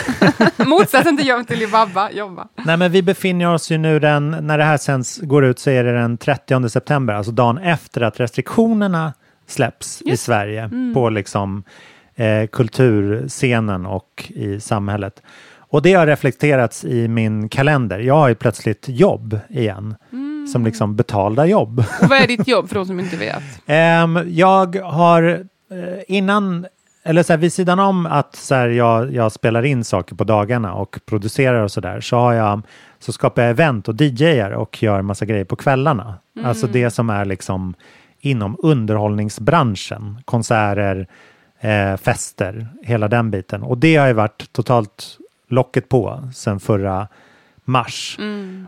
Motsatsen 0.66 1.18
till 1.18 1.28
jobb 1.28 1.48
till 1.48 1.68
vabba, 1.68 2.12
jobba. 2.12 2.48
Nej 2.66 2.78
men 2.78 2.92
vi 2.92 3.02
befinner 3.02 3.54
oss 3.54 3.72
ju 3.72 3.78
nu 3.78 4.00
den, 4.00 4.38
när 4.42 4.58
det 4.58 4.64
här 4.64 4.78
sänds 4.78 5.18
går 5.18 5.46
ut 5.46 5.60
så 5.60 5.70
är 5.70 5.84
det 5.84 5.94
den 5.94 6.18
30 6.18 6.70
september, 6.70 7.14
alltså 7.14 7.32
dagen 7.32 7.58
efter 7.58 8.02
att 8.02 8.20
restriktionerna 8.20 9.14
släpps 9.48 10.02
i 10.02 10.18
Sverige 10.18 10.70
på 10.94 11.10
liksom 11.10 11.64
eh, 12.16 12.48
kulturscenen 12.48 13.86
och 13.86 14.32
i 14.36 14.60
samhället. 14.60 15.22
Och 15.70 15.82
det 15.82 15.94
har 15.94 16.08
reflekterats 16.08 16.86
i 16.86 17.08
min 17.08 17.50
kalender. 17.50 18.00
Jag 18.00 18.16
har 18.16 18.28
ju 18.28 18.36
plötsligt 18.36 18.86
jobb 18.88 19.40
igen, 19.50 19.96
som 20.52 20.66
liksom 20.66 20.96
betalda 20.96 21.46
jobb. 21.46 21.84
Och 22.02 22.10
vad 22.10 22.22
är 22.22 22.28
ditt 22.28 22.48
jobb 22.48 22.68
för 22.68 22.76
de 22.76 22.86
som 22.86 23.00
inte 23.00 23.18
vet? 23.18 23.44
Ehm, 23.66 24.20
jag 24.28 24.76
har 24.76 25.24
eh, 25.72 26.04
innan, 26.08 26.66
eller 27.04 27.24
så 27.24 27.34
här, 27.34 27.38
vid 27.38 27.54
sidan 27.54 27.80
om 27.80 28.06
att 28.06 28.36
så 28.36 28.56
här, 28.56 28.68
jag, 28.68 29.14
jag 29.14 29.32
spelar 29.32 29.66
in 29.66 29.84
saker 29.84 30.16
på 30.16 30.24
dagarna 30.24 30.74
och 30.74 31.00
producerar 31.06 31.64
och 31.64 31.72
sådär, 31.72 32.02
så 32.02 32.18
har 32.18 32.34
jag 32.34 32.62
så 33.00 33.14
skapar 33.14 33.42
jag 33.42 33.52
event 33.52 33.88
och 33.88 34.02
DJar 34.02 34.52
och 34.52 34.84
gör 34.84 35.02
massa 35.02 35.26
grejer 35.26 35.46
på 35.46 35.56
kvällarna. 35.56 36.16
Alltså 36.44 36.68
det 36.68 36.90
som 36.90 37.10
är 37.10 37.26
liksom 37.26 37.74
inom 38.20 38.58
underhållningsbranschen, 38.60 40.18
konserter, 40.26 41.08
eh, 41.60 41.98
fester, 41.98 42.68
hela 42.84 43.08
den 43.08 43.32
biten. 43.32 43.64
Och 43.64 43.78
det 43.78 43.96
har 43.96 44.08
ju 44.08 44.14
varit 44.14 44.54
totalt 44.54 45.18
locket 45.48 45.90
på 45.90 46.30
sedan 46.34 46.60
förra 46.60 47.08
mars. 47.68 48.18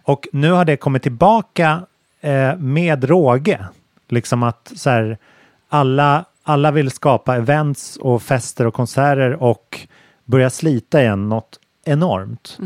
Och 0.04 0.28
nu 0.32 0.52
har 0.52 0.66
det 0.66 0.78
kommit 0.78 1.04
tillbaka 1.04 1.82
eh, 2.22 2.56
med 2.58 3.04
råge. 3.04 3.66
Liksom 4.10 4.44
att 4.44 4.72
så 4.76 4.90
här, 4.90 5.18
alla, 5.70 6.26
alla 6.44 6.72
vill 6.72 6.92
skapa 6.92 7.36
events 7.36 7.98
och 7.98 8.24
fester 8.24 8.68
och 8.68 8.74
konserter 8.74 9.44
och 9.44 9.80
börja 10.26 10.50
slita 10.50 11.02
igen 11.02 11.30
något 11.30 11.60
enormt. 11.86 12.58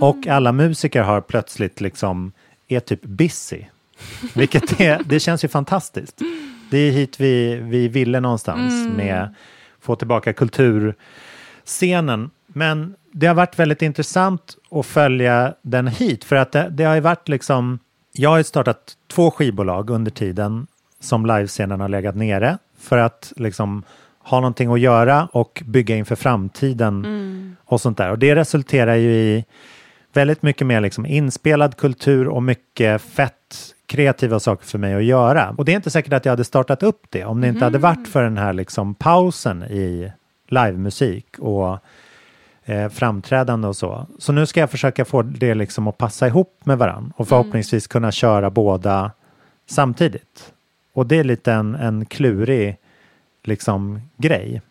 Och 0.00 0.26
alla 0.26 0.52
musiker 0.52 1.02
har 1.02 1.20
plötsligt 1.20 1.80
liksom, 1.80 2.32
är 2.68 2.80
typ 2.80 3.02
busy. 3.02 3.62
Vilket 4.34 4.80
är, 4.80 5.00
det 5.04 5.20
känns 5.20 5.44
ju 5.44 5.48
fantastiskt. 5.48 6.18
Det 6.70 6.78
är 6.78 6.90
hit 6.90 7.20
vi, 7.20 7.56
vi 7.56 7.88
ville 7.88 8.20
någonstans 8.20 8.88
med 8.96 9.34
få 9.80 9.96
tillbaka 9.96 10.32
kulturscenen. 10.32 12.30
Men 12.58 12.94
det 13.12 13.26
har 13.26 13.34
varit 13.34 13.58
väldigt 13.58 13.82
intressant 13.82 14.56
att 14.70 14.86
följa 14.86 15.54
den 15.62 15.86
hit 15.86 16.24
för 16.24 16.36
att 16.36 16.52
det, 16.52 16.68
det 16.70 16.84
har 16.84 16.94
ju 16.94 17.00
varit 17.00 17.28
liksom, 17.28 17.78
jag 18.12 18.30
har 18.30 18.38
ju 18.38 18.44
startat 18.44 18.92
två 19.12 19.30
skivbolag 19.30 19.90
under 19.90 20.10
tiden 20.10 20.66
som 21.00 21.26
livescenen 21.26 21.80
har 21.80 21.88
legat 21.88 22.16
nere 22.16 22.58
för 22.78 22.98
att 22.98 23.32
liksom 23.36 23.82
ha 24.18 24.40
någonting 24.40 24.72
att 24.72 24.80
göra 24.80 25.28
och 25.32 25.62
bygga 25.66 25.96
inför 25.96 26.16
framtiden 26.16 27.56
och 27.64 27.80
sånt 27.80 27.98
där. 27.98 28.10
Och 28.10 28.18
det 28.18 28.34
resulterar 28.34 28.94
ju 28.94 29.10
i 29.10 29.44
väldigt 30.12 30.42
mycket 30.42 30.66
mer 30.66 30.80
liksom 30.80 31.06
inspelad 31.06 31.76
kultur 31.76 32.28
och 32.28 32.42
mycket 32.42 33.02
fett 33.02 33.74
kreativa 33.86 34.40
saker 34.40 34.66
för 34.66 34.78
mig 34.78 34.94
att 34.94 35.04
göra. 35.04 35.54
Och 35.58 35.64
det 35.64 35.72
är 35.72 35.76
inte 35.76 35.90
säkert 35.90 36.12
att 36.12 36.24
jag 36.24 36.32
hade 36.32 36.44
startat 36.44 36.82
upp 36.82 37.06
det 37.10 37.24
om 37.24 37.40
det 37.40 37.48
inte 37.48 37.64
hade 37.64 37.78
varit 37.78 38.08
för 38.08 38.22
den 38.22 38.38
här 38.38 38.52
liksom 38.52 38.94
pausen 38.94 39.62
i 39.62 40.12
livemusik 40.48 41.38
och 41.38 41.78
eh, 42.68 42.88
framträdande 42.88 43.68
och 43.68 43.76
så. 43.76 44.06
Så 44.18 44.32
nu 44.32 44.46
ska 44.46 44.60
jag 44.60 44.70
försöka 44.70 45.04
få 45.04 45.22
det 45.22 45.54
liksom 45.54 45.88
att 45.88 45.98
passa 45.98 46.26
ihop 46.26 46.60
med 46.64 46.78
varann 46.78 47.12
och 47.16 47.28
förhoppningsvis 47.28 47.86
kunna 47.86 48.12
köra 48.12 48.50
båda 48.50 49.12
samtidigt. 49.66 50.52
Och 50.92 51.06
det 51.06 51.16
är 51.16 51.24
lite 51.24 51.52
en, 51.52 51.74
en 51.74 52.06
klurig 52.06 52.76
liksom 53.44 54.00
grej 54.16 54.62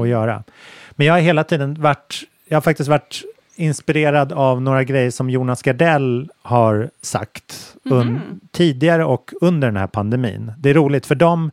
att 0.00 0.08
göra. 0.08 0.44
Men 0.90 1.06
jag 1.06 1.14
har 1.14 1.20
hela 1.20 1.44
tiden 1.44 1.82
varit, 1.82 2.22
jag 2.48 2.56
har 2.56 2.60
faktiskt 2.60 2.88
varit 2.88 3.22
inspirerad 3.56 4.32
av 4.32 4.62
några 4.62 4.84
grejer 4.84 5.10
som 5.10 5.30
Jonas 5.30 5.62
Gardell 5.62 6.30
har 6.42 6.90
sagt 7.02 7.76
un, 7.84 8.40
tidigare 8.52 9.04
och 9.04 9.32
under 9.40 9.68
den 9.68 9.76
här 9.76 9.86
pandemin. 9.86 10.52
Det 10.58 10.70
är 10.70 10.74
roligt 10.74 11.06
för 11.06 11.14
dem, 11.14 11.50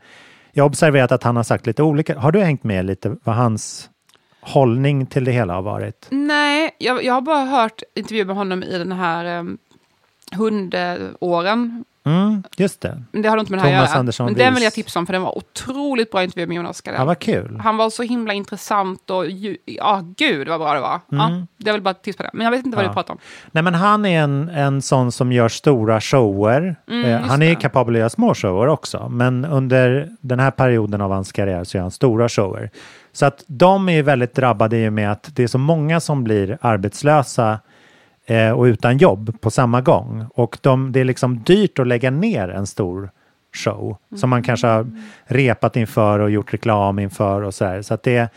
jag 0.52 0.64
har 0.64 0.70
observerat 0.70 1.12
att 1.12 1.24
han 1.24 1.36
har 1.36 1.44
sagt 1.44 1.68
lite 1.68 1.84
olika, 1.84 2.20
har 2.20 2.32
du 2.32 2.40
hängt 2.40 2.64
med 2.64 2.86
lite 2.86 3.16
vad 3.24 3.36
hans 3.36 3.90
hållning 4.46 5.06
till 5.06 5.24
det 5.26 5.32
hela 5.32 5.54
har 5.54 5.62
varit? 5.62 6.08
Nej, 6.10 6.76
jag, 6.78 7.04
jag 7.04 7.14
har 7.14 7.22
bara 7.22 7.46
hört 7.46 7.82
intervjuer 7.96 8.26
med 8.26 8.36
honom 8.36 8.64
i 8.64 8.78
den 8.78 8.92
här 8.92 9.40
um, 9.40 9.58
hundåren. 10.72 11.86
Mm, 12.06 12.44
just 12.58 12.82
det. 12.82 13.04
Men 13.12 13.22
det 13.22 13.30
har 13.30 13.38
inte 13.38 13.52
med 13.52 13.60
det 13.60 13.64
här 13.64 13.70
Thomas 13.72 13.84
att 13.90 13.90
göra. 13.94 14.00
Andersson 14.00 14.26
Men 14.26 14.36
den 14.36 14.54
vill 14.54 14.64
jag 14.64 14.74
tipsa 14.74 15.00
om 15.00 15.06
för 15.06 15.14
den 15.14 15.22
var 15.22 15.38
otroligt 15.38 16.12
bra 16.12 16.24
intervju 16.24 16.48
med 16.48 16.56
Jonas 16.56 16.82
Gardell. 16.82 17.00
Ja, 17.02 17.06
vad 17.06 17.20
kul. 17.20 17.60
Han 17.64 17.78
var 17.78 17.90
så 17.90 18.04
himla 18.04 18.34
intressant 18.34 19.10
och 19.10 19.30
ju, 19.30 19.58
ja, 19.66 20.04
gud 20.18 20.48
vad 20.48 20.60
bra 20.60 20.74
det 20.74 20.80
var. 20.80 21.00
Ja, 21.10 21.32
jag 21.58 21.74
vill 21.74 21.82
bara 21.82 21.94
tipsa 21.94 22.18
på 22.18 22.24
det. 22.24 22.30
Men 22.34 22.44
jag 22.46 22.52
vet 22.52 22.66
inte 22.66 22.76
vad 22.78 22.86
Mm. 22.86 22.94
Ja. 22.96 23.02
du 23.02 23.04
pratar 23.04 23.14
om. 23.14 23.20
Nej, 23.52 23.64
men 23.64 23.74
han 23.74 24.06
är 24.06 24.22
en, 24.24 24.50
en 24.50 24.82
sån 24.82 25.12
som 25.12 25.32
gör 25.32 25.50
stora 25.50 26.02
shower. 26.02 26.76
Mm, 26.90 27.06
eh, 27.06 27.22
han 27.22 27.42
är 27.42 27.50
det. 27.50 27.56
kapabel 27.56 27.96
att 27.96 28.00
göra 28.00 28.10
små 28.10 28.34
shower 28.34 28.68
också, 28.68 29.10
men 29.10 29.46
under 29.46 30.10
den 30.22 30.40
här 30.40 30.52
perioden 30.52 31.02
av 31.02 31.12
hans 31.12 31.32
karriär 31.32 31.64
så 31.64 31.78
gör 31.78 31.82
han 31.82 31.92
stora 31.92 32.30
shower. 32.30 32.70
Så 33.14 33.26
att 33.26 33.44
de 33.48 33.90
är 33.90 33.94
ju 33.94 34.02
väldigt 34.02 34.36
drabbade 34.36 34.78
i 34.78 34.90
och 34.90 34.94
med 34.94 35.12
att 35.12 35.36
det 35.36 35.44
är 35.44 35.48
så 35.48 35.58
många 35.58 36.00
som 36.00 36.24
blir 36.24 36.58
arbetslösa 36.62 37.60
eh, 38.26 38.52
och 38.52 38.64
utan 38.64 38.98
jobb 38.98 39.42
på 39.42 39.52
samma 39.52 39.82
gång. 39.82 40.26
Och 40.36 40.58
de, 40.62 40.92
det 40.92 41.00
är 41.00 41.06
liksom 41.06 41.44
dyrt 41.44 41.80
att 41.80 41.88
lägga 41.88 42.12
ner 42.12 42.50
en 42.50 42.68
stor 42.68 43.10
show 43.56 43.98
som 44.16 44.30
man 44.30 44.44
kanske 44.44 44.68
har 44.68 44.88
repat 45.26 45.76
inför 45.76 46.20
och 46.20 46.32
gjort 46.32 46.54
reklam 46.54 47.00
inför 47.00 47.42
och 47.42 47.54
så 47.54 47.66
här. 47.66 47.82
Så 47.82 47.94
att 47.94 48.04
det 48.04 48.18
är 48.18 48.30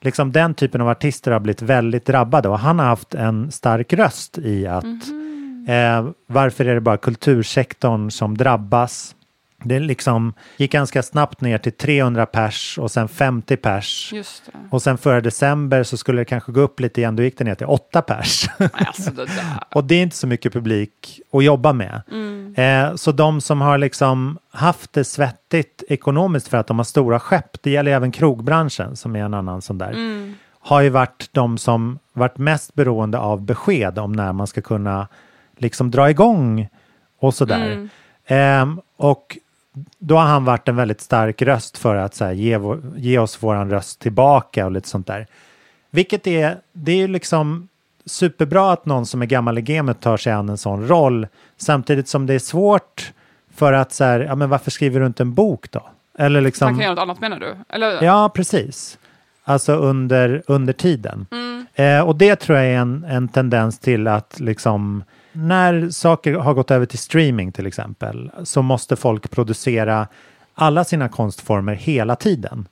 liksom 0.00 0.32
den 0.32 0.54
typen 0.54 0.80
av 0.80 0.88
artister 0.88 1.30
har 1.30 1.40
blivit 1.40 1.62
väldigt 1.62 2.06
drabbade 2.06 2.48
och 2.48 2.58
han 2.58 2.78
har 2.78 2.86
haft 2.86 3.14
en 3.14 3.50
stark 3.50 3.92
röst 3.92 4.38
i 4.38 4.66
att 4.66 4.84
eh, 5.68 6.06
varför 6.26 6.64
är 6.64 6.74
det 6.74 6.80
bara 6.80 6.96
kultursektorn 6.96 8.10
som 8.10 8.36
drabbas? 8.36 9.14
Det 9.64 9.78
liksom 9.78 10.34
gick 10.56 10.72
ganska 10.72 11.02
snabbt 11.02 11.40
ner 11.40 11.58
till 11.58 11.72
300 11.72 12.26
pers 12.26 12.78
och 12.78 12.90
sen 12.90 13.08
50 13.08 13.56
pers. 13.56 14.12
Och 14.70 14.82
sen 14.82 14.98
förra 14.98 15.20
december 15.20 15.82
så 15.82 15.96
skulle 15.96 16.20
det 16.20 16.24
kanske 16.24 16.52
gå 16.52 16.60
upp 16.60 16.80
lite 16.80 17.00
igen, 17.00 17.16
då 17.16 17.22
gick 17.22 17.38
det 17.38 17.44
ner 17.44 17.54
till 17.54 17.66
8 17.66 18.02
pers. 18.02 18.48
Alltså, 18.72 19.10
det. 19.10 19.28
Och 19.74 19.84
det 19.84 19.94
är 19.94 20.02
inte 20.02 20.16
så 20.16 20.26
mycket 20.26 20.52
publik 20.52 21.20
att 21.32 21.44
jobba 21.44 21.72
med. 21.72 22.02
Eh, 22.56 22.94
så 22.94 23.12
de 23.12 23.40
som 23.40 23.60
har 23.60 23.78
liksom 23.78 24.38
haft 24.50 24.92
det 24.92 25.04
svettigt 25.04 25.82
ekonomiskt 25.88 26.48
för 26.48 26.58
att 26.58 26.66
de 26.66 26.78
har 26.78 26.84
stora 26.84 27.20
skepp, 27.20 27.62
det 27.62 27.70
gäller 27.70 27.92
även 27.92 28.12
krogbranschen 28.12 28.96
som 28.96 29.16
är 29.16 29.24
en 29.24 29.34
annan 29.34 29.62
sån 29.62 29.78
där, 29.78 29.92
har 30.60 30.80
ju 30.80 30.88
varit 30.88 31.28
de 31.32 31.58
som 31.58 31.98
varit 32.12 32.38
mest 32.38 32.74
beroende 32.74 33.18
av 33.18 33.42
besked 33.42 33.98
om 33.98 34.12
när 34.12 34.32
man 34.32 34.46
ska 34.46 34.60
kunna 34.60 35.08
liksom 35.56 35.90
dra 35.90 36.10
igång 36.10 36.68
och 37.20 37.34
sådär. 37.34 37.88
Ehm, 38.26 38.80
och 38.96 39.38
då 39.98 40.16
har 40.16 40.24
han 40.24 40.44
varit 40.44 40.68
en 40.68 40.76
väldigt 40.76 41.00
stark 41.00 41.42
röst 41.42 41.78
för 41.78 41.96
att 41.96 42.14
så 42.14 42.24
här, 42.24 42.32
ge, 42.32 42.56
vår, 42.56 42.80
ge 42.96 43.18
oss 43.18 43.42
våran 43.42 43.70
röst 43.70 44.00
tillbaka 44.00 44.66
och 44.66 44.72
lite 44.72 44.88
sånt 44.88 45.06
där. 45.06 45.26
Vilket 45.90 46.26
är, 46.26 46.56
det 46.72 46.92
är 46.92 46.96
ju 46.96 47.08
liksom 47.08 47.68
superbra 48.04 48.72
att 48.72 48.86
någon 48.86 49.06
som 49.06 49.22
är 49.22 49.26
gammal 49.26 49.58
i 49.58 49.62
gamet 49.62 50.00
tar 50.00 50.16
sig 50.16 50.32
an 50.32 50.48
en 50.48 50.58
sån 50.58 50.88
roll. 50.88 51.26
Samtidigt 51.56 52.08
som 52.08 52.26
det 52.26 52.34
är 52.34 52.38
svårt 52.38 53.12
för 53.54 53.72
att 53.72 53.92
så 53.92 54.04
här, 54.04 54.20
ja 54.20 54.34
men 54.34 54.48
varför 54.48 54.70
skriver 54.70 55.00
du 55.00 55.06
inte 55.06 55.22
en 55.22 55.34
bok 55.34 55.70
då? 55.70 55.82
Eller 56.18 56.40
Man 56.40 56.44
liksom, 56.44 56.68
kan 56.68 56.78
göra 56.78 56.94
något 56.94 57.02
annat 57.02 57.20
menar 57.20 57.38
du? 57.38 57.56
Eller? 57.68 58.02
ja 58.02 58.30
precis. 58.34 58.98
Alltså 59.44 59.72
under, 59.72 60.42
under 60.46 60.72
tiden. 60.72 61.26
Eh, 61.74 62.00
och 62.00 62.16
det 62.16 62.36
tror 62.36 62.58
jag 62.58 62.66
är 62.66 62.78
en, 62.78 63.04
en 63.04 63.28
tendens 63.28 63.78
till 63.78 64.06
att 64.06 64.40
liksom 64.40 65.04
när 65.32 65.90
saker 65.90 66.34
har 66.34 66.54
gått 66.54 66.70
över 66.70 66.86
till 66.86 66.98
streaming 66.98 67.52
till 67.52 67.66
exempel 67.66 68.30
så 68.44 68.62
måste 68.62 68.96
folk 68.96 69.30
producera 69.30 70.08
alla 70.54 70.84
sina 70.84 71.08
konstformer 71.08 71.74
hela 71.74 72.16
tiden. 72.16 72.68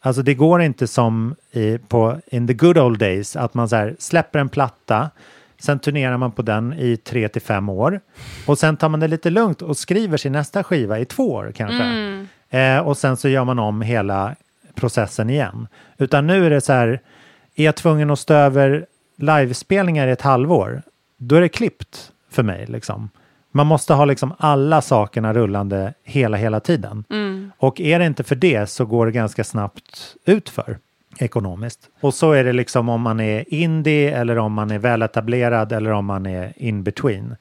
Alltså 0.00 0.22
det 0.22 0.34
går 0.34 0.62
inte 0.62 0.86
som 0.86 1.34
i, 1.52 1.78
på 1.78 2.20
in 2.26 2.46
the 2.46 2.54
good 2.54 2.78
old 2.78 2.98
days 2.98 3.36
att 3.36 3.54
man 3.54 3.68
så 3.68 3.76
här 3.76 3.96
släpper 3.98 4.38
en 4.38 4.48
platta, 4.48 5.10
sen 5.58 5.78
turnerar 5.78 6.16
man 6.16 6.32
på 6.32 6.42
den 6.42 6.72
i 6.72 6.96
tre 6.96 7.28
till 7.28 7.42
fem 7.42 7.68
år 7.68 8.00
och 8.46 8.58
sen 8.58 8.76
tar 8.76 8.88
man 8.88 9.00
det 9.00 9.08
lite 9.08 9.30
lugnt 9.30 9.62
och 9.62 9.76
skriver 9.76 10.16
sin 10.16 10.32
nästa 10.32 10.64
skiva 10.64 10.98
i 10.98 11.04
två 11.04 11.32
år 11.32 11.52
kanske. 11.56 11.84
Eh, 12.50 12.78
och 12.78 12.96
sen 12.96 13.16
så 13.16 13.28
gör 13.28 13.44
man 13.44 13.58
om 13.58 13.82
hela 13.82 14.34
processen 14.74 15.30
igen. 15.30 15.68
Utan 15.98 16.26
nu 16.26 16.46
är 16.46 16.50
det 16.50 16.60
så 16.60 16.72
här, 16.72 17.00
är 17.54 17.64
jag 17.64 17.74
tvungen 17.74 18.10
att 18.10 18.18
stå 18.18 18.34
över 18.34 18.86
livespelningar 19.16 20.08
i 20.08 20.10
ett 20.10 20.22
halvår, 20.22 20.82
då 21.16 21.36
är 21.36 21.40
det 21.40 21.48
klippt 21.48 22.12
för 22.30 22.42
mig. 22.42 22.66
Liksom. 22.66 23.10
Man 23.52 23.66
måste 23.66 23.94
ha 23.94 24.04
liksom 24.04 24.34
alla 24.38 24.82
sakerna 24.82 25.34
rullande 25.34 25.94
hela, 26.04 26.36
hela 26.36 26.60
tiden. 26.60 27.04
Och 27.58 27.80
är 27.80 27.98
det 27.98 28.06
inte 28.06 28.24
för 28.24 28.36
det 28.36 28.70
så 28.70 28.86
går 28.86 29.06
det 29.06 29.12
ganska 29.12 29.44
snabbt 29.44 30.16
utför. 30.24 30.78
ekonomiskt. 31.18 31.80
Och 32.00 32.14
så 32.14 32.32
är 32.32 32.44
det 32.44 32.52
liksom 32.52 32.88
om 32.88 33.00
man 33.00 33.20
är 33.20 33.54
indie 33.54 34.16
eller 34.16 34.38
om 34.38 34.52
man 34.52 34.70
är 34.70 34.78
väletablerad 34.78 35.72
eller 35.72 35.90
om 35.90 36.04
man 36.06 36.26
är 36.26 36.52
in 36.56 36.82
between. 36.82 37.36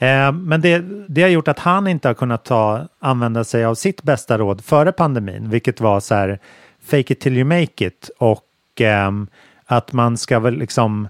Eh, 0.00 0.32
men 0.32 0.60
det, 0.60 0.84
det 1.08 1.22
har 1.22 1.28
gjort 1.28 1.48
att 1.48 1.58
han 1.58 1.86
inte 1.86 2.08
har 2.08 2.14
kunnat 2.14 2.44
ta, 2.44 2.88
använda 2.98 3.44
sig 3.44 3.64
av 3.64 3.74
sitt 3.74 4.02
bästa 4.02 4.38
råd 4.38 4.64
före 4.64 4.92
pandemin, 4.92 5.50
vilket 5.50 5.80
var 5.80 6.00
så 6.00 6.14
här 6.14 6.38
fake 6.84 7.12
it 7.12 7.20
till 7.20 7.36
you 7.36 7.44
make 7.44 7.86
it 7.86 8.10
och 8.18 8.44
ehm, 8.80 9.26
att 9.64 9.92
man 9.92 10.16
ska 10.16 10.38
väl 10.38 10.54
liksom 10.54 11.08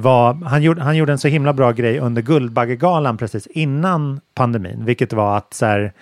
var, 0.00 0.34
han, 0.34 0.62
gjorde, 0.62 0.82
han 0.82 0.96
gjorde 0.96 1.12
en 1.12 1.18
så 1.18 1.28
himla 1.28 1.52
bra 1.52 1.72
grej 1.72 1.98
under 1.98 2.22
Guldbaggegalan 2.22 3.16
precis 3.16 3.46
innan 3.46 4.20
pandemin, 4.34 4.84
vilket 4.84 5.12
var 5.12 5.36
att 5.36 5.54
så 5.54 5.66
här, 5.66 5.92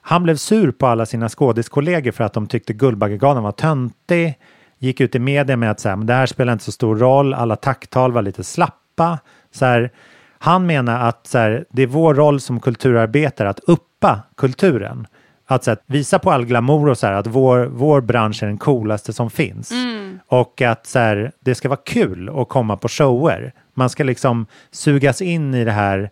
han 0.00 0.22
blev 0.22 0.36
sur 0.36 0.70
på 0.70 0.86
alla 0.86 1.06
sina 1.06 1.28
skådiskollegor 1.28 2.12
för 2.12 2.24
att 2.24 2.32
de 2.32 2.46
tyckte 2.46 2.72
Guldbaggegalan 2.72 3.42
var 3.42 3.52
töntig. 3.52 4.38
Gick 4.78 5.00
ut 5.00 5.14
i 5.14 5.18
media 5.18 5.56
med 5.56 5.70
att 5.70 5.80
så 5.80 5.88
här, 5.88 5.96
men 5.96 6.06
det 6.06 6.14
här 6.14 6.26
spelar 6.26 6.52
inte 6.52 6.64
så 6.64 6.72
stor 6.72 6.96
roll, 6.96 7.34
alla 7.34 7.56
tacktal 7.56 8.12
var 8.12 8.22
lite 8.22 8.44
slappa. 8.44 9.18
Så 9.52 9.64
här, 9.64 9.90
han 10.38 10.66
menar 10.66 11.08
att 11.08 11.26
så 11.26 11.38
här, 11.38 11.64
det 11.70 11.82
är 11.82 11.86
vår 11.86 12.14
roll 12.14 12.40
som 12.40 12.60
kulturarbetare 12.60 13.48
att 13.48 13.60
uppa 13.60 14.20
kulturen. 14.36 15.06
Att 15.46 15.64
så 15.64 15.70
här, 15.70 15.78
visa 15.86 16.18
på 16.18 16.30
all 16.30 16.44
glamour 16.44 16.88
och 16.88 16.98
så 16.98 17.06
här, 17.06 17.12
att 17.12 17.26
vår, 17.26 17.66
vår 17.66 18.00
bransch 18.00 18.42
är 18.42 18.46
den 18.46 18.58
coolaste 18.58 19.12
som 19.12 19.30
finns. 19.30 19.70
Mm. 19.70 20.03
Och 20.40 20.62
att 20.62 20.86
så 20.86 20.98
här, 20.98 21.32
det 21.40 21.54
ska 21.54 21.68
vara 21.68 21.80
kul 21.86 22.28
att 22.40 22.48
komma 22.48 22.76
på 22.76 22.88
shower. 22.88 23.52
Man 23.74 23.90
ska 23.90 24.04
liksom 24.04 24.46
sugas 24.70 25.22
in 25.22 25.54
i 25.54 25.64
det 25.64 25.72
här 25.72 26.10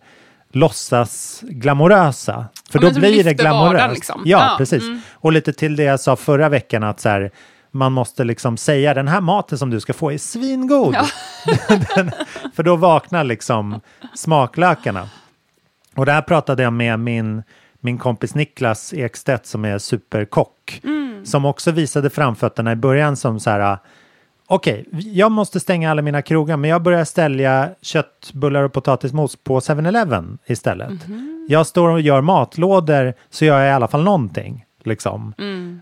låtsas 0.51 1.41
glamorösa. 1.41 2.45
För 2.71 2.83
Ja, 2.83 2.89
då 2.89 2.99
blir 2.99 3.23
det 3.23 3.33
glamoröst. 3.33 3.73
vardagen, 3.73 3.93
liksom. 3.93 4.21
Ja, 4.25 4.39
Ja, 4.39 4.55
precis. 4.57 4.83
mm. 4.83 5.01
Och 5.13 5.31
lite 5.31 5.53
till 5.53 5.75
det 5.75 5.83
jag 5.83 5.99
sa 5.99 6.15
förra 6.15 6.49
veckan 6.49 6.83
att 6.83 6.99
så 6.99 7.09
här, 7.09 7.31
man 7.71 7.91
måste 7.91 8.23
liksom 8.23 8.57
säga 8.57 8.93
den 8.93 9.07
här 9.07 9.21
maten 9.21 9.57
som 9.57 9.69
du 9.69 9.79
ska 9.79 9.93
få 9.93 10.11
är 10.11 10.17
svingod. 10.17 10.95
Ja. 10.95 11.05
den, 11.95 12.11
för 12.55 12.63
då 12.63 12.75
vaknar 12.75 13.23
liksom 13.23 13.81
smaklökarna. 14.15 15.09
Och 15.95 16.05
där 16.05 16.21
pratade 16.21 16.63
jag 16.63 16.73
med 16.73 16.99
min, 16.99 17.43
min 17.79 17.97
kompis 17.97 18.35
Niklas 18.35 18.93
Ekstedt 18.93 19.45
som 19.45 19.65
är 19.65 19.77
superkock. 19.77 20.81
Som 21.23 21.45
också 21.45 21.71
visade 21.71 22.09
framfötterna 22.09 22.71
i 22.71 22.75
början 22.75 23.15
som 23.15 23.39
så 23.39 23.49
här 23.49 23.77
Okej, 24.47 24.85
jag 24.91 25.31
måste 25.31 25.59
stänga 25.59 25.91
alla 25.91 26.01
mina 26.01 26.21
krogar 26.21 26.57
men 26.57 26.69
jag 26.69 26.81
börjar 26.81 27.05
ställa 27.05 27.69
köttbullar 27.81 28.63
och 28.63 28.73
potatismos 28.73 29.35
på 29.35 29.59
7-Eleven 29.59 30.37
istället. 30.45 30.93
Jag 31.47 31.67
står 31.67 31.89
och 31.89 32.01
gör 32.01 32.21
matlådor 32.21 33.13
så 33.29 33.45
gör 33.45 33.59
jag 33.59 33.69
i 33.69 33.71
alla 33.71 33.87
fall 33.87 34.03
någonting. 34.03 34.65
Liksom. 34.83 35.33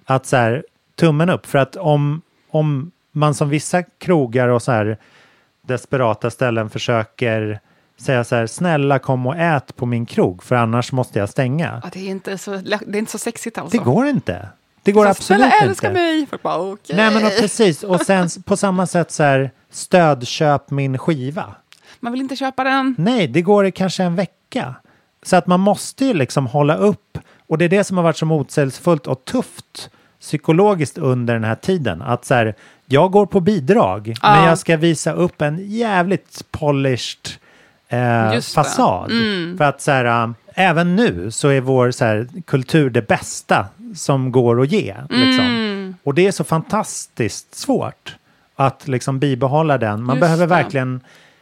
Att 0.06 0.26
så 0.26 0.38
här, 0.38 0.66
tummen 0.96 1.30
upp. 1.30 1.46
För 1.46 1.60
att 1.60 1.76
om, 1.76 2.22
om 2.50 2.92
man 3.12 3.34
som 3.34 3.50
vissa 3.50 3.84
krogar 3.84 4.48
och 4.48 4.62
så 4.62 4.72
här 4.72 4.98
desperata 5.62 6.30
ställen 6.30 6.70
försöker 6.70 7.60
säga 7.98 8.24
så 8.24 8.36
här, 8.36 8.48
snälla 8.48 9.00
kom 9.00 9.28
och 9.28 9.36
ät 9.36 9.76
på 9.76 9.86
min 9.86 10.06
krog 10.06 10.44
för 10.44 10.56
annars 10.56 10.92
måste 10.92 11.20
jag 11.20 11.30
stänga. 11.30 11.82
Ja, 11.84 11.90
det, 11.94 12.00
är 12.00 12.10
inte 12.10 12.38
så, 12.38 12.52
det 12.52 12.74
är 12.74 12.96
inte 12.96 13.12
så 13.12 13.18
sexigt 13.18 13.58
alltså. 13.58 13.78
Det 13.78 13.84
går 13.84 14.06
inte. 14.08 14.48
Det 14.84 14.92
går 14.92 15.04
så, 15.04 15.10
absolut 15.10 15.40
Snälla 15.42 15.54
inte. 15.56 15.66
älska 15.66 15.92
mig! 15.92 16.26
Folk 16.30 16.42
bara, 16.42 16.58
okej. 16.58 16.96
Nej 16.96 17.14
men 17.14 17.26
och 17.26 17.32
precis, 17.40 17.84
och 17.84 18.02
sen 18.02 18.30
på 18.46 18.58
samma 18.58 18.88
sätt 18.88 19.12
så 19.12 19.24
här, 19.24 19.52
stödköp 19.70 20.70
min 20.72 20.98
skiva. 20.98 21.46
Man 22.00 22.12
vill 22.12 22.22
inte 22.22 22.36
köpa 22.36 22.64
den. 22.64 22.96
Nej, 22.98 23.28
det 23.28 23.42
går 23.42 23.66
i 23.66 23.72
kanske 23.72 24.04
en 24.04 24.16
vecka. 24.16 24.76
Så 25.24 25.36
att 25.36 25.48
man 25.48 25.60
måste 25.60 26.06
ju 26.06 26.14
liksom 26.14 26.48
hålla 26.48 26.76
upp, 26.76 27.18
och 27.48 27.58
det 27.58 27.66
är 27.66 27.70
det 27.70 27.84
som 27.84 27.98
har 27.98 28.04
varit 28.04 28.18
så 28.18 28.26
motsägelsefullt 28.26 29.08
och 29.08 29.26
tufft 29.26 29.90
psykologiskt 30.20 30.98
under 30.98 31.34
den 31.34 31.44
här 31.44 31.56
tiden. 31.56 32.02
Att 32.02 32.26
så 32.26 32.34
här, 32.34 32.56
jag 32.86 33.12
går 33.12 33.26
på 33.26 33.40
bidrag, 33.40 34.14
Ja. 34.22 34.36
men 34.36 34.46
jag 34.46 34.58
ska 34.58 34.78
visa 34.78 35.12
upp 35.14 35.42
en 35.42 35.58
jävligt 35.72 36.42
polished 36.52 37.30
eh, 37.88 38.40
fasad. 38.40 39.12
Mm. 39.12 39.58
För 39.58 39.66
att 39.66 39.82
så 39.82 39.92
här, 39.92 40.06
äh, 40.24 40.30
även 40.54 40.96
nu 40.96 41.32
så 41.32 41.48
är 41.48 41.62
vår 41.62 41.92
så 41.92 42.06
här, 42.06 42.28
kultur 42.46 42.90
det 42.90 43.08
bästa 43.08 43.66
som 43.96 44.32
går 44.32 44.62
att 44.62 44.72
ge. 44.72 44.96
Liksom. 45.10 45.46
Mm. 45.46 45.96
Och 46.04 46.14
det 46.14 46.28
är 46.28 46.32
så 46.32 46.44
fantastiskt 46.44 47.56
svårt 47.56 48.16
att 48.56 48.88
liksom 48.88 49.20
bibehålla 49.20 49.78
den. 49.78 50.04
Man 50.04 50.16
Just 50.16 50.22
behöver 50.22 50.48
det. 50.48 50.50
verkligen 50.50 51.02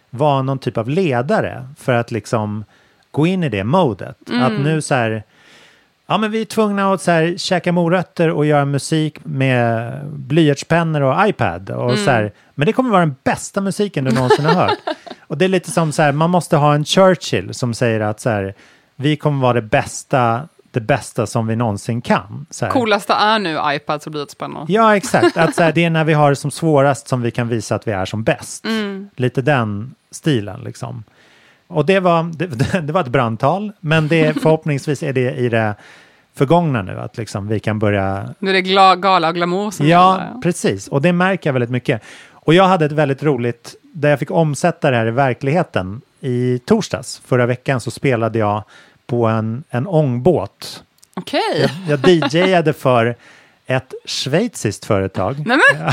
vara 0.09 0.41
någon 0.41 0.59
typ 0.59 0.77
av 0.77 0.89
ledare 0.89 1.67
för 1.77 1.93
att 1.93 2.11
liksom 2.11 2.65
gå 3.11 3.27
in 3.27 3.43
i 3.43 3.49
det 3.49 3.63
modet. 3.63 4.29
Mm. 4.29 4.43
Att 4.43 4.65
nu 4.65 4.81
så 4.81 4.95
här, 4.95 5.23
ja 6.07 6.17
men 6.17 6.31
vi 6.31 6.41
är 6.41 6.45
tvungna 6.45 6.93
att 6.93 7.01
så 7.01 7.11
här, 7.11 7.37
käka 7.37 7.71
morötter 7.71 8.29
och 8.29 8.45
göra 8.45 8.65
musik 8.65 9.17
med 9.23 9.93
blyertspennor 10.05 11.01
och 11.01 11.27
iPad. 11.27 11.69
Och 11.69 11.97
så 11.97 12.11
här, 12.11 12.31
men 12.55 12.65
det 12.65 12.73
kommer 12.73 12.89
vara 12.89 13.05
den 13.05 13.15
bästa 13.23 13.61
musiken 13.61 14.03
du 14.03 14.11
någonsin 14.11 14.45
har 14.45 14.53
hört. 14.53 14.77
Och 15.27 15.37
det 15.37 15.45
är 15.45 15.49
lite 15.49 15.71
som 15.71 15.91
så 15.91 16.01
här, 16.01 16.11
man 16.11 16.29
måste 16.29 16.57
ha 16.57 16.75
en 16.75 16.85
Churchill 16.85 17.53
som 17.53 17.73
säger 17.73 17.99
att 17.99 18.19
så 18.19 18.29
här, 18.29 18.53
vi 18.95 19.15
kommer 19.15 19.41
vara 19.41 19.53
det 19.53 19.61
bästa, 19.61 20.47
det 20.71 20.79
bästa 20.81 21.27
som 21.27 21.47
vi 21.47 21.55
någonsin 21.55 22.01
kan. 22.01 22.45
Så 22.49 22.65
här. 22.65 22.71
Coolaste 22.71 23.13
är 23.13 23.39
nu 23.39 23.59
iPads 23.75 24.05
och 24.05 24.11
blyertspennor. 24.11 24.65
Ja, 24.67 24.95
exakt. 24.95 25.37
Att 25.37 25.55
så 25.55 25.63
här, 25.63 25.71
det 25.71 25.85
är 25.85 25.89
när 25.89 26.03
vi 26.03 26.13
har 26.13 26.29
det 26.29 26.35
som 26.35 26.51
svårast 26.61 27.07
som 27.07 27.21
vi 27.21 27.31
kan 27.31 27.47
visa 27.47 27.75
att 27.75 27.87
vi 27.87 27.91
är 27.91 28.05
som 28.05 28.23
bäst. 28.23 28.65
Lite 29.15 29.41
den 29.41 29.95
stilen 30.11 30.61
liksom. 30.61 31.03
Och 31.67 31.85
det 31.85 31.99
var, 31.99 32.23
det, 32.23 32.81
det 32.87 32.93
var 32.93 33.01
ett 33.01 33.07
brandtal, 33.07 33.71
men 33.79 34.07
det, 34.07 34.33
förhoppningsvis 34.41 35.03
är 35.03 35.13
det 35.13 35.33
i 35.35 35.49
det 35.49 35.75
förgångna 36.35 36.81
nu, 36.81 36.99
att 36.99 37.17
liksom 37.17 37.47
vi 37.47 37.59
kan 37.59 37.79
börja... 37.79 38.29
Nu 38.39 38.49
är 38.49 38.53
det 38.53 38.61
gla, 38.61 38.95
gala 38.95 39.27
och 39.27 39.35
glamour 39.35 39.71
som 39.71 39.87
Ja, 39.87 40.17
gäller. 40.19 40.41
precis. 40.41 40.87
Och 40.87 41.01
det 41.01 41.13
märker 41.13 41.49
jag 41.49 41.53
väldigt 41.53 41.69
mycket. 41.69 42.01
Och 42.31 42.53
jag 42.53 42.63
hade 42.63 42.85
ett 42.85 42.91
väldigt 42.91 43.23
roligt, 43.23 43.75
där 43.81 44.09
jag 44.09 44.19
fick 44.19 44.31
omsätta 44.31 44.91
det 44.91 44.97
här 44.97 45.07
i 45.07 45.11
verkligheten. 45.11 46.01
I 46.21 46.59
torsdags, 46.65 47.21
förra 47.25 47.45
veckan, 47.45 47.79
så 47.81 47.91
spelade 47.91 48.39
jag 48.39 48.63
på 49.09 49.25
en, 49.25 49.63
en 49.69 49.87
ångbåt. 49.87 50.83
Okej. 51.13 51.71
Jag 51.87 52.07
DJade 52.07 52.73
för 52.73 53.15
ett 53.67 53.93
schweiziskt 54.05 54.85
företag. 54.85 55.43
Nej 55.45 55.57
men, 55.57 55.91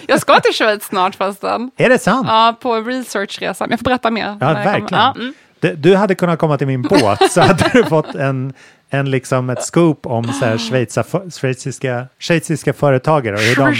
jag 0.06 0.20
ska 0.20 0.40
till 0.40 0.54
Schweiz 0.54 0.84
snart 0.84 1.14
förresten. 1.14 1.70
Är 1.76 1.88
det 1.88 1.98
sant? 1.98 2.26
Ja, 2.30 2.56
på 2.60 2.80
researchresan. 2.80 3.70
Jag 3.70 3.78
får 3.78 3.84
berätta 3.84 4.10
mer. 4.10 4.36
Ja, 4.40 4.46
jag 4.46 4.54
verkligen. 4.54 4.88
Ja, 4.90 5.14
mm. 5.16 5.34
Du, 5.60 5.74
du 5.74 5.96
hade 5.96 6.14
kunnat 6.14 6.38
komma 6.38 6.58
till 6.58 6.66
min 6.66 6.82
båt 6.90 7.32
så 7.32 7.40
hade 7.40 7.70
du 7.72 7.84
fått 7.84 8.14
en, 8.14 8.52
en 8.90 9.10
liksom 9.10 9.50
ett 9.50 9.62
scoop 9.62 10.06
om 10.06 10.24
så 10.24 10.44
här 10.44 10.58
schweiza, 10.58 11.04
schweiziska, 11.30 12.06
schweiziska 12.18 12.72
företagare 12.72 13.34
och 13.34 13.40
hur 13.40 13.56
de, 13.56 13.72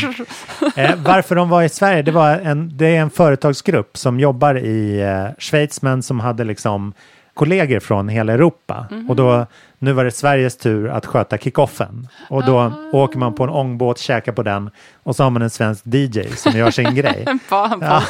eh, 0.82 0.94
varför 0.96 1.34
de 1.34 1.48
var 1.48 1.62
i 1.62 1.68
Sverige. 1.68 2.02
Det, 2.02 2.12
var 2.12 2.30
en, 2.30 2.76
det 2.76 2.96
är 2.96 3.00
en 3.00 3.10
företagsgrupp 3.10 3.96
som 3.96 4.20
jobbar 4.20 4.54
i 4.58 5.00
eh, 5.00 5.26
Schweiz 5.38 5.82
men 5.82 6.02
som 6.02 6.20
hade 6.20 6.44
liksom 6.44 6.94
kollegor 7.36 7.80
från 7.80 8.08
hela 8.08 8.32
Europa. 8.32 8.86
Och 9.08 9.16
då, 9.16 9.46
nu 9.78 9.92
var 9.92 10.04
det 10.04 10.10
Sveriges 10.10 10.56
tur 10.56 10.88
att 10.88 11.06
sköta 11.06 11.38
kickoffen. 11.38 12.08
Och 12.30 12.44
då 12.44 12.72
åker 12.92 13.18
man 13.18 13.34
på 13.34 13.44
en 13.44 13.50
ångbåt, 13.50 13.98
käkar 13.98 14.32
på 14.32 14.42
den 14.42 14.70
och 15.02 15.16
så 15.16 15.22
har 15.22 15.30
man 15.30 15.42
en 15.42 15.50
svensk 15.50 15.84
DJ 15.86 16.22
som 16.36 16.52
gör 16.52 16.70
sin 16.70 16.94
grej. 16.94 17.26
Fan. 17.46 17.80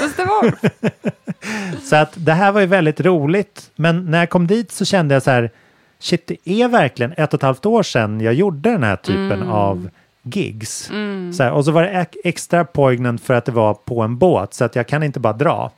Så 1.83 1.97
att 1.97 2.13
det 2.17 2.33
här 2.33 2.53
var 2.53 2.61
ju 2.61 2.67
väldigt 2.67 3.01
roligt. 3.01 3.71
Men 3.77 4.11
när 4.11 4.19
jag 4.19 4.31
kom 4.31 4.47
dit 4.47 4.73
så 4.73 4.85
kände 4.85 5.15
jag 5.15 5.23
så 5.23 5.31
här, 5.31 5.51
shit, 5.99 6.27
det 6.27 6.51
är 6.51 6.69
verkligen 6.69 7.13
ett 7.13 7.35
och 7.35 7.39
ett 7.39 7.43
halvt 7.43 7.67
år 7.67 7.83
sedan 7.83 8.21
jag 8.21 8.35
gjorde 8.35 8.71
den 8.71 8.83
här 8.83 8.97
typen 8.97 9.43
av 9.43 9.89
gigs. 10.23 10.91
Så 11.37 11.43
här, 11.43 11.53
och 11.53 11.65
så 11.65 11.71
var 11.71 11.83
det 11.83 11.89
ex- 11.89 12.17
extra 12.25 12.65
poignant 12.65 13.23
för 13.23 13.35
att 13.35 13.45
det 13.45 13.53
var 13.53 13.75
på 13.75 14.03
en 14.03 14.19
båt, 14.19 14.55
så 14.55 14.65
att 14.65 14.77
jag 14.77 14.87
kan 14.87 15.03
inte 15.03 15.21
bara 15.21 15.33
dra. 15.33 15.71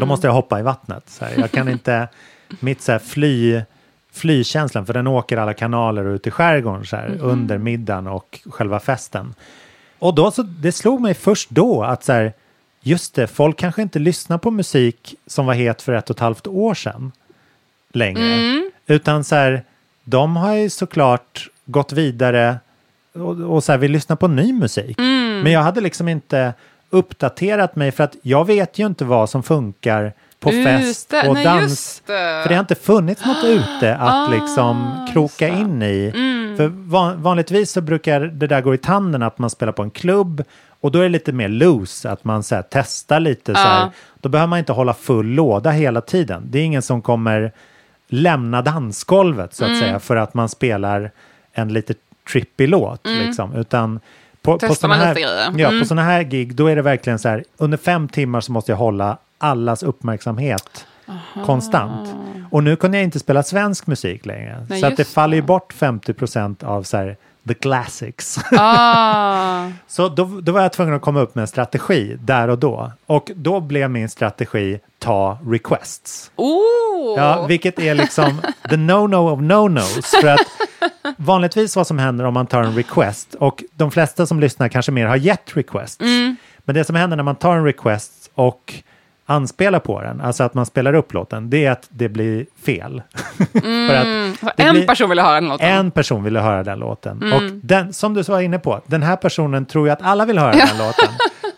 Då 0.00 0.06
måste 0.06 0.26
jag 0.26 0.34
hoppa 0.34 0.60
i 0.60 0.62
vattnet. 0.62 1.08
Så 1.08 1.24
här. 1.24 1.32
Jag 1.36 1.50
kan 1.50 1.68
inte, 1.76 2.08
mitt 2.60 2.82
så 2.82 2.92
här 2.92 2.98
fly, 2.98 3.62
flykänslan, 4.12 4.86
för 4.86 4.94
den 4.94 5.06
åker 5.06 5.36
alla 5.36 5.54
kanaler 5.54 6.04
ut 6.04 6.26
i 6.26 6.30
skärgården 6.30 6.86
så 6.86 6.96
här, 6.96 7.18
under 7.20 7.58
middagen 7.58 8.06
och 8.06 8.40
själva 8.50 8.80
festen. 8.80 9.34
Och 9.98 10.14
då 10.14 10.30
så, 10.30 10.42
det 10.42 10.72
slog 10.72 11.00
mig 11.00 11.14
först 11.14 11.50
då 11.50 11.82
att 11.82 12.04
så 12.04 12.12
här, 12.12 12.32
just 12.82 13.14
det, 13.14 13.26
folk 13.26 13.56
kanske 13.56 13.82
inte 13.82 13.98
lyssnar 13.98 14.38
på 14.38 14.50
musik 14.50 15.14
som 15.26 15.46
var 15.46 15.54
het 15.54 15.82
för 15.82 15.92
ett 15.92 16.10
och 16.10 16.16
ett 16.16 16.20
halvt 16.20 16.46
år 16.46 16.74
sedan 16.74 17.12
längre. 17.92 18.20
Utan 18.86 19.24
så 19.24 19.34
här, 19.34 19.64
de 20.04 20.36
har 20.36 20.54
ju 20.54 20.70
såklart 20.70 21.48
gått 21.64 21.92
vidare 21.92 22.56
och, 23.12 23.40
och 23.40 23.64
så 23.64 23.72
här, 23.72 23.78
vill 23.78 23.92
lyssna 23.92 24.16
på 24.16 24.28
ny 24.28 24.52
musik. 24.52 24.98
Men 25.42 25.52
jag 25.52 25.62
hade 25.62 25.80
liksom 25.80 26.08
inte 26.08 26.54
uppdaterat 26.90 27.76
mig 27.76 27.92
för 27.92 28.04
att 28.04 28.16
jag 28.22 28.44
vet 28.46 28.78
ju 28.78 28.86
inte 28.86 29.04
vad 29.04 29.30
som 29.30 29.42
funkar 29.42 30.12
på 30.40 30.50
fest 30.50 31.14
och 31.26 31.34
nej, 31.34 31.44
dans. 31.44 32.02
det. 32.06 32.12
För 32.42 32.48
det 32.48 32.54
har 32.54 32.60
inte 32.60 32.74
funnits 32.74 33.24
något 33.26 33.44
ute 33.44 33.96
att 33.96 34.28
Ah, 34.28 34.34
liksom 34.34 35.06
kroka 35.12 35.48
in 35.48 35.82
i. 35.82 36.12
För 36.56 36.66
van, 36.66 37.22
vanligtvis 37.22 37.72
så 37.72 37.80
brukar 37.80 38.20
det 38.20 38.46
där 38.46 38.60
gå 38.60 38.74
i 38.74 38.78
tanden 38.78 39.22
att 39.22 39.38
man 39.38 39.50
spelar 39.50 39.72
på 39.72 39.82
en 39.82 39.90
klubb 39.90 40.44
och 40.80 40.90
då 40.92 40.98
är 40.98 41.02
det 41.02 41.08
lite 41.08 41.32
mer 41.32 41.48
loose, 41.48 42.10
att 42.10 42.24
man 42.24 42.42
så 42.42 42.54
här, 42.54 42.64
testar 42.70 43.20
lite. 43.20 43.54
Så 43.54 43.60
här. 43.60 43.80
Ja. 43.80 43.90
Då 44.20 44.28
behöver 44.28 44.48
man 44.48 44.58
inte 44.58 44.72
hålla 44.72 44.94
full 44.94 45.26
låda 45.26 45.70
hela 45.70 46.00
tiden. 46.00 46.42
Det 46.46 46.58
är 46.58 46.62
ingen 46.62 46.82
som 46.82 47.02
kommer 47.02 47.52
lämna 48.08 48.62
dansgolvet 48.62 49.54
så 49.54 49.64
att 49.64 49.78
säga 49.78 49.98
för 49.98 50.16
att 50.16 50.34
man 50.34 50.48
spelar 50.48 51.10
en 51.52 51.72
lite 51.72 51.94
trippy 52.32 52.66
låt. 52.66 53.00
Liksom. 53.06 53.54
Utan 53.56 54.00
på, 54.42 54.52
Testar 54.52 54.68
på 54.68 54.74
såna 54.74 54.96
man 54.96 55.06
här. 55.06 55.16
Ja, 55.18 55.68
Mm. 55.68 55.80
på 55.80 55.86
sådana 55.86 56.02
här 56.02 56.22
gig, 56.22 56.54
då 56.54 56.66
är 56.66 56.76
det 56.76 56.82
verkligen 56.82 57.18
så 57.18 57.28
här, 57.28 57.44
under 57.56 57.78
fem 57.78 58.08
timmar 58.08 58.40
så 58.40 58.52
måste 58.52 58.72
jag 58.72 58.76
hålla 58.76 59.18
allas 59.40 59.82
uppmärksamhet 59.82 60.86
konstant. 61.46 62.14
Och 62.50 62.64
nu 62.64 62.76
kunde 62.76 62.96
jag 62.96 63.04
inte 63.04 63.18
spela 63.18 63.42
svensk 63.42 63.86
musik 63.86 64.26
längre. 64.26 64.66
Nej, 64.68 64.80
så 64.80 64.86
att 64.86 64.96
det 64.96 65.04
faller 65.04 65.36
ju 65.36 65.42
bort 65.42 65.74
50% 65.78 66.64
av 66.64 66.82
så 66.82 66.96
här, 66.96 67.16
the 67.48 67.54
classics. 67.54 68.38
Ah. 68.52 69.68
Så 69.88 70.08
då, 70.08 70.24
då 70.24 70.52
var 70.52 70.62
jag 70.62 70.72
tvungen 70.72 70.94
att 70.94 71.02
komma 71.02 71.20
upp 71.20 71.34
med 71.34 71.42
en 71.42 71.48
strategi 71.48 72.16
där 72.20 72.48
och 72.48 72.58
då. 72.58 72.92
Och 73.06 73.30
då 73.34 73.60
blev 73.60 73.90
min 73.90 74.08
strategi 74.08 74.80
ta 74.98 75.38
requests. 75.46 76.30
Oh. 76.36 77.14
Ja, 77.16 77.46
vilket 77.46 77.78
är 77.78 77.94
liksom 77.94 78.40
the 78.70 78.76
no-no 78.76 79.32
of 79.32 79.40
no-nos. 79.40 80.20
För 80.20 80.28
att 80.28 80.46
vanligtvis 81.16 81.76
vad 81.76 81.86
som 81.86 81.98
händer 81.98 82.24
om 82.24 82.34
man 82.34 82.46
tar 82.46 82.62
en 82.62 82.74
request, 82.74 83.34
och 83.34 83.64
de 83.72 83.90
flesta 83.90 84.26
som 84.26 84.40
lyssnar 84.40 84.68
kanske 84.68 84.92
mer 84.92 85.06
har 85.06 85.16
gett 85.16 85.56
requests. 85.56 86.00
Mm. 86.00 86.36
Men 86.58 86.74
det 86.74 86.84
som 86.84 86.96
händer 86.96 87.16
när 87.16 87.24
man 87.24 87.36
tar 87.36 87.56
en 87.56 87.64
request 87.64 88.30
och 88.34 88.74
anspelar 89.30 89.78
på 89.78 90.00
den, 90.02 90.20
alltså 90.20 90.44
att 90.44 90.54
man 90.54 90.66
spelar 90.66 90.94
upp 90.94 91.12
låten, 91.14 91.50
det 91.50 91.64
är 91.64 91.70
att 91.70 91.86
det 91.88 92.08
blir 92.08 92.46
fel. 92.64 93.02
För 93.52 93.94
att 93.94 94.56
det 94.56 94.62
en 94.62 94.74
blir- 94.74 94.86
person 94.86 95.08
ville 95.10 95.22
höra 95.22 95.34
den 95.40 95.48
låten. 95.48 95.68
en 95.68 95.90
person 95.90 96.24
ville 96.24 96.40
höra 96.40 96.62
den 96.62 96.78
låten. 96.78 97.22
Mm. 97.22 97.32
Och 97.32 97.42
den, 97.62 97.92
som 97.92 98.14
du 98.14 98.22
var 98.22 98.40
inne 98.40 98.58
på, 98.58 98.80
den 98.86 99.02
här 99.02 99.16
personen 99.16 99.66
tror 99.66 99.86
ju 99.86 99.92
att 99.92 100.02
alla 100.02 100.24
vill 100.24 100.38
höra 100.38 100.52
den 100.52 100.78
låten. 100.78 101.08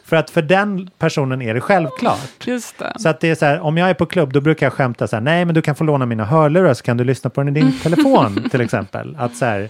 För 0.05 0.17
att 0.17 0.31
för 0.31 0.43
den 0.43 0.91
personen 0.99 1.43
är 1.43 1.55
det 1.55 1.61
självklart. 1.61 2.47
Just 2.47 2.79
det. 2.79 2.93
Så 2.99 3.09
att 3.09 3.21
det 3.21 3.31
är 3.31 3.35
så 3.35 3.47
här, 3.47 3.61
om 3.61 3.77
jag 3.77 3.91
är 3.91 3.95
på 3.95 4.07
klubb 4.07 4.33
då 4.33 4.41
brukar 4.41 4.67
jag 4.67 4.73
skämta 4.73 5.07
så 5.07 5.17
här, 5.17 5.21
nej 5.21 5.45
men 5.45 5.55
du 5.55 5.63
kan 5.63 5.75
få 5.75 5.85
låna 5.85 6.07
mina 6.07 6.25
hörlurar 6.25 6.75
så 6.75 6.83
kan 6.85 6.97
du 6.97 7.05
lyssna 7.05 7.31
på 7.31 7.41
den 7.41 7.57
i 7.57 7.61
din 7.61 7.79
telefon 7.83 8.49
till 8.51 8.61
exempel. 8.61 9.17
Att 9.19 9.37
så 9.37 9.45
här, 9.45 9.61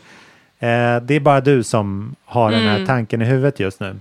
eh, 0.59 1.03
det 1.03 1.15
är 1.15 1.21
bara 1.21 1.41
du 1.41 1.63
som 1.63 2.15
har 2.25 2.51
den 2.51 2.63
här 2.63 2.87
tanken 2.87 3.23
i 3.23 3.25
huvudet 3.25 3.61
just 3.61 3.81
nu. 3.81 4.01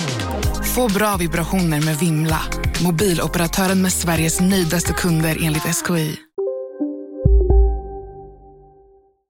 Få 0.75 0.87
bra 0.89 1.15
vibrationer 1.19 1.81
med 1.85 1.95
Vimla. 1.95 2.39
Mobiloperatören 2.83 3.81
med 3.81 3.93
Sveriges 3.93 4.41
nöjdaste 4.41 4.93
kunder 4.93 5.37
enligt 5.41 5.63
SKI. 5.75 6.17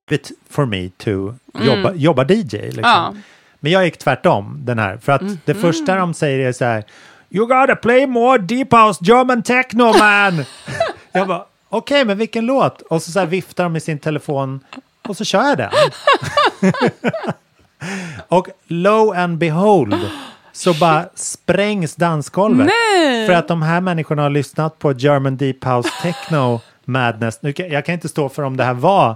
bit 0.10 0.32
for 0.50 0.66
me 0.66 0.90
to 0.98 1.34
jobba, 1.66 1.94
jobba 1.94 2.24
DJ. 2.24 2.56
Liksom. 2.58 2.70
Mm. 2.78 2.84
Ja. 2.84 3.14
Men 3.60 3.72
jag 3.72 3.86
gick 3.86 3.98
tvärtom 3.98 4.58
den 4.66 4.80
här. 4.80 4.98
För 4.98 5.12
att 5.12 5.22
det 5.46 5.52
Mm. 5.52 5.62
första 5.62 5.96
de 5.96 6.14
säger 6.14 6.40
är 6.48 6.52
så 6.52 6.66
här, 6.66 6.84
You 7.30 7.46
gotta 7.48 7.76
play 7.76 8.08
more 8.08 8.38
deep 8.38 8.74
house 8.74 9.00
German 9.04 9.44
techno 9.44 9.84
man. 10.00 10.46
jag 11.12 11.28
bara, 11.28 11.46
okej 11.70 12.06
men 12.06 12.18
vilken 12.18 12.46
låt? 12.46 12.82
Och 12.82 13.02
så, 13.04 13.12
så 13.12 13.20
här 13.20 13.26
viftar 13.26 13.64
de 13.64 13.74
med 13.74 13.84
sin 13.84 14.00
telefon 14.00 14.60
och 15.08 15.18
så 15.18 15.26
kör 15.26 15.44
jag 15.44 15.58
den. 15.58 15.72
och 18.28 18.48
lo 18.68 19.12
and 19.14 19.38
behold 19.38 19.96
så 20.52 20.74
bara 20.74 21.06
sprängs 21.16 21.96
dansgolvet. 21.96 22.68
Nej! 22.68 23.28
För 23.28 23.34
att 23.34 23.48
de 23.48 23.62
här 23.62 23.82
människorna 23.82 24.22
har 24.22 24.30
lyssnat 24.30 24.80
på 24.80 24.94
German 24.94 25.38
Deep 25.38 25.66
House 25.66 25.90
Techno 26.02 26.62
Madness. 26.86 27.42
Nu, 27.42 27.54
jag 27.58 27.86
kan 27.86 27.94
inte 27.94 28.10
stå 28.10 28.30
för 28.30 28.44
om 28.44 28.58
det 28.58 28.64
här 28.64 28.74
var 28.74 29.16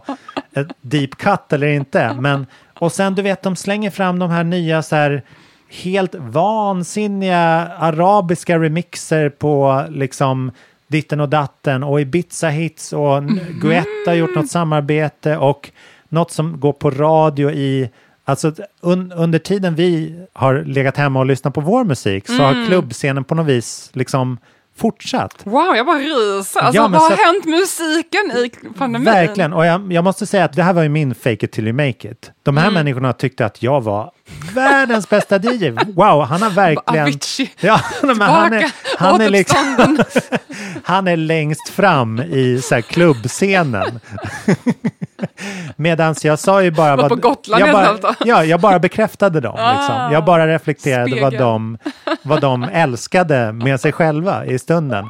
ett 0.54 0.67
deep 0.82 1.15
cut 1.17 1.54
eller 1.54 1.67
inte. 1.67 2.17
Men, 2.19 2.45
och 2.80 2.91
sen 2.91 3.15
du 3.15 3.21
vet, 3.21 3.41
de 3.41 3.56
slänger 3.56 3.89
fram 3.89 4.19
de 4.19 4.30
här 4.30 4.43
nya 4.43 4.82
så 4.82 4.95
här 4.95 5.24
helt 5.69 6.15
vansinniga 6.15 7.71
arabiska 7.80 8.60
remixer 8.60 9.30
på 9.30 9.86
liksom 9.89 10.52
ditten 10.88 11.19
och 11.19 11.30
datten 11.30 11.84
och 11.84 12.02
Ibiza 12.02 12.50
hits 12.50 12.93
och 12.93 13.24
Guetta 13.62 13.88
har 14.08 14.13
gjort 14.13 14.36
något 14.36 14.52
samarbete 14.52 15.38
och 15.38 15.71
något 16.10 16.32
som 16.32 16.60
går 16.60 16.74
på 16.74 16.91
radio 16.91 17.52
i 17.52 17.89
Alltså 18.27 18.53
un, 18.81 19.11
under 19.11 19.39
tiden 19.39 19.75
vi 19.75 20.15
har 20.33 20.63
legat 20.63 20.97
hemma 20.97 21.19
och 21.19 21.25
lyssnat 21.25 21.53
på 21.53 21.61
vår 21.61 21.83
musik 21.83 22.27
så 22.27 22.33
har 22.43 22.65
klubbscenen 22.67 23.23
på 23.23 23.35
något 23.35 23.45
vis 23.47 23.89
liksom 23.93 24.38
fortsatt. 24.77 25.41
Wow, 25.43 25.75
jag 25.75 25.85
bara 25.85 25.97
ryser. 25.97 26.59
Alltså, 26.59 26.81
Ja, 26.81 26.88
vad 26.88 27.01
har 27.01 27.09
så- 27.09 27.23
hänt 27.23 27.45
musiken 27.45 28.31
i 28.71 28.73
pandemin? 28.77 29.05
Verkligen, 29.05 29.53
och 29.53 29.65
jag, 29.65 29.93
jag 29.93 30.03
måste 30.03 30.25
säga 30.25 30.45
att 30.45 30.53
det 30.53 30.63
här 30.63 30.73
var 30.73 30.83
ju 30.83 30.89
min 30.89 31.15
fake 31.15 31.45
it 31.45 31.51
till 31.51 31.67
you 31.67 31.73
make 31.73 32.11
it. 32.11 32.31
De 32.43 32.57
här 32.57 32.71
människorna 32.71 33.13
tyckte 33.13 33.45
att 33.45 33.63
jag 33.63 33.81
var 33.81 34.11
världens 34.53 35.09
bästa 35.09 35.38
DJ. 35.38 35.69
Wow, 35.69 36.21
han 36.25 36.41
har 36.41 36.49
verkligen... 36.49 37.03
Avicii. 37.03 37.51
Ja, 37.59 37.81
men 38.03 38.21
han 38.21 38.53
är, 38.53 38.71
han, 38.97 39.21
är 39.21 39.29
liksom, 39.29 39.97
han 40.83 41.07
är 41.07 41.17
längst 41.17 41.69
fram 41.69 42.19
i 42.19 42.61
så 42.63 42.75
här, 42.75 42.81
klubbscenen. 42.81 43.99
Medan 45.75 46.15
jag 46.23 46.39
sa 46.39 46.63
ju 46.63 46.71
bara... 46.71 46.95
Var 46.95 47.09
på 47.09 47.15
Gotland 47.15 47.61
jag 47.61 47.71
bara. 47.71 48.15
Ja, 48.25 48.43
jag 48.43 48.59
bara 48.59 48.79
bekräftade 48.79 49.39
dem. 49.39 49.53
Liksom. 49.53 49.95
Ah, 49.95 50.11
Jag 50.11 50.25
bara 50.25 50.47
reflekterade 50.47 51.21
vad 51.21 51.38
de, 51.38 51.77
vad 52.21 52.41
de 52.41 52.63
älskade 52.63 53.51
med 53.51 53.79
sig 53.79 53.91
själva 53.91 54.45
i 54.45 54.59
stunden. 54.59 55.09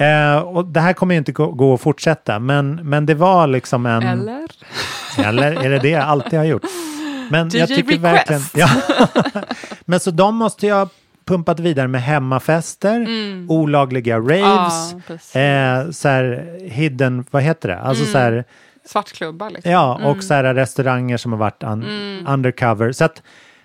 Eh, 0.00 0.36
och 0.38 0.64
det 0.64 0.80
här 0.80 0.92
kommer 0.92 1.14
ju 1.14 1.18
inte 1.18 1.32
gå, 1.32 1.46
gå 1.46 1.74
att 1.74 1.80
fortsätta, 1.80 2.38
men, 2.38 2.74
men 2.74 3.06
det 3.06 3.14
var 3.14 3.46
liksom 3.46 3.86
en... 3.86 4.02
Eller? 4.02 4.48
Eller 5.18 5.64
är 5.64 5.70
det 5.70 5.78
det 5.78 5.88
jag 5.88 6.02
alltid 6.02 6.38
har 6.38 6.46
gjort? 6.46 6.62
Men 7.32 7.50
jag 7.52 7.70
DJ 7.70 7.74
tycker 7.74 7.92
request. 7.92 8.02
verkligen... 8.30 8.42
Ja. 8.54 8.68
Men 9.84 10.00
så 10.00 10.10
de 10.10 10.36
måste 10.36 10.66
jag 10.66 10.88
pumpat 11.24 11.60
vidare 11.60 11.88
med 11.88 12.02
hemmafester, 12.02 13.06
olagliga 13.48 14.18
raves, 14.18 14.92
Mm. 14.92 15.02
Precis. 15.06 15.36
eh, 15.36 15.90
så 15.90 16.08
här 16.08 16.58
hidden, 16.70 17.24
vad 17.30 17.42
heter 17.42 17.68
det? 17.68 17.78
Alltså 17.78 18.04
så 18.04 18.18
här, 18.18 18.44
Svartklubbar 18.84 19.50
liksom. 19.50 19.72
ja, 19.72 20.00
och 20.04 20.22
så 20.24 20.34
här 20.34 20.54
restauranger 20.54 21.16
som 21.16 21.32
har 21.32 21.38
varit 21.38 21.62
un, 21.62 21.82
Mm. 21.82 22.26
undercover. 22.28 22.92
Så 22.92 23.04
att 23.04 23.22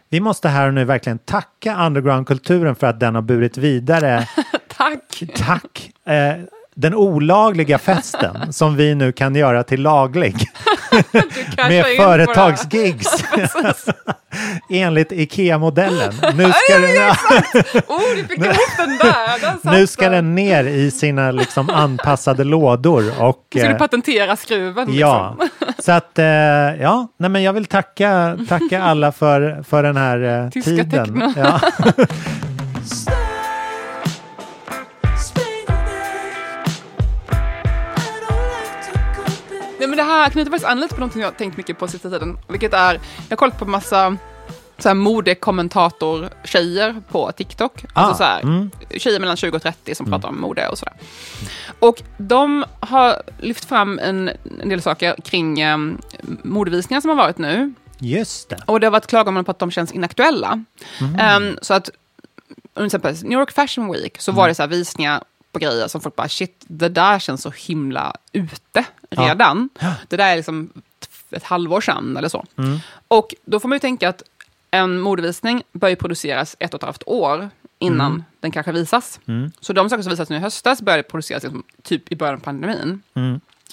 vi 0.09 0.19
måste 0.19 0.49
här 0.49 0.67
och 0.67 0.73
nu 0.73 0.83
verkligen 0.85 1.17
tacka 1.19 1.85
undergroundkulturen 1.85 2.75
för 2.75 2.87
att 2.87 2.99
den 2.99 3.15
har 3.15 3.21
burit 3.21 3.57
vidare 3.57 4.27
Tack. 4.77 5.23
Tack! 5.35 5.91
Eh, 6.05 6.33
den 6.75 6.93
olagliga 6.95 7.77
festen 7.77 8.53
som 8.53 8.75
vi 8.75 8.95
nu 8.95 9.11
kan 9.11 9.35
göra 9.35 9.63
till 9.63 9.81
laglig. 9.81 10.35
Med 11.67 11.85
företagsgigs. 11.85 13.23
Enligt 14.69 15.11
IKEA-modellen. 15.11 16.13
Nu 16.35 16.51
ska, 16.53 16.79
den, 16.79 17.11
Oh, 17.87 18.01
du 18.15 18.23
fick 18.23 18.37
ihop 18.37 18.55
den 18.77 18.89
där. 18.97 19.41
Den 19.63 19.73
nu 19.73 19.87
ska 19.87 20.09
den 20.09 20.35
ner 20.35 20.63
i 20.63 20.91
sina 20.91 21.31
liksom 21.31 21.69
anpassade 21.69 22.43
lådor. 22.43 23.21
Och, 23.21 23.45
du 23.51 23.61
eh, 23.61 23.77
patentera 23.77 24.35
skruven? 24.35 24.93
Ja, 24.93 25.37
Liksom? 25.39 25.73
så 25.85 25.91
att 25.91 26.19
eh, 26.19 26.25
ja, 26.25 27.07
nej 27.17 27.29
men 27.29 27.43
jag 27.43 27.53
vill 27.53 27.65
tacka, 27.65 28.37
tacka 28.49 28.81
alla 28.83 29.11
för, 29.11 29.63
för 29.63 29.83
den 29.83 29.97
här 29.97 30.43
eh, 30.43 30.49
Tyska 30.49 30.71
tiden. 30.71 30.89
techno. 30.89 31.33
Ja. 31.37 31.61
Nej, 39.87 39.95
men 39.95 40.05
det 40.05 40.11
här 40.13 40.29
knyter 40.29 40.51
faktiskt 40.51 40.69
an 40.71 40.79
lite 40.79 40.93
på 40.93 40.99
någonting 40.99 41.21
jag 41.21 41.27
har 41.27 41.33
tänkt 41.35 41.57
mycket 41.57 41.79
på 41.79 41.87
sista 41.87 42.09
tiden. 42.09 42.37
Vilket 42.47 42.73
är, 42.73 42.93
jag 42.93 43.01
har 43.29 43.35
kollat 43.35 43.59
på 43.59 43.65
massa 43.65 44.17
så 44.77 44.89
här 44.89 44.95
modekommentator-tjejer 44.95 47.01
på 47.11 47.31
TikTok. 47.31 47.85
Alltså 47.93 48.13
Ah, 48.13 48.17
så 48.17 48.23
här, 48.23 48.41
mm. 48.41 48.71
Tjejer 48.97 49.19
mellan 49.19 49.37
20 49.37 49.55
och 49.55 49.61
30 49.61 49.95
som 49.95 50.05
pratar 50.05 50.29
om 50.29 50.41
mode 50.41 50.67
och 50.67 50.77
sådär. 50.77 50.93
Och 51.79 52.01
de 52.17 52.65
har 52.79 53.21
lyft 53.39 53.65
fram 53.65 53.99
en, 53.99 54.31
en 54.61 54.69
del 54.69 54.81
saker 54.81 55.15
kring 55.23 55.59
eh, 55.59 55.77
modevisningar 56.43 57.01
som 57.01 57.09
har 57.09 57.17
varit 57.17 57.37
nu. 57.37 57.73
Just 57.99 58.49
det. 58.49 58.57
Och 58.65 58.79
det 58.79 58.85
har 58.87 58.91
varit 58.91 59.07
klagomål 59.07 59.43
på 59.43 59.51
att 59.51 59.59
de 59.59 59.71
känns 59.71 59.91
inaktuella. 59.91 60.63
Ehm, 61.19 61.57
så 61.61 61.73
att, 61.73 61.89
under 62.73 62.85
exempel 62.85 63.15
New 63.23 63.39
York 63.39 63.51
Fashion 63.51 63.91
Week, 63.91 64.21
så 64.21 64.31
var 64.31 64.47
det 64.47 64.55
så 64.55 64.63
här 64.63 64.67
visningar 64.69 65.23
på 65.59 65.65
grejer 65.65 65.87
som 65.87 66.01
folk 66.01 66.15
bara, 66.15 66.29
shit, 66.29 66.65
det 66.67 66.89
där 66.89 67.19
känns 67.19 67.41
så 67.41 67.49
himla 67.49 68.13
ute 68.33 68.85
redan. 69.09 69.69
Det 70.07 70.17
där 70.17 70.31
är 70.31 70.35
liksom 70.35 70.69
ett 71.29 71.43
halvår 71.43 71.81
sedan 71.81 72.17
eller 72.17 72.29
så. 72.29 72.45
Mm. 72.57 72.79
Och 73.07 73.35
då 73.45 73.59
får 73.59 73.69
man 73.69 73.75
ju 73.75 73.79
tänka 73.79 74.09
att 74.09 74.23
en 74.71 74.99
modevisning 74.99 75.63
bör 75.71 75.87
ju 75.89 75.95
produceras 75.95 76.55
ett 76.59 76.73
och 76.73 76.79
ett 76.79 76.83
halvt 76.85 77.03
år 77.05 77.49
innan 77.79 78.11
Mm. 78.11 78.23
den 78.39 78.51
kanske 78.51 78.71
visas. 78.71 79.19
Mm. 79.25 79.51
Så 79.59 79.73
de 79.73 79.89
saker 79.89 80.03
som 80.03 80.09
visas 80.09 80.29
nu 80.29 80.35
i 80.35 80.39
höstas 80.39 80.81
började 80.81 81.03
produceras 81.03 81.43
liksom, 81.43 81.63
typ 81.83 82.11
i 82.11 82.15
början 82.15 82.35
av 82.35 82.39
pandemin. 82.39 83.01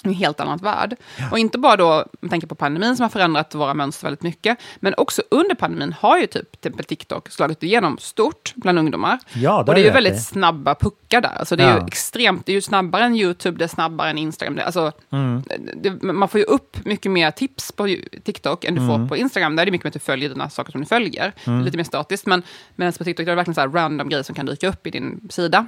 Mm. 0.05 0.13
En 0.15 0.19
helt 0.19 0.39
annat 0.39 0.61
värld. 0.61 0.95
Och 1.31 1.39
inte 1.39 1.57
bara 1.57 1.75
då 1.75 2.05
med 2.21 2.31
tanke 2.31 2.47
på 2.47 2.55
pandemin 2.55 2.95
som 2.95 3.03
har 3.03 3.09
förändrat 3.09 3.55
våra 3.55 3.73
mönster 3.73 4.05
väldigt 4.07 4.23
mycket, 4.23 4.57
men 4.79 4.93
också 4.97 5.21
under 5.31 5.55
pandemin 5.55 5.93
har 5.99 6.17
ju 6.19 6.27
typ 6.27 6.53
exempel 6.55 6.85
TikTok 6.85 7.29
slagit 7.29 7.63
igenom 7.63 7.97
stort 7.97 8.53
bland 8.55 8.79
ungdomar. 8.79 9.19
Ja, 9.33 9.59
och 9.59 9.65
det 9.65 9.73
det 9.73 9.79
är 9.81 9.85
ju 9.85 9.91
väldigt 9.91 10.13
i. 10.13 10.19
snabba 10.19 10.75
puckar 10.75 11.21
där. 11.21 11.35
Alltså 11.39 11.55
det 11.55 11.63
är 11.63 11.69
Ja. 11.69 11.79
ju 11.79 11.85
extremt, 11.87 12.45
det 12.45 12.51
är 12.51 12.53
ju 12.53 12.61
snabbare 12.61 13.03
än 13.03 13.15
YouTube, 13.15 13.57
det 13.57 13.63
är 13.63 13.67
snabbare 13.67 14.09
än 14.09 14.17
Instagram. 14.17 14.55
Det, 14.55 14.63
alltså, 14.65 14.91
Mm. 15.11 15.43
det, 15.75 16.01
man 16.13 16.29
får 16.29 16.39
ju 16.39 16.45
upp 16.45 16.85
mycket 16.85 17.11
mer 17.11 17.31
tips 17.31 17.71
på 17.71 17.95
TikTok 18.23 18.63
än 18.65 18.75
du 18.75 18.81
Mm. 18.81 18.99
får 19.01 19.07
på 19.09 19.17
Instagram. 19.17 19.55
Där 19.55 19.63
är 19.63 19.65
det 19.65 19.71
mycket 19.71 19.83
mer 19.83 19.89
att 19.89 19.93
du 19.93 19.99
följer 19.99 20.29
dina 20.29 20.49
saker 20.49 20.71
som 20.71 20.81
du 20.81 20.87
följer. 20.87 21.33
Mm. 21.47 21.61
Lite 21.65 21.77
mer 21.77 21.83
statiskt. 21.83 22.25
Men 22.25 22.43
medan 22.75 22.93
på 22.93 23.03
TikTok 23.03 23.23
är 23.23 23.29
det 23.29 23.35
verkligen 23.35 23.55
så 23.55 23.61
här 23.61 23.67
random 23.69 24.09
grejer 24.09 24.23
som 24.23 24.35
kan 24.35 24.45
dyka 24.45 24.67
upp 24.67 24.87
i 24.87 24.89
din 24.91 25.27
sida. 25.29 25.65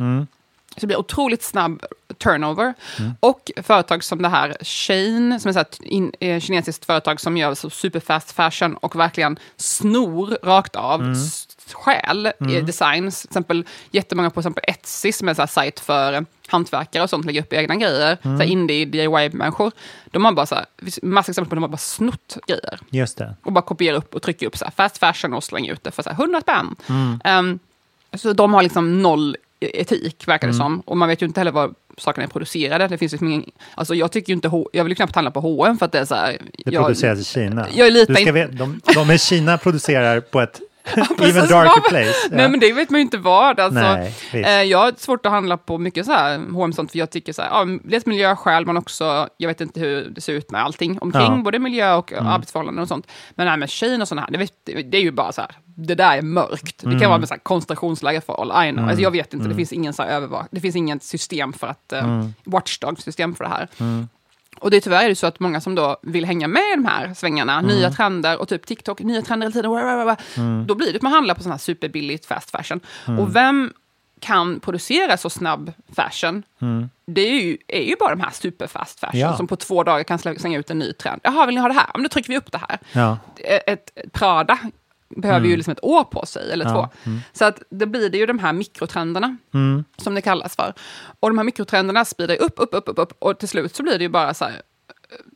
Så 0.76 0.80
det 0.82 0.88
blir 0.88 0.98
otroligt 1.00 1.44
snabb 1.44 1.84
turnover. 2.18 2.74
Mm. 3.00 3.12
Och 3.20 3.52
företag 3.64 4.04
som 4.04 4.22
det 4.22 4.30
här 4.30 4.58
Shein, 4.62 5.40
som 5.40 5.50
är 5.50 5.62
ett 5.62 5.80
in, 5.82 6.12
eh, 6.20 6.40
kinesiskt 6.40 6.86
företag 6.86 7.20
som 7.22 7.38
gör 7.38 7.56
så 7.56 7.70
superfast 7.70 8.32
fashion 8.32 8.76
och 8.78 8.96
verkligen 8.96 9.40
snor 9.58 10.38
rakt 10.44 10.76
av, 10.76 11.02
Mm. 11.02 11.16
stjäl 11.74 12.32
Mm. 12.42 12.66
designs. 12.66 13.22
Till 13.22 13.30
exempel 13.30 13.66
jättemånga 13.92 14.30
på 14.30 14.40
exempel 14.40 14.64
Etsy 14.68 15.12
som 15.12 15.30
är 15.30 15.34
så 15.34 15.42
här 15.42 15.48
sajt 15.48 15.80
för 15.80 16.26
hantverkare 16.48 17.04
och 17.04 17.10
sånt, 17.10 17.26
lägger 17.26 17.42
upp 17.42 17.54
egna 17.54 17.76
grejer. 17.76 18.18
Mm. 18.22 18.38
Så 18.38 18.44
indie 18.44 18.86
DIY-människor. 18.86 19.72
De 20.06 20.26
har 20.26 20.32
bara 20.32 20.46
så 20.46 20.56
här, 20.56 20.66
massa 21.02 21.32
exempel 21.32 21.50
på 21.50 21.54
att 21.56 21.58
de 21.58 21.62
har 21.64 21.70
bara 21.70 21.78
snott 21.78 22.38
grejer. 22.48 22.80
Just 22.90 23.18
det. 23.18 23.36
Och 23.44 23.52
bara 23.52 23.62
kopierar 23.62 23.98
upp 23.98 24.16
och 24.16 24.22
trycker 24.22 24.48
upp 24.48 24.58
så 24.58 24.66
här 24.66 24.72
fast 24.72 24.98
fashion 24.98 25.34
och 25.34 25.44
slänger 25.44 25.74
ut 25.74 25.84
det 25.84 25.92
för 25.92 26.04
så 26.04 26.10
här 26.10 26.16
100 26.18 26.42
spänn. 26.42 26.76
Mm. 26.90 27.20
Ehm, 27.24 27.60
så 28.14 28.34
de 28.34 28.54
har 28.54 28.64
liksom 28.64 29.02
noll 29.02 29.38
etik, 29.60 30.28
verkar 30.28 30.48
det 30.48 30.54
Mm. 30.54 30.58
som. 30.66 30.80
Och 30.80 30.98
man 30.98 31.10
vet 31.10 31.22
ju 31.22 31.26
inte 31.26 31.40
heller 31.40 31.52
var 31.52 31.74
sakerna 31.98 32.24
är 32.26 32.30
producerade. 32.30 32.88
Det 32.88 32.98
finns 32.98 33.12
liksom 33.12 33.28
ingen, 33.28 33.52
alltså 33.76 33.96
jag 33.96 34.12
tycker 34.12 34.34
inte, 34.34 34.48
H- 34.48 34.70
jag 34.74 34.84
vill 34.84 34.92
ju 34.92 34.96
knappt 34.96 35.16
handla 35.16 35.32
på 35.32 35.40
H&M 35.40 35.78
för 35.78 35.86
att 35.86 35.92
det 35.92 36.00
är 36.00 36.06
så 36.06 36.16
här... 36.16 36.38
Det 36.66 36.72
jag, 36.74 36.84
produceras 36.86 37.20
i 37.20 37.24
Kina. 37.24 37.68
Jag 37.76 37.94
litar 37.94 38.14
du 38.14 38.22
ska 38.22 38.32
veta, 38.32 38.52
de, 38.54 38.82
de 38.94 39.12
i 39.12 39.18
Kina 39.18 39.58
producerar 39.58 40.20
på 40.20 40.42
ett 40.42 40.62
even 41.22 41.48
darker 41.48 41.82
place. 41.90 42.14
Nej 42.32 42.50
men 42.50 42.60
det 42.60 42.74
vet 42.74 42.90
man 42.90 43.00
ju 43.00 43.02
inte 43.02 43.18
vad. 43.18 43.60
Alltså, 43.60 43.80
Nej, 43.82 44.14
eh, 44.34 44.50
jag 44.64 44.78
har 44.78 44.94
svårt 44.98 45.26
att 45.26 45.32
handla 45.32 45.58
på 45.58 45.78
mycket 45.78 46.06
så 46.06 46.12
här 46.12 46.40
H&M 46.52 46.74
sånt 46.74 46.92
för 46.92 47.00
jag 47.00 47.10
tycker 47.10 47.34
så 47.34 47.42
här, 47.42 47.50
ja, 47.50 47.66
dels 47.84 48.06
miljöskäl 48.06 48.66
men 48.66 48.78
också, 48.78 49.30
jag 49.38 49.48
vet 49.48 49.62
inte 49.62 49.80
hur 49.80 50.10
det 50.10 50.22
ser 50.22 50.34
ut 50.34 50.52
med 50.52 50.64
allting 50.64 50.98
omkring, 51.02 51.22
Ja. 51.38 51.42
både 51.44 51.60
miljö 51.60 51.94
och 51.94 52.14
Mm. 52.14 52.28
arbetsförhållanden 52.28 52.82
och 52.82 52.88
sånt. 52.88 53.08
Men 53.36 53.46
det 53.46 53.50
här 53.50 53.58
med 53.58 53.70
Kina 53.70 54.02
och 54.02 54.08
sådana 54.08 54.22
här, 54.22 54.32
det, 54.32 54.38
vet, 54.38 54.52
det 54.92 54.98
är 54.98 55.02
ju 55.02 55.12
bara 55.12 55.32
så 55.32 55.42
här, 55.42 55.52
det 55.66 55.96
där 55.96 56.18
är 56.18 56.22
mörkt. 56.22 56.78
Det 56.82 56.88
Mm. 56.88 57.00
kan 57.00 57.10
vara 57.10 57.20
med 57.20 57.28
så 57.28 57.34
här 57.34 57.42
koncentrationsläger 57.42 58.22
för 58.22 58.42
all 58.42 58.48
I 58.68 58.72
know. 58.72 58.78
Mm. 58.80 58.86
Alltså, 58.90 59.02
jag 59.04 59.12
vet 59.12 59.34
inte, 59.34 59.44
Mm. 59.46 59.50
det 59.50 59.56
finns 59.56 59.74
ingen 59.74 59.94
så 59.94 60.04
här 60.04 60.10
övervak- 60.22 60.48
det 60.52 60.60
finns 60.62 60.76
inget 60.76 61.04
system 61.04 61.54
för 61.54 61.68
att, 61.68 61.94
eh, 61.94 62.04
Mm. 62.04 62.34
watchdog-system 62.44 63.36
för 63.36 63.44
det 63.44 63.50
här. 63.50 63.68
Och 64.60 64.72
det 64.72 64.78
är 64.78 64.82
tyvärr 64.82 65.06
är 65.06 65.10
det 65.10 65.16
så 65.16 65.28
att 65.28 65.40
många 65.40 65.62
som 65.62 65.76
då 65.76 65.98
vill 66.02 66.26
hänga 66.26 66.48
med 66.48 66.62
i 66.74 66.76
de 66.76 66.86
här 66.86 67.14
svängarna, 67.14 67.54
Mm. 67.54 67.66
nya 67.66 67.92
trender 67.92 68.38
och 68.42 68.48
typ 68.48 68.66
TikTok, 68.66 69.00
nya 69.00 69.22
trender 69.22 69.48
hela 69.48 70.16
tiden, 70.16 70.16
Mm. 70.46 70.68
då 70.68 70.76
blir 70.76 70.92
det 70.92 70.96
att 70.96 71.02
man 71.02 71.12
handlar 71.14 71.36
på 71.36 71.44
sån 71.44 71.52
här 71.52 71.60
superbilligt 71.60 72.26
fast 72.26 72.52
fashion. 72.52 72.80
Mm. 73.08 73.20
Och 73.20 73.36
vem 73.36 73.74
kan 74.20 74.60
producera 74.60 75.18
så 75.18 75.30
snabb 75.30 75.74
fashion? 75.96 76.44
Mm. 76.62 76.90
Det 77.06 77.22
är 77.22 77.42
ju, 77.42 77.58
är 77.68 77.82
ju 77.82 77.96
bara 78.00 78.16
de 78.16 78.22
här 78.22 78.32
superfast 78.32 79.00
fashion 79.00 79.20
Ja. 79.20 79.38
som 79.38 79.48
på 79.48 79.56
två 79.56 79.84
dagar 79.84 80.04
kan 80.04 80.18
slä- 80.20 80.40
slänga 80.40 80.60
ut 80.60 80.70
en 80.70 80.80
ny 80.80 80.94
trend. 80.94 81.22
Jaha, 81.24 81.46
vill 81.46 81.56
ni 81.56 81.62
ha 81.62 81.68
det 81.68 81.74
här? 81.74 81.88
Men 81.94 82.04
då 82.04 82.10
trycker 82.10 82.30
vi 82.30 82.38
upp 82.38 82.52
det 82.52 82.58
här. 82.58 82.80
Ja. 82.94 83.18
Ett, 83.68 83.92
ett 83.96 84.12
Prada 84.14 84.58
behöver 85.10 85.40
Mm. 85.40 85.50
ju 85.52 85.56
liksom 85.58 85.72
ett 85.72 85.84
år 85.84 86.04
på 86.04 86.26
sig, 86.26 86.52
eller 86.52 86.66
Ja. 86.66 86.72
två. 86.72 86.90
Mm. 87.10 87.20
Så 87.34 87.46
att 87.46 87.62
det 87.70 87.86
blir 87.86 88.10
det 88.10 88.18
ju 88.18 88.26
de 88.26 88.40
här 88.40 88.54
mikrotrenderna 88.54 89.38
Mm. 89.54 89.84
som 89.98 90.16
det 90.16 90.22
kallas 90.22 90.56
för. 90.56 90.74
Och 91.20 91.30
de 91.30 91.38
här 91.38 91.46
mikrotrenderna 91.46 92.06
sprider 92.06 92.42
upp, 92.42 92.54
upp, 92.58 92.70
upp, 92.72 92.84
upp, 92.90 93.00
upp 93.00 93.14
och 93.20 93.40
till 93.40 93.48
slut 93.50 93.76
så 93.76 93.84
blir 93.84 93.98
det 93.98 94.04
ju 94.04 94.10
bara 94.10 94.34
så 94.34 94.46
här, 94.46 94.62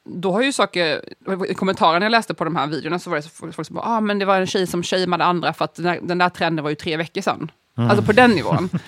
då 0.03 0.31
har 0.31 0.41
ju 0.41 0.51
saker, 0.53 1.01
i 1.49 1.53
kommentarerna 1.53 2.05
jag 2.05 2.11
läste 2.11 2.33
på 2.33 2.43
de 2.43 2.55
här 2.55 2.67
videorna 2.67 2.99
så 2.99 3.09
var 3.09 3.17
det 3.17 3.23
så 3.23 3.29
folk 3.51 3.67
som 3.67 3.75
bara, 3.75 3.85
ah, 3.85 4.01
men 4.01 4.19
det 4.19 4.25
var 4.25 4.37
en 4.39 4.47
tjej 4.47 4.67
som 4.67 4.83
shameade 4.83 5.23
andra 5.23 5.53
för 5.53 5.65
att 5.65 5.75
den 5.75 5.85
där, 5.85 5.99
den 6.01 6.17
där 6.17 6.29
trenden 6.29 6.63
var 6.63 6.69
ju 6.69 6.75
tre 6.75 6.97
veckor 6.97 7.21
sedan. 7.21 7.51
Mm. 7.77 7.89
Alltså 7.89 8.05
på 8.05 8.11
den 8.11 8.31
nivån. 8.31 8.69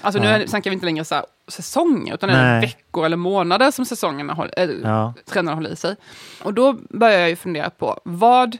Alltså 0.00 0.20
nu 0.20 0.26
Ja. 0.28 0.46
snackar 0.46 0.70
vi 0.70 0.74
inte 0.74 0.86
längre 0.86 1.04
så 1.04 1.14
här, 1.14 1.24
säsonger, 1.48 2.14
utan 2.14 2.28
det 2.28 2.34
är 2.34 2.60
veckor 2.60 3.04
eller 3.06 3.16
månader 3.16 3.70
som 3.70 3.84
säsongerna 3.84 4.32
håll, 4.32 4.50
äh, 4.56 4.70
Ja. 4.82 5.14
trenderna 5.26 5.54
håller 5.56 5.70
i 5.70 5.76
sig. 5.76 5.96
Och 6.42 6.54
då 6.54 6.72
börjar 6.72 7.18
jag 7.20 7.28
ju 7.30 7.36
fundera 7.36 7.70
på, 7.70 8.00
vad 8.04 8.58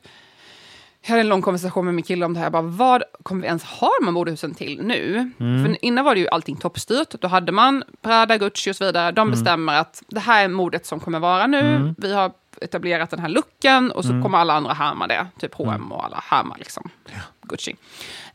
jag 1.02 1.08
hade 1.10 1.20
en 1.20 1.28
lång 1.28 1.42
konversation 1.42 1.84
med 1.84 1.94
min 1.94 2.04
kille 2.04 2.24
om 2.24 2.34
det 2.34 2.38
här. 2.40 2.46
Jag 2.46 2.52
Bara, 2.52 2.62
vad 2.62 3.02
kommer 3.22 3.40
vi 3.42 3.46
ens 3.46 3.64
ha 3.64 3.90
de 4.00 4.04
här 4.06 4.12
modehusen 4.12 4.54
till 4.54 4.80
nu? 4.82 5.30
Mm. 5.40 5.64
För 5.64 5.84
innan 5.84 6.04
var 6.04 6.14
det 6.14 6.20
ju 6.20 6.28
allting 6.28 6.56
toppstyrt. 6.56 7.10
Då 7.20 7.28
hade 7.28 7.52
man 7.52 7.84
Prada, 8.02 8.36
Gucci 8.38 8.70
och 8.70 8.76
så 8.76 8.84
vidare. 8.84 9.12
De 9.12 9.20
Mm. 9.20 9.30
bestämmer 9.30 9.74
att 9.80 10.02
det 10.08 10.20
här 10.20 10.44
är 10.44 10.48
modet 10.48 10.86
som 10.86 11.00
kommer 11.00 11.18
vara 11.18 11.46
nu. 11.46 11.60
Mm. 11.76 11.94
Vi 11.98 12.14
har 12.14 12.32
etablerat 12.62 13.10
den 13.10 13.20
här 13.20 13.28
looken 13.28 13.90
och 13.90 14.04
så 14.04 14.10
Mm. 14.10 14.22
kommer 14.22 14.38
alla 14.38 14.54
andra 14.54 14.72
härma 14.72 15.06
det. 15.06 15.26
Typ 15.40 15.54
H&M 15.54 15.92
och 15.92 16.04
alla 16.04 16.22
härmar 16.26 16.56
liksom 16.58 16.90
Gucci. 17.42 17.76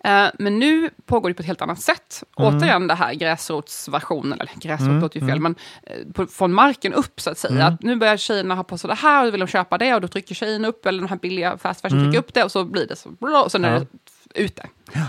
Eh, 0.03 0.25
men 0.39 0.59
nu 0.59 0.89
pågår 1.05 1.29
det 1.29 1.35
på 1.35 1.41
ett 1.41 1.45
helt 1.47 1.61
annat 1.61 1.81
sätt. 1.81 2.23
Mm. 2.37 2.55
Återigen 2.57 2.87
det 2.87 2.93
här 2.95 3.13
gräsrotsversionen, 3.13 4.41
eller 4.41 4.51
gräsrot 4.55 4.87
Mm, 4.87 5.01
låter 5.01 5.19
ju 5.19 5.27
fel, 5.27 5.37
mm. 5.37 5.43
men 5.43 5.55
eh, 5.97 6.11
på, 6.13 6.25
från 6.27 6.53
marken 6.53 6.93
upp 6.93 7.21
så 7.21 7.29
att 7.29 7.37
säga. 7.37 7.53
Mm. 7.61 7.73
Att 7.73 7.83
nu 7.83 7.95
börjar 7.95 8.17
tjejerna 8.17 8.55
ha 8.55 8.63
på 8.63 8.77
sig 8.77 8.87
det 8.87 8.95
här 8.95 9.19
och 9.19 9.25
då 9.25 9.31
vill 9.31 9.39
de 9.39 9.47
köpa 9.47 9.77
det 9.77 9.93
och 9.95 10.01
då 10.01 10.07
trycker 10.07 10.35
tjejerna 10.35 10.67
upp, 10.67 10.85
eller 10.85 11.01
de 11.01 11.07
här 11.07 11.17
billiga 11.17 11.57
fast 11.57 11.81
fashion 11.81 11.99
Mm. 11.99 12.11
trycker 12.11 12.27
upp 12.27 12.33
det 12.33 12.43
och 12.43 12.51
så 12.51 12.63
blir 12.65 12.87
det 12.87 12.95
så, 12.95 13.09
och 13.43 13.51
sen 13.51 13.65
är 13.65 13.73
Ja. 13.73 13.79
det 13.79 13.87
ute. 14.41 14.65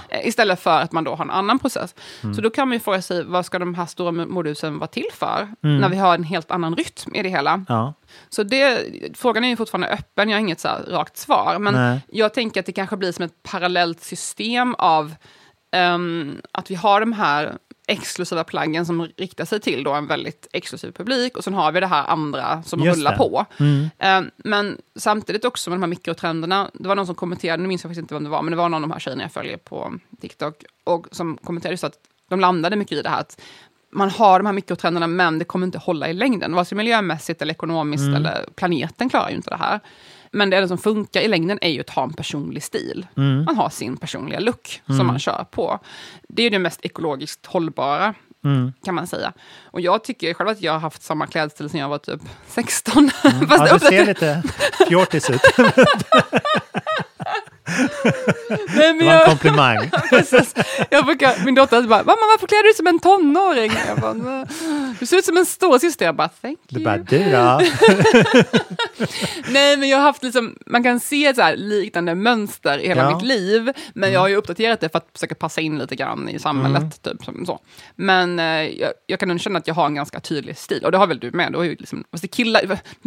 Eh, 0.09 0.29
Istället 0.29 0.61
för 0.61 0.81
att 0.81 0.93
man 0.93 1.05
då 1.05 1.15
har 1.15 1.25
en 1.25 1.31
annan 1.31 1.59
process. 1.59 1.95
Mm. 2.23 2.35
Så 2.35 2.41
då 2.41 2.51
kan 2.51 2.69
man 2.69 2.77
ju 2.77 2.81
fråga 2.81 3.03
sig, 3.03 3.25
vad 3.25 3.47
ska 3.47 3.59
de 3.59 3.75
här 3.75 3.87
stora 3.87 4.13
modehusen 4.13 4.79
vara 4.79 4.89
till 4.89 5.09
för? 5.13 5.49
Mm. 5.63 5.81
När 5.81 5.89
vi 5.89 5.97
har 5.97 6.15
en 6.15 6.25
helt 6.25 6.51
annan 6.51 6.77
rytm 6.77 7.15
i 7.15 7.23
det 7.23 7.29
hela. 7.29 7.65
Ja. 7.69 7.95
Så 8.29 8.43
det, 8.43 8.85
frågan 9.15 9.45
är 9.45 9.49
ju 9.49 9.57
fortfarande 9.57 9.89
öppen, 9.89 10.29
jag 10.29 10.37
har 10.37 10.41
inget 10.41 10.61
så 10.61 10.69
rakt 10.89 11.17
svar. 11.17 11.59
Men 11.59 11.75
Nej. 11.75 12.01
jag 12.09 12.35
tänker 12.35 12.61
att 12.61 12.67
det 12.67 12.73
kanske 12.73 12.97
blir 12.97 13.13
som 13.13 13.25
ett 13.25 13.43
parallellt 13.43 14.01
system 14.01 14.75
av 14.79 15.15
ehm, 15.73 16.37
att 16.53 16.71
vi 16.71 16.75
har 16.75 17.01
de 17.01 17.13
här 17.13 17.57
exklusiva 17.87 18.45
plaggen 18.45 18.87
som 18.87 19.09
riktar 19.17 19.45
sig 19.45 19.61
till 19.61 19.85
då 19.85 19.93
en 19.93 20.07
väldigt 20.07 20.47
exklusiv 20.53 20.91
publik 20.93 21.37
och 21.37 21.45
sen 21.45 21.55
har 21.55 21.73
vi 21.73 21.81
det 21.81 21.87
här 21.87 22.05
andra 22.07 22.63
som 22.63 22.81
Just 22.81 22.99
rullar 22.99 23.11
det. 23.11 23.19
på. 23.19 23.47
Mm. 23.61 23.91
Ehm, 23.99 24.31
men 24.37 24.79
samtidigt 24.97 25.45
också 25.45 25.71
med 25.71 25.77
de 25.79 25.83
här 25.83 25.89
mikrotrenderna, 25.89 26.71
det 26.75 26.89
var 26.89 26.95
någon 26.97 27.07
som 27.07 27.15
kommenterade, 27.15 27.63
nu 27.63 27.69
minns 27.69 27.85
jag 27.85 27.91
faktiskt 27.91 28.03
inte 28.03 28.15
vem 28.15 28.25
det 28.25 28.31
var, 28.31 28.43
men 28.43 28.51
det 28.51 28.57
var 28.57 28.69
någon 28.69 28.75
av 28.85 28.89
de 28.89 28.93
här 28.93 28.99
tjejerna 29.01 29.23
jag 29.23 29.33
följer 29.33 29.57
på 29.57 29.95
TikTok, 30.21 30.65
och 30.85 31.07
som 31.11 31.37
kommenterade 31.37 31.73
just 31.73 31.85
att 31.85 31.99
de 32.29 32.41
landade 32.41 32.77
mycket 32.77 32.99
i 32.99 33.03
det 33.03 33.09
här 33.09 33.21
att 33.21 33.41
man 33.93 34.11
har 34.11 34.39
de 34.39 34.47
här 34.47 34.53
mikrotrenderna, 34.53 35.07
men 35.07 35.39
det 35.39 35.45
kommer 35.45 35.67
inte 35.67 35.79
hålla 35.79 36.09
i 36.09 36.13
längden, 36.13 36.55
vare 36.55 36.65
sig 36.65 36.77
miljömässigt 36.77 37.43
eller 37.43 37.53
ekonomiskt, 37.55 38.03
Mm. 38.03 38.15
eller 38.15 38.47
planeten 38.57 39.09
klarar 39.11 39.31
ju 39.31 39.37
inte 39.37 39.51
det 39.51 39.57
här. 39.57 39.81
Men 40.35 40.51
det 40.51 40.57
enda 40.57 40.69
som 40.69 40.79
funkar 40.79 41.21
i 41.21 41.29
längden 41.29 41.59
är 41.63 41.71
ju 41.71 41.81
att 41.81 41.91
ha 41.91 42.03
en 42.03 42.13
personlig 42.13 42.63
stil. 42.63 43.07
Mm. 43.17 43.45
Man 43.45 43.57
har 43.57 43.71
sin 43.71 43.97
personliga 43.97 44.41
look 44.41 44.83
Mm. 44.89 44.99
som 44.99 45.07
man 45.07 45.19
kör 45.19 45.45
på. 45.51 45.79
Det 46.29 46.43
är 46.43 46.45
ju 46.45 46.51
det 46.51 46.59
mest 46.59 46.81
ekologiskt 46.85 47.47
hållbara, 47.47 48.15
Mm. 48.45 48.73
kan 48.85 48.95
man 48.95 49.07
säga. 49.07 49.33
Och 49.65 49.81
jag 49.81 50.05
tycker 50.05 50.35
själv 50.35 50.49
att 50.49 50.63
jag 50.63 50.73
har 50.73 50.79
haft 50.81 51.03
samma 51.03 51.27
klädstil 51.27 51.71
sedan 51.71 51.81
jag 51.81 51.89
var 51.89 51.99
typ 51.99 52.21
16. 52.49 53.11
Fast 53.23 53.25
Mm. 53.35 53.47
Ja, 53.51 53.73
du 53.73 53.79
ser 53.79 54.07
lite 54.07 54.43
fjortis 54.89 55.31
ut. 55.31 55.41
Nej, 58.77 58.93
Det 58.99 59.05
var 59.05 59.13
en 59.13 59.19
jag- 59.19 59.27
komplimang. 59.29 59.91
Precis. 60.11 60.55
jag 60.91 61.05
brukar, 61.07 61.45
min 61.45 61.55
dotter 61.55 61.83
bara, 61.83 61.99
mamma 62.03 62.19
varför 62.33 62.47
klär 62.47 62.63
du 62.63 62.69
dig 62.69 62.75
som 62.75 62.87
en 62.87 62.99
tonåring? 63.01 63.73
Jag 63.89 63.99
bara, 64.01 64.13
"Nej, 64.13 64.45
du 65.01 65.07
ser 65.07 65.17
ut 65.17 65.25
som 65.25 65.37
en 65.37 65.47
storasyster. 65.47 66.05
Jag 66.07 66.17
bara, 66.17 66.29
thank 66.29 66.59
Du 66.69 66.81
you. 66.81 66.85
bara, 66.85 66.99
du 66.99 67.19
då? 67.31 67.61
Nej, 69.49 69.77
men 69.77 69.89
jag 69.89 69.99
har 69.99 70.05
haft 70.05 70.23
liksom, 70.23 70.57
man 70.67 70.83
kan 70.83 71.01
se 71.01 71.35
så 71.35 71.43
här 71.43 71.57
liknande 71.57 72.15
mönster 72.15 72.79
i 72.79 72.89
hela 72.89 73.03
Ja. 73.03 73.17
mitt 73.17 73.25
liv, 73.27 73.73
men 73.95 74.13
jag 74.13 74.21
har 74.21 74.29
ju 74.29 74.37
uppdaterat 74.37 74.81
det 74.81 74.89
för 74.89 74.99
att 74.99 75.09
försöka 75.15 75.35
passa 75.35 75.61
in 75.61 75.79
lite 75.79 75.97
grann 75.97 76.29
i 76.29 76.39
samhället. 76.39 76.79
Mm. 76.79 76.91
Typ, 77.19 77.25
som 77.25 77.47
så. 77.47 77.59
Men 77.97 78.39
eh, 78.39 78.45
jag, 78.63 78.93
jag 79.07 79.21
kan 79.21 79.39
känna 79.39 79.59
att 79.59 79.67
jag 79.69 79.75
har 79.75 79.87
en 79.87 79.95
ganska 79.95 80.21
tydlig 80.21 80.57
stil, 80.59 80.85
och 80.85 80.93
det 80.93 80.99
har 80.99 81.07
väl 81.07 81.19
du 81.19 81.31
med? 81.31 81.53
Du 81.53 81.59
har 81.59 81.65
ju 81.65 81.71
liksom, 81.79 82.05
det 82.23 82.29
killar, 82.29 82.61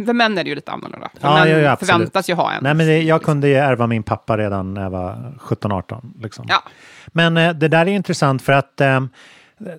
för 0.06 0.12
män 0.12 0.38
är 0.38 0.44
det 0.44 0.48
ju 0.50 0.54
lite 0.56 0.72
annorlunda. 0.72 1.10
För 1.20 1.28
Ja, 1.28 1.34
män 1.44 1.50
ja, 1.50 1.58
ja, 1.58 1.76
förväntas 1.76 2.30
ju 2.30 2.34
ha 2.34 2.52
en. 2.52 2.62
Nej, 2.62 2.74
men 2.74 2.86
det, 2.86 3.02
jag 3.02 3.22
kunde 3.22 3.48
ju 3.48 3.54
ärva 3.54 3.86
min 3.86 4.02
pappa 4.02 4.36
redan 4.38 4.47
när 4.50 4.82
jag 4.82 4.90
var 4.90 5.32
17-18. 5.40 6.12
Liksom. 6.22 6.44
Ja. 6.48 6.62
Men 7.06 7.36
eh, 7.36 7.52
det 7.52 7.68
där 7.68 7.80
är 7.86 7.90
intressant 7.90 8.42
för 8.42 8.52
att 8.52 8.80
eh, 8.80 9.00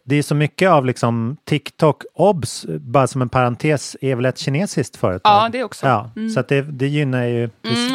det 0.05 0.15
är 0.15 0.22
så 0.24 0.36
mycket 0.36 0.70
av 0.70 0.86
liksom 0.86 1.38
TikTok, 1.45 2.03
obs, 2.13 2.65
bara 2.70 3.07
som 3.07 3.22
en 3.22 3.30
parentes, 3.30 3.97
är 4.01 4.15
väl 4.15 4.26
ett 4.26 4.38
kinesiskt 4.38 4.95
företag? 4.95 5.32
Ja, 5.45 5.49
det 5.51 5.63
också. 5.63 5.86
Ja, 5.88 6.11
Mm. 6.15 6.30
så 6.30 6.41
det, 6.47 6.61
det 6.61 6.88
gynnar 6.88 7.24
ju... 7.26 7.43
Mm, 7.43 7.49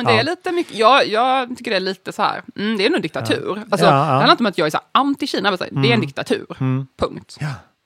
det 0.05 0.12
ja. 0.12 0.20
är 0.20 0.25
lite 0.25 0.53
mycket, 0.53 0.75
jag, 0.79 1.07
jag 1.09 1.57
tycker 1.59 1.70
det 1.70 1.77
är 1.77 1.81
lite 1.81 2.12
så 2.12 2.22
här, 2.22 2.43
mm, 2.57 2.77
det 2.79 2.87
är 2.87 2.91
nog 2.91 3.03
diktatur. 3.03 3.62
Alltså, 3.70 3.87
Ja, 3.87 3.93
ja. 3.93 4.05
Det 4.05 4.11
handlar 4.11 4.31
inte 4.31 4.43
om 4.43 4.47
att 4.47 4.59
jag 4.59 4.66
är 4.66 4.70
så 4.70 4.79
anti-Kina, 4.93 5.43
men 5.51 5.59
så 5.59 5.64
här, 5.64 5.70
det 5.70 5.79
är 5.79 5.85
en 5.85 5.87
Mm. 5.87 6.01
diktatur. 6.01 6.47
Mm. 6.61 6.87
Punkt. 6.99 7.37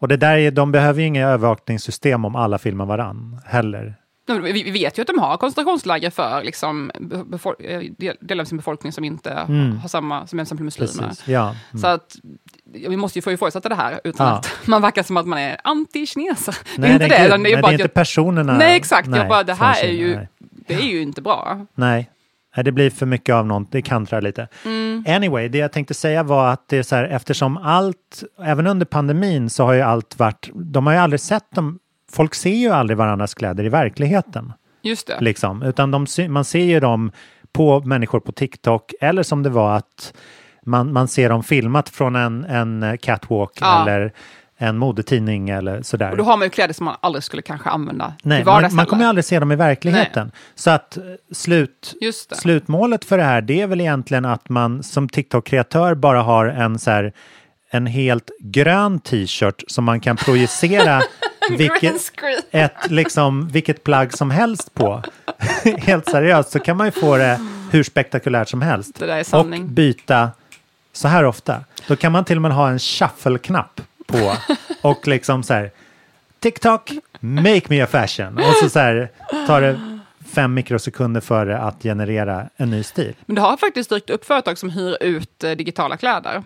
Och 0.01 0.09
det 0.09 0.16
där 0.16 0.36
är, 0.36 0.51
de 0.51 0.72
behöver 0.72 1.01
ju 1.01 1.07
inga 1.07 1.28
övervakningssystem 1.28 2.24
om 2.24 2.36
alla 2.36 2.59
filmar 2.59 2.86
varann 2.86 3.41
heller. 3.47 3.95
Vi 4.29 4.70
vet 4.70 4.99
ju 4.99 5.01
att 5.03 5.07
de 5.07 5.18
har 5.18 5.37
koncentrationsläger 5.37 6.11
för 6.11 6.43
liksom, 6.45 6.91
eh, 7.61 7.81
del- 7.99 8.16
delar 8.20 8.43
av 8.43 8.45
sin 8.47 8.57
befolkning 8.59 8.93
som 8.93 9.05
inte 9.05 9.31
Mm. 9.31 9.76
har 9.79 9.89
samma, 9.89 10.26
som 10.26 10.39
exempel 10.41 10.64
muslimer. 10.64 11.09
Precis, 11.09 11.29
ja. 11.29 11.55
Mm. 11.70 11.81
Så 11.81 11.87
att 11.87 12.16
vi 12.74 12.97
måste 12.97 13.18
ju 13.18 13.22
få 13.22 13.33
ifrågasätta 13.33 13.68
det 13.68 13.74
här 13.74 14.01
utan 14.05 14.26
Ja. 14.26 14.33
att 14.33 14.51
man 14.68 14.83
verkar 14.83 15.03
som 15.03 15.16
att 15.16 15.26
man 15.26 15.39
är 15.39 15.57
anti-kineser. 15.64 16.57
Det 16.76 16.87
är 16.87 16.93
inte 16.93 17.09
det 17.09 17.18
det. 17.18 17.29
det 17.29 17.39
nej, 17.39 17.53
bara 17.57 17.66
det 17.66 17.68
är 17.68 17.72
inte 17.72 17.89
personerna. 17.89 18.53
Nej, 18.59 18.76
exakt. 18.76 19.09
Nej, 19.09 19.20
jag 19.20 19.29
bara, 19.29 19.43
det 19.45 19.55
här 19.55 19.85
är 19.85 19.93
ju, 19.93 20.16
nej. 20.16 20.29
det 20.66 20.74
är 20.74 20.81
ju 20.89 21.03
inte 21.03 21.22
bra. 21.22 21.66
Nej. 21.74 22.11
Nej, 22.57 22.64
det 22.64 22.72
blir 22.72 22.91
för 22.91 23.07
mycket 23.07 23.35
av 23.35 23.47
något, 23.47 23.72
det 23.72 23.83
kantrar 23.83 24.20
lite. 24.22 24.49
Mm. 24.64 25.05
Anyway, 25.09 25.49
det 25.49 25.59
jag 25.59 25.72
tänkte 25.72 25.95
säga 25.95 26.22
var 26.22 26.49
att 26.53 26.68
det 26.68 26.79
är 26.79 26.83
så 26.83 26.97
här, 26.97 27.05
eftersom 27.05 27.57
allt, 27.57 28.22
även 28.45 28.66
under 28.66 28.87
pandemin 28.87 29.51
så 29.51 29.64
har 29.64 29.72
ju 29.72 29.81
allt 29.81 30.18
varit, 30.18 30.51
de 30.55 30.87
har 30.87 30.93
ju 30.93 30.99
aldrig 30.99 31.20
sett 31.20 31.51
dem, 31.55 31.79
folk 32.12 32.34
ser 32.34 32.54
ju 32.54 32.68
aldrig 32.70 32.96
varandras 32.96 33.34
kläder 33.34 33.64
i 33.64 33.68
verkligheten. 33.68 34.52
Just 34.82 35.06
det. 35.06 35.20
Liksom, 35.20 35.62
utan 35.62 35.90
de, 35.90 36.06
man 36.28 36.44
ser 36.44 36.64
ju 36.64 36.80
dem 36.80 37.12
på 37.52 37.80
människor 37.80 38.20
på 38.20 38.32
TikTok 38.32 38.92
eller 39.00 39.22
som 39.22 39.42
det 39.42 39.50
var 39.50 39.76
att 39.76 40.14
man, 40.66 40.92
man 40.92 41.09
ser 41.09 41.28
dem 41.28 41.42
filmat 41.42 41.88
från 41.88 42.16
en, 42.16 42.44
en 42.44 42.98
catwalk 42.98 43.50
Ja. 43.61 43.82
eller 43.82 44.12
en 44.61 44.78
modetidning 44.78 45.50
eller 45.50 45.82
sådär. 45.82 46.11
Och 46.11 46.16
då 46.16 46.24
har 46.24 46.36
man 46.36 46.46
ju 46.46 46.50
kläder 46.50 46.74
som 46.74 46.84
man 46.84 46.96
aldrig 47.00 47.22
skulle 47.24 47.42
kanske 47.42 47.70
använda 47.70 48.12
Nej, 48.22 48.44
man, 48.44 48.74
man 48.74 48.86
kommer 48.86 49.02
ju 49.02 49.09
aldrig 49.09 49.24
se 49.24 49.38
dem 49.40 49.52
i 49.52 49.56
verkligheten. 49.56 50.32
Så 50.54 50.70
att 50.70 50.96
eh, 50.96 51.02
slut, 51.32 51.94
slutmålet 52.32 53.04
för 53.04 53.18
det 53.18 53.24
här, 53.24 53.40
det 53.40 53.61
är 53.61 53.66
väl 53.66 53.80
egentligen 53.80 54.24
att 54.24 54.48
man 54.48 54.82
som 54.82 55.09
TikTok-kreatör 55.09 55.94
bara 55.94 56.22
har 56.22 56.46
en 56.46 56.78
så 56.78 56.90
här, 56.90 57.12
en 57.70 57.86
helt 57.86 58.30
grön 58.40 59.00
t-shirt 59.00 59.64
som 59.66 59.84
man 59.84 60.00
kan 60.00 60.16
projicera 60.16 61.02
vilket, 61.50 62.12
ett, 62.50 62.90
liksom, 62.90 63.48
vilket 63.48 63.84
plagg 63.84 64.12
som 64.12 64.30
helst 64.30 64.74
på. 64.74 65.02
helt 65.78 66.10
seriöst, 66.10 66.50
så 66.50 66.58
kan 66.58 66.76
man 66.76 66.86
ju 66.86 66.90
få 66.90 67.16
det 67.16 67.40
hur 67.70 67.82
spektakulärt 67.82 68.48
som 68.48 68.62
helst. 68.62 69.02
Och 69.32 69.46
byta 69.64 70.30
så 70.92 71.08
här 71.08 71.24
ofta. 71.24 71.64
Då 71.86 71.96
kan 71.96 72.12
man 72.12 72.24
till 72.24 72.36
och 72.36 72.42
med 72.42 72.52
ha 72.52 72.70
en 72.70 72.78
shuffle-knapp 72.78 73.80
på 74.06 74.32
och 74.88 75.06
liksom 75.06 75.42
så 75.42 75.54
här 75.54 75.70
TikTok, 76.40 76.92
make 77.20 77.62
me 77.68 77.80
a 77.80 77.86
fashion. 77.86 78.38
Och 78.38 78.54
så, 78.62 78.70
så 78.70 78.78
här 78.78 79.10
tar 79.46 79.60
det 79.60 79.98
fem 80.34 80.54
mikrosekunder 80.54 81.20
för 81.20 81.46
det 81.46 81.58
att 81.58 81.82
generera 81.82 82.48
en 82.56 82.70
ny 82.70 82.82
stil. 82.82 83.14
Men 83.26 83.34
det 83.34 83.40
har 83.40 83.56
faktiskt 83.56 83.90
dykt 83.90 84.10
upp 84.10 84.24
företag 84.24 84.58
som 84.58 84.70
hyr 84.70 84.96
ut 85.00 85.44
eh, 85.44 85.50
digitala 85.50 85.96
kläder. 85.96 86.42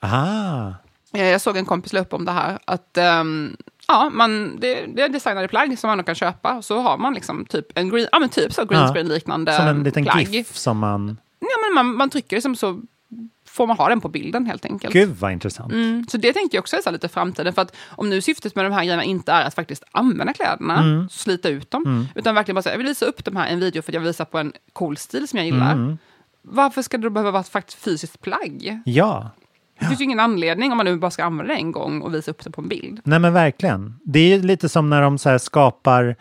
Aha, 0.00 0.74
Eh, 1.12 1.24
Jag 1.24 1.40
såg 1.40 1.56
en 1.56 1.64
kompis 1.64 1.92
la 1.92 2.00
upp 2.00 2.12
om 2.12 2.24
det 2.24 2.32
här. 2.32 2.58
Att 2.64 2.96
ehm, 2.96 3.56
ja, 3.86 4.10
man, 4.12 4.56
det, 4.60 4.86
det 4.86 5.02
är 5.02 5.08
designade 5.08 5.48
plagg 5.48 5.78
som 5.78 5.88
man 5.88 6.04
kan 6.04 6.14
köpa. 6.14 6.56
Och 6.56 6.64
så 6.64 6.80
har 6.80 6.98
man 6.98 7.14
liksom 7.14 7.46
typ 7.46 7.66
en 7.78 7.88
green, 7.90 8.08
ja, 8.12 8.18
men 8.18 8.28
typ 8.28 8.52
så 8.52 8.64
green 8.64 8.80
Ja, 8.82 8.92
screen-liknande 8.94 9.52
som 9.56 9.66
en 9.66 9.82
liten 9.82 10.04
plagg. 10.04 10.22
GIF 10.28 10.56
som 10.56 10.78
man... 10.78 11.18
Ja, 11.40 11.46
men 11.66 11.74
man, 11.74 11.96
man 11.96 12.10
trycker 12.10 12.36
liksom 12.36 12.56
så 12.56 12.80
får 13.46 13.66
man 13.66 13.76
ha 13.76 13.88
den 13.88 14.00
på 14.00 14.08
bilden 14.08 14.46
helt 14.46 14.64
enkelt. 14.64 14.92
Gud 14.92 15.16
vad 15.20 15.32
intressant. 15.32 15.72
Mm, 15.72 16.06
så 16.08 16.16
det 16.16 16.32
tänker 16.32 16.56
jag 16.56 16.62
också 16.62 16.76
är 16.76 16.80
så 16.82 16.90
lite 16.90 17.08
framtiden. 17.08 17.52
För 17.52 17.62
att 17.62 17.76
om 17.88 18.10
nu 18.10 18.20
syftet 18.20 18.54
med 18.56 18.64
de 18.64 18.72
här 18.72 18.84
grejerna 18.84 19.04
inte 19.04 19.32
är 19.32 19.44
att 19.44 19.54
faktiskt 19.54 19.84
använda 19.92 20.32
kläderna, 20.32 20.78
Mm. 20.82 21.08
slita 21.08 21.48
ut 21.48 21.70
dem, 21.70 21.82
Mm. 21.86 22.06
utan 22.14 22.34
verkligen 22.34 22.54
bara 22.54 22.62
säga, 22.62 22.72
jag 22.72 22.78
vill 22.78 22.86
visa 22.86 23.06
upp 23.06 23.24
de 23.24 23.36
här 23.36 23.48
i 23.48 23.52
en 23.52 23.60
video 23.60 23.82
för 23.82 23.90
att 23.90 23.94
jag 23.94 24.00
vill 24.00 24.08
visa 24.08 24.24
på 24.24 24.38
en 24.38 24.52
cool 24.72 24.96
stil 24.96 25.28
som 25.28 25.36
jag 25.36 25.46
gillar. 25.46 25.72
Mm. 25.72 25.98
Varför 26.42 26.82
ska 26.82 26.96
det 26.98 27.02
då 27.02 27.10
behöva 27.10 27.30
vara 27.30 27.40
ett 27.40 27.48
faktiskt 27.48 27.78
fysiskt 27.78 28.20
plagg? 28.20 28.80
Ja, 28.84 29.30
Det 29.78 29.86
finns 29.86 30.00
ju 30.00 30.04
ingen 30.04 30.20
anledning 30.20 30.70
om 30.70 30.76
man 30.76 30.86
nu 30.86 30.96
bara 30.96 31.10
ska 31.10 31.24
använda 31.24 31.54
det 31.54 31.60
en 31.60 31.72
gång 31.72 32.02
och 32.02 32.14
visa 32.14 32.30
upp 32.30 32.44
det 32.44 32.50
på 32.50 32.60
en 32.60 32.68
bild. 32.68 33.00
nej 33.04 33.18
men 33.18 33.32
verkligen. 33.32 33.94
Det 34.04 34.32
är 34.32 34.38
lite 34.38 34.68
som 34.68 34.90
när 34.90 35.02
de 35.02 35.18
så 35.18 35.38
skapar 35.38 36.16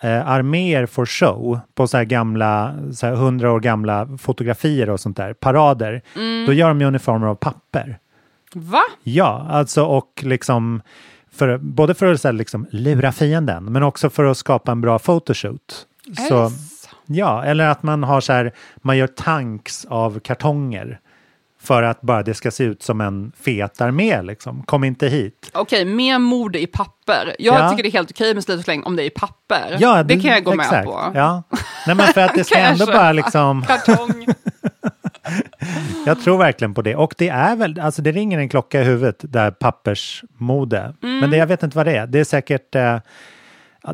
eh, 0.00 0.28
arméer 0.28 0.86
for 0.86 1.06
show 1.06 1.60
på 1.74 1.86
så 1.86 1.96
här 1.96 2.04
gamla, 2.04 2.74
så 2.92 3.06
här 3.06 3.14
hundra 3.14 3.52
år 3.52 3.60
gamla 3.60 4.08
fotografier 4.18 4.90
och 4.90 5.00
sånt 5.00 5.16
där, 5.16 5.32
parader. 5.32 6.02
Mm. 6.16 6.46
Då 6.46 6.52
gör 6.52 6.68
de 6.68 6.80
ju 6.80 6.86
uniformer 6.86 7.26
av 7.26 7.34
papper. 7.34 7.98
Va? 8.54 8.82
Ja, 9.02 9.46
alltså 9.50 9.84
och 9.84 10.22
liksom 10.22 10.82
för, 11.32 11.58
både 11.58 11.94
för 11.94 12.12
att 12.12 12.20
så 12.20 12.28
här, 12.28 12.32
liksom, 12.32 12.66
lura 12.70 13.12
fienden 13.12 13.64
men 13.64 13.82
också 13.82 14.10
för 14.10 14.24
att 14.24 14.36
skapa 14.36 14.72
en 14.72 14.80
bra 14.80 14.98
photoshoot. 14.98 15.86
Så, 16.28 16.50
ja, 17.06 17.44
eller 17.44 17.68
att 17.68 17.82
man 17.82 18.02
har 18.02 18.20
så 18.20 18.32
här, 18.32 18.52
man 18.76 18.96
gör 18.96 19.06
tanks 19.06 19.84
av 19.84 20.20
kartonger 20.20 21.00
för 21.62 21.82
att 21.82 22.00
bara 22.00 22.22
det 22.22 22.34
ska 22.34 22.50
se 22.50 22.64
ut 22.64 22.82
som 22.82 23.00
en 23.00 23.32
fet 23.40 23.80
armé 23.80 24.22
liksom. 24.22 24.62
Kom 24.62 24.84
inte 24.84 25.08
hit. 25.08 25.50
Okej, 25.54 25.84
mer 25.84 26.18
mode 26.18 26.60
i 26.60 26.66
papper. 26.66 27.36
Jag 27.38 27.60
Ja. 27.60 27.70
tycker 27.70 27.82
det 27.82 27.88
är 27.88 27.92
helt 27.92 28.10
okej 28.10 28.34
med 28.34 28.44
slit 28.44 28.58
och 28.58 28.64
släng 28.64 28.82
om 28.82 28.96
det 28.96 29.02
är 29.02 29.06
i 29.06 29.10
papper. 29.10 29.76
Ja, 29.78 30.02
det, 30.02 30.20
kan 30.20 30.30
jag 30.30 30.44
gå 30.44 30.54
med 30.54 30.64
exakt. 30.64 30.86
på. 30.86 31.12
Ja. 31.14 31.42
Nej, 31.86 31.96
men 31.96 32.06
för 32.06 32.20
att 32.20 32.34
det 32.34 32.44
ska 32.46 32.58
ändå 32.58 32.86
bara 32.86 33.12
liksom... 33.12 33.62
Kartong. 33.68 34.26
Jag 36.06 36.22
tror 36.22 36.38
verkligen 36.38 36.74
på 36.74 36.82
det. 36.82 36.96
Och 36.96 37.14
det 37.18 37.28
är 37.28 37.56
väl, 37.56 37.80
alltså 37.80 38.02
det 38.02 38.12
ringer 38.12 38.38
en 38.38 38.48
klocka 38.48 38.80
i 38.80 38.84
huvudet, 38.84 39.16
där 39.22 39.50
pappersmode. 39.50 40.94
Mm. 41.02 41.18
Men 41.18 41.30
det, 41.30 41.36
jag 41.36 41.46
vet 41.46 41.62
inte 41.62 41.76
vad 41.76 41.86
det 41.86 41.96
är. 41.96 42.06
Det 42.06 42.20
är 42.20 42.24
säkert, 42.24 42.74
eh, 42.74 42.98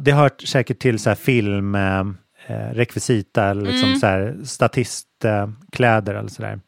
det 0.00 0.12
hör 0.12 0.30
säkert 0.46 0.78
till 0.78 0.98
så 0.98 1.10
här 1.10 1.14
film, 1.14 1.74
eh, 1.74 2.04
rekvisita 2.48 3.44
eller 3.44 3.62
liksom 3.62 3.88
Mm. 3.88 4.00
så 4.00 4.06
här 4.06 4.36
statistkläder 4.44 6.14
eller 6.14 6.28
så 6.28 6.42
där. 6.42 6.60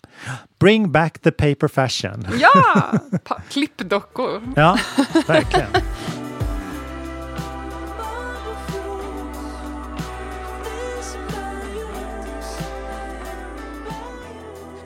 Bring 0.61 0.93
back 0.93 1.19
the 1.19 1.31
paper 1.31 1.69
fashion. 1.69 2.27
Ja! 2.41 2.93
Pa- 3.25 3.41
klippdockor. 3.51 4.43
Ja, 4.57 4.79
verkligen. 5.27 5.71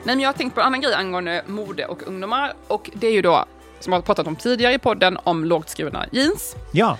Nej, 0.05 0.15
men 0.15 0.19
jag 0.19 0.27
har 0.29 0.33
tänkt 0.33 0.53
på 0.55 0.61
en 0.61 0.67
annan 0.67 0.81
grej 0.81 0.93
angående 0.93 1.43
mode 1.47 1.85
och 1.85 2.07
ungdomar. 2.07 2.53
Och 2.67 2.89
det 2.93 3.07
är 3.07 3.11
ju 3.11 3.21
då, 3.21 3.45
som 3.79 3.93
jag 3.93 3.97
har 3.99 4.03
pratat 4.03 4.27
om 4.27 4.35
tidigare 4.35 4.73
i 4.73 4.79
podden, 4.79 5.17
om 5.23 5.45
lågt 5.45 5.69
skurna 5.69 6.05
jeans. 6.11 6.55
Ja, 6.71 6.97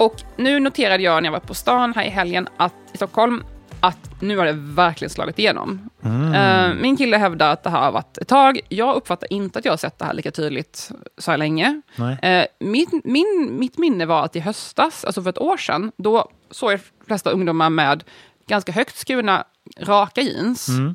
Och 0.00 0.22
nu 0.36 0.60
noterade 0.60 1.02
jag 1.02 1.22
när 1.22 1.26
jag 1.26 1.32
var 1.32 1.40
på 1.40 1.54
stan 1.54 1.94
här 1.94 2.04
i 2.04 2.08
helgen 2.08 2.48
att, 2.56 2.74
i 2.92 2.96
Stockholm 2.96 3.44
att 3.80 4.22
nu 4.22 4.38
har 4.38 4.46
det 4.46 4.52
verkligen 4.52 5.10
slagit 5.10 5.38
igenom. 5.38 5.90
Mm. 6.02 6.34
Eh, 6.34 6.82
min 6.82 6.96
kille 6.96 7.16
hävdar 7.16 7.52
att 7.52 7.62
det 7.62 7.70
här 7.70 7.80
har 7.80 7.92
varit 7.92 8.18
ett 8.18 8.28
tag. 8.28 8.60
Jag 8.68 8.96
uppfattar 8.96 9.32
inte 9.32 9.58
att 9.58 9.64
jag 9.64 9.72
har 9.72 9.76
sett 9.76 9.98
det 9.98 10.04
här 10.04 10.14
lika 10.14 10.30
tydligt 10.30 10.90
så 11.18 11.30
här 11.30 11.38
länge. 11.38 11.82
Eh, 12.22 12.44
mitt, 12.60 12.88
min, 13.04 13.48
mitt 13.50 13.78
minne 13.78 14.06
var 14.06 14.24
att 14.24 14.36
i 14.36 14.40
höstas, 14.40 15.04
alltså 15.04 15.22
för 15.22 15.30
ett 15.30 15.38
år 15.38 15.56
sedan, 15.56 15.92
då 15.96 16.28
såg 16.50 16.72
jag 16.72 16.80
de 16.98 17.06
flesta 17.06 17.30
ungdomar 17.30 17.70
med 17.70 18.04
ganska 18.46 18.72
högt 18.72 18.96
skurna, 18.96 19.44
raka 19.80 20.20
jeans. 20.20 20.68
Mm. 20.68 20.94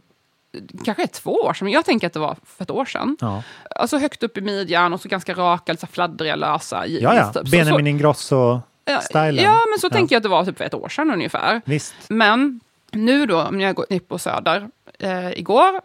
Kanske 0.85 1.07
två 1.07 1.31
år 1.31 1.53
sedan, 1.53 1.65
men 1.65 1.73
jag 1.73 1.85
tänker 1.85 2.07
att 2.07 2.13
det 2.13 2.19
var 2.19 2.37
för 2.45 2.63
ett 2.63 2.71
år 2.71 2.85
sedan. 2.85 3.17
Ja. 3.21 3.43
Alltså 3.75 3.97
högt 3.97 4.23
upp 4.23 4.37
i 4.37 4.41
midjan 4.41 4.93
och 4.93 5.01
så 5.01 5.09
ganska 5.09 5.33
raka, 5.33 5.77
så 5.77 5.87
fladdriga, 5.87 6.35
lösa 6.35 6.87
jeans. 6.87 7.03
Ja, 7.03 7.15
ja. 7.15 7.33
typ. 7.33 7.51
Benjamin 7.51 8.13
så, 8.13 8.61
Ingrosso-stilen. 8.87 9.43
Ja, 9.45 9.61
men 9.71 9.79
så 9.79 9.89
tänker 9.89 10.15
jag 10.15 10.19
att 10.19 10.23
det 10.23 10.29
var 10.29 10.45
typ 10.45 10.57
för 10.57 10.65
ett 10.65 10.73
år 10.73 10.89
sedan 10.89 11.11
ungefär. 11.11 11.61
Visst. 11.65 11.95
Men 12.09 12.59
nu 12.91 13.25
då, 13.25 13.47
när 13.51 13.63
jag 13.65 13.85
gick 13.89 14.07
på 14.07 14.17
Söder 14.19 14.67
eh, 14.99 15.31
igår, 15.39 15.81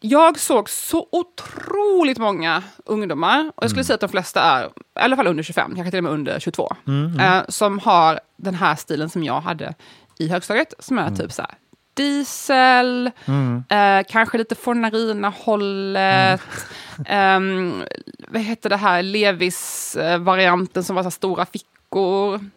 jag 0.00 0.38
såg 0.38 0.70
så 0.70 1.08
otroligt 1.12 2.18
många 2.18 2.62
ungdomar, 2.84 3.52
och 3.54 3.62
jag 3.64 3.70
skulle 3.70 3.84
säga 3.84 3.94
att 3.94 4.00
de 4.00 4.08
flesta 4.08 4.42
är 4.42 4.64
i 4.64 4.68
alla 4.94 5.16
fall 5.16 5.26
under 5.26 5.42
25, 5.42 5.74
kanske 5.74 5.90
till 5.90 5.98
och 5.98 6.04
med 6.04 6.12
under 6.12 6.40
22, 6.40 6.76
Mm, 6.86 7.04
mm. 7.06 7.20
eh, 7.20 7.42
som 7.48 7.78
har 7.78 8.20
den 8.36 8.54
här 8.54 8.74
stilen 8.76 9.10
som 9.10 9.24
jag 9.24 9.40
hade 9.40 9.74
i 10.18 10.28
högstadiet, 10.28 10.74
som 10.78 10.98
är 10.98 11.10
typ 11.10 11.32
så 11.32 11.42
här 11.42 11.54
diesel, 11.94 13.10
Mm. 13.26 13.64
eh, 13.68 14.04
kanske 14.08 14.38
lite 14.38 14.54
Fornarina-hållet, 14.54 16.40
ehm, 17.06 17.82
vad 18.28 18.42
heter 18.42 18.70
det 18.70 18.76
här, 18.76 19.02
Levis-varianten 19.02 20.84
som 20.84 20.96
var 20.96 21.02
så 21.02 21.10
stora 21.10 21.46
fickor. 21.46 21.68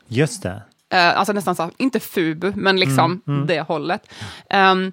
Just 0.08 0.44
det. 0.44 0.62
Eh, 0.90 1.18
alltså 1.20 1.34
nästan 1.34 1.56
så 1.56 1.64
här, 1.64 1.72
inte 1.78 2.00
FUB, 2.00 2.52
men 2.56 2.80
liksom 2.80 3.22
Mm, 3.28 3.38
mm. 3.38 3.48
det 3.48 3.62
hållet. 3.62 4.02
Ehm, 4.50 4.92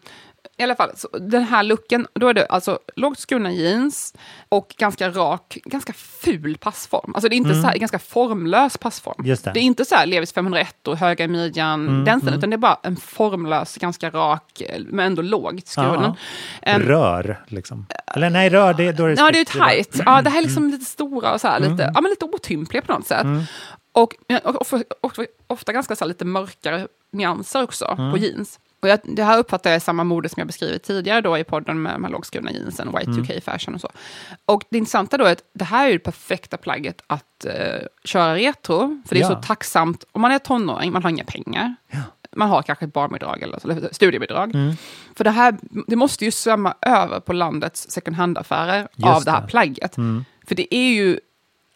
I 0.59 0.63
alla 0.63 0.77
fall, 0.77 0.91
så 0.97 1.09
den 1.19 1.43
här 1.43 1.63
looken, 1.63 2.07
då 2.15 2.29
är 2.29 2.35
det 2.35 2.47
alltså 2.47 2.79
lågt 2.97 3.19
skurna 3.19 3.53
jeans 3.53 4.15
och 4.49 4.75
ganska 4.79 5.11
rak, 5.11 5.59
ganska 5.65 5.93
ful 5.93 6.57
passform. 6.59 7.13
Alltså 7.15 7.29
det 7.29 7.35
är 7.35 7.37
inte 7.37 7.51
Mm. 7.51 7.63
så 7.63 7.69
här, 7.69 7.77
ganska 7.79 7.99
formlös 7.99 8.79
passform. 8.79 9.27
Just 9.27 9.45
det. 9.45 9.51
är 9.51 9.57
inte 9.63 9.85
så 9.85 9.95
här 9.95 10.07
Levis 10.07 10.33
501 10.33 10.89
och 10.89 10.97
höga 10.97 11.25
i 11.25 11.29
midjan, 11.29 11.89
Mm, 11.89 12.05
den 12.05 12.21
mm. 12.21 12.35
utan 12.35 12.51
det 12.51 12.57
är 12.57 12.59
bara 12.59 12.79
en 12.83 12.97
formlös, 12.97 13.77
ganska 13.77 14.11
rak, 14.11 14.63
men 14.87 15.07
ändå 15.07 15.23
lågt 15.23 15.69
skuren. 15.69 16.13
Ehm, 16.63 16.83
Rör, 16.83 17.45
liksom. 17.49 17.87
Eller 18.07 18.31
nej, 18.31 18.49
rör, 18.51 18.75
det, 18.75 18.93
då 18.93 19.05
är 19.05 19.09
det 19.09 19.15
Ja, 19.21 19.31
det 19.33 19.41
är 19.41 19.45
tajt. 19.45 20.01
Ja, 20.07 20.23
det 20.23 20.31
här 20.31 20.39
är 20.39 20.43
liksom 20.43 20.71
lite 20.71 20.85
stora 20.85 21.33
och 21.35 21.41
så 21.41 21.49
här, 21.49 21.61
lite, 21.61 21.73
Mm. 21.83 21.93
ja, 21.95 22.01
men 22.01 22.11
lite 22.11 22.25
otympliga 22.25 22.83
på 22.83 22.93
något 22.93 23.07
sätt. 23.07 23.27
Mm. 23.95 24.41
Och, 24.45 24.55
och, 25.01 25.19
och 25.19 25.27
ofta 25.47 25.73
ganska 25.73 25.97
så 25.97 26.05
lite 26.05 26.25
mörkare 26.25 26.89
nyanser 27.13 27.63
också 27.63 27.85
Mm. 27.99 28.13
på 28.13 28.19
jeans. 28.19 28.61
Och 28.81 28.89
jag, 28.89 28.99
det 29.05 29.23
här 29.25 29.39
uppfattar 29.39 29.71
jag 29.71 29.75
är 29.77 29.81
samma 29.81 30.05
mode 30.05 30.29
som 30.29 30.41
jag 30.41 30.47
beskrivit 30.47 30.83
tidigare 30.83 31.21
då 31.21 31.39
i 31.39 31.45
podden 31.45 31.83
med 31.83 31.95
de 31.95 32.05
här 32.05 32.11
lågskurna 32.11 32.53
jeansen, 32.53 32.89
Y2K 32.89 33.65
Mm. 33.69 33.75
och 33.75 33.81
så. 33.81 33.89
Och 34.47 34.65
det 34.71 34.79
intressanta 34.79 35.19
då 35.19 35.25
är 35.25 35.33
att 35.33 35.43
det 35.55 35.65
här 35.65 35.89
är 35.89 35.93
det 35.93 35.99
perfekta 35.99 36.57
plagget 36.57 37.03
att 37.07 37.45
eh, 37.45 37.81
köra 38.05 38.35
retro, 38.37 39.03
för 39.07 39.15
det 39.15 39.21
är 39.21 39.31
Ja. 39.31 39.37
så 39.37 39.43
tacksamt. 39.47 40.05
Om 40.13 40.21
man 40.21 40.33
är 40.33 40.39
tonåring, 40.39 40.93
man 40.93 41.03
har 41.03 41.11
inga 41.11 41.25
pengar. 41.25 41.75
Man 42.37 42.49
har 42.49 42.63
kanske 42.63 42.85
ett 42.85 42.93
barnbidrag 42.93 43.43
eller, 43.43 43.71
eller 43.71 43.89
studiebidrag. 43.93 44.55
Mm. 44.55 44.75
För 45.15 45.25
det 45.25 45.31
här, 45.31 45.57
det 45.87 45.97
måste 45.97 46.25
ju 46.25 46.31
svämma 46.31 46.75
över 46.81 47.21
på 47.21 47.33
landets 47.33 47.91
second 47.91 48.17
hand-affärer 48.17 48.89
av 49.03 49.25
det 49.25 49.31
här 49.31 49.47
plagget. 49.47 49.97
Mm. 49.97 50.25
För 50.47 50.55
det 50.55 50.75
är 50.75 50.91
ju 50.95 51.21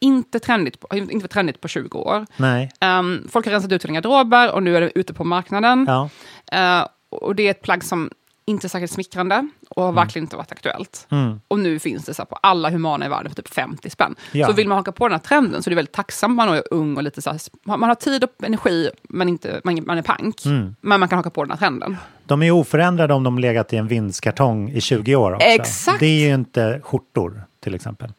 inte 0.01 0.41
trendigt, 0.41 0.85
inte 0.95 1.17
varit 1.17 1.31
trendigt 1.31 1.61
på 1.61 1.69
20 1.69 1.99
år. 1.99 2.27
Nej. 2.37 2.71
Um, 2.81 3.29
folk 3.31 3.47
har 3.47 3.53
rensat 3.53 3.73
ut 3.73 3.83
sina 3.83 3.95
garderober 3.95 4.53
och 4.53 4.63
nu 4.63 4.77
är 4.77 4.81
det 4.81 4.99
ute 4.99 5.15
på 5.15 5.25
marknaden. 5.25 5.87
Ja. 5.89 6.09
Eh, 6.53 6.87
och 7.11 7.35
det 7.35 7.47
är 7.47 7.51
ett 7.51 7.63
plagg 7.63 7.85
som 7.85 8.11
inte 8.49 8.67
är 8.67 8.69
särskilt 8.69 8.93
smickrande 8.93 9.49
och 9.69 9.83
har 9.83 9.93
verkligen 9.93 10.25
inte 10.25 10.37
varit 10.37 10.53
aktuellt. 10.53 11.07
Mm. 11.11 11.41
Och 11.49 11.59
nu 11.59 11.79
finns 11.79 12.05
det 12.05 12.15
så 12.15 12.25
på 12.25 12.37
alla 12.37 12.71
humana 12.71 13.07
i 13.07 13.09
världen 13.09 13.31
för 13.31 13.43
typ 13.43 13.55
50 13.55 13.91
spänn. 13.91 14.15
Ja. 14.33 14.47
Så 14.47 14.53
vill 14.53 14.69
man 14.69 14.79
haka 14.79 14.93
på 14.93 15.09
den 15.09 15.13
här 15.13 15.19
trenden 15.19 15.63
så 15.63 15.69
är 15.69 15.71
det 15.71 15.77
väldigt 15.77 15.95
tacksamt 15.95 16.37
man 16.37 16.49
är 16.49 16.63
ung 16.71 16.97
och 16.97 17.03
lite 17.03 17.23
så 17.23 17.31
här, 17.31 17.41
man 17.65 17.83
har 17.83 17.95
tid 17.95 18.25
och 18.25 18.31
energi 18.43 18.91
men 19.03 19.29
inte, 19.29 19.61
man, 19.65 19.85
man 19.87 19.99
är 19.99 20.03
pank. 20.03 20.47
Mm. 20.47 20.77
Men 20.81 21.01
man 21.01 21.09
kan 21.09 21.17
haka 21.17 21.31
på 21.31 21.45
den 21.45 21.51
här 21.51 21.59
trenden. 21.59 21.97
De 22.25 22.43
är 22.43 22.51
oförändrade 22.51 23.15
om 23.15 23.23
de 23.23 23.39
legat 23.39 23.73
i 23.73 23.77
en 23.77 23.89
vindskartong 23.89 24.71
i 24.71 24.81
20 24.81 25.17
år 25.17 25.35
också. 25.35 25.47
Exakt. 25.47 26.01
Det 26.01 26.07
är 26.07 26.29
ju 26.29 26.35
inte 26.35 26.81
skjortor 26.85 27.43
till 27.61 27.75
exempel. 27.75 28.13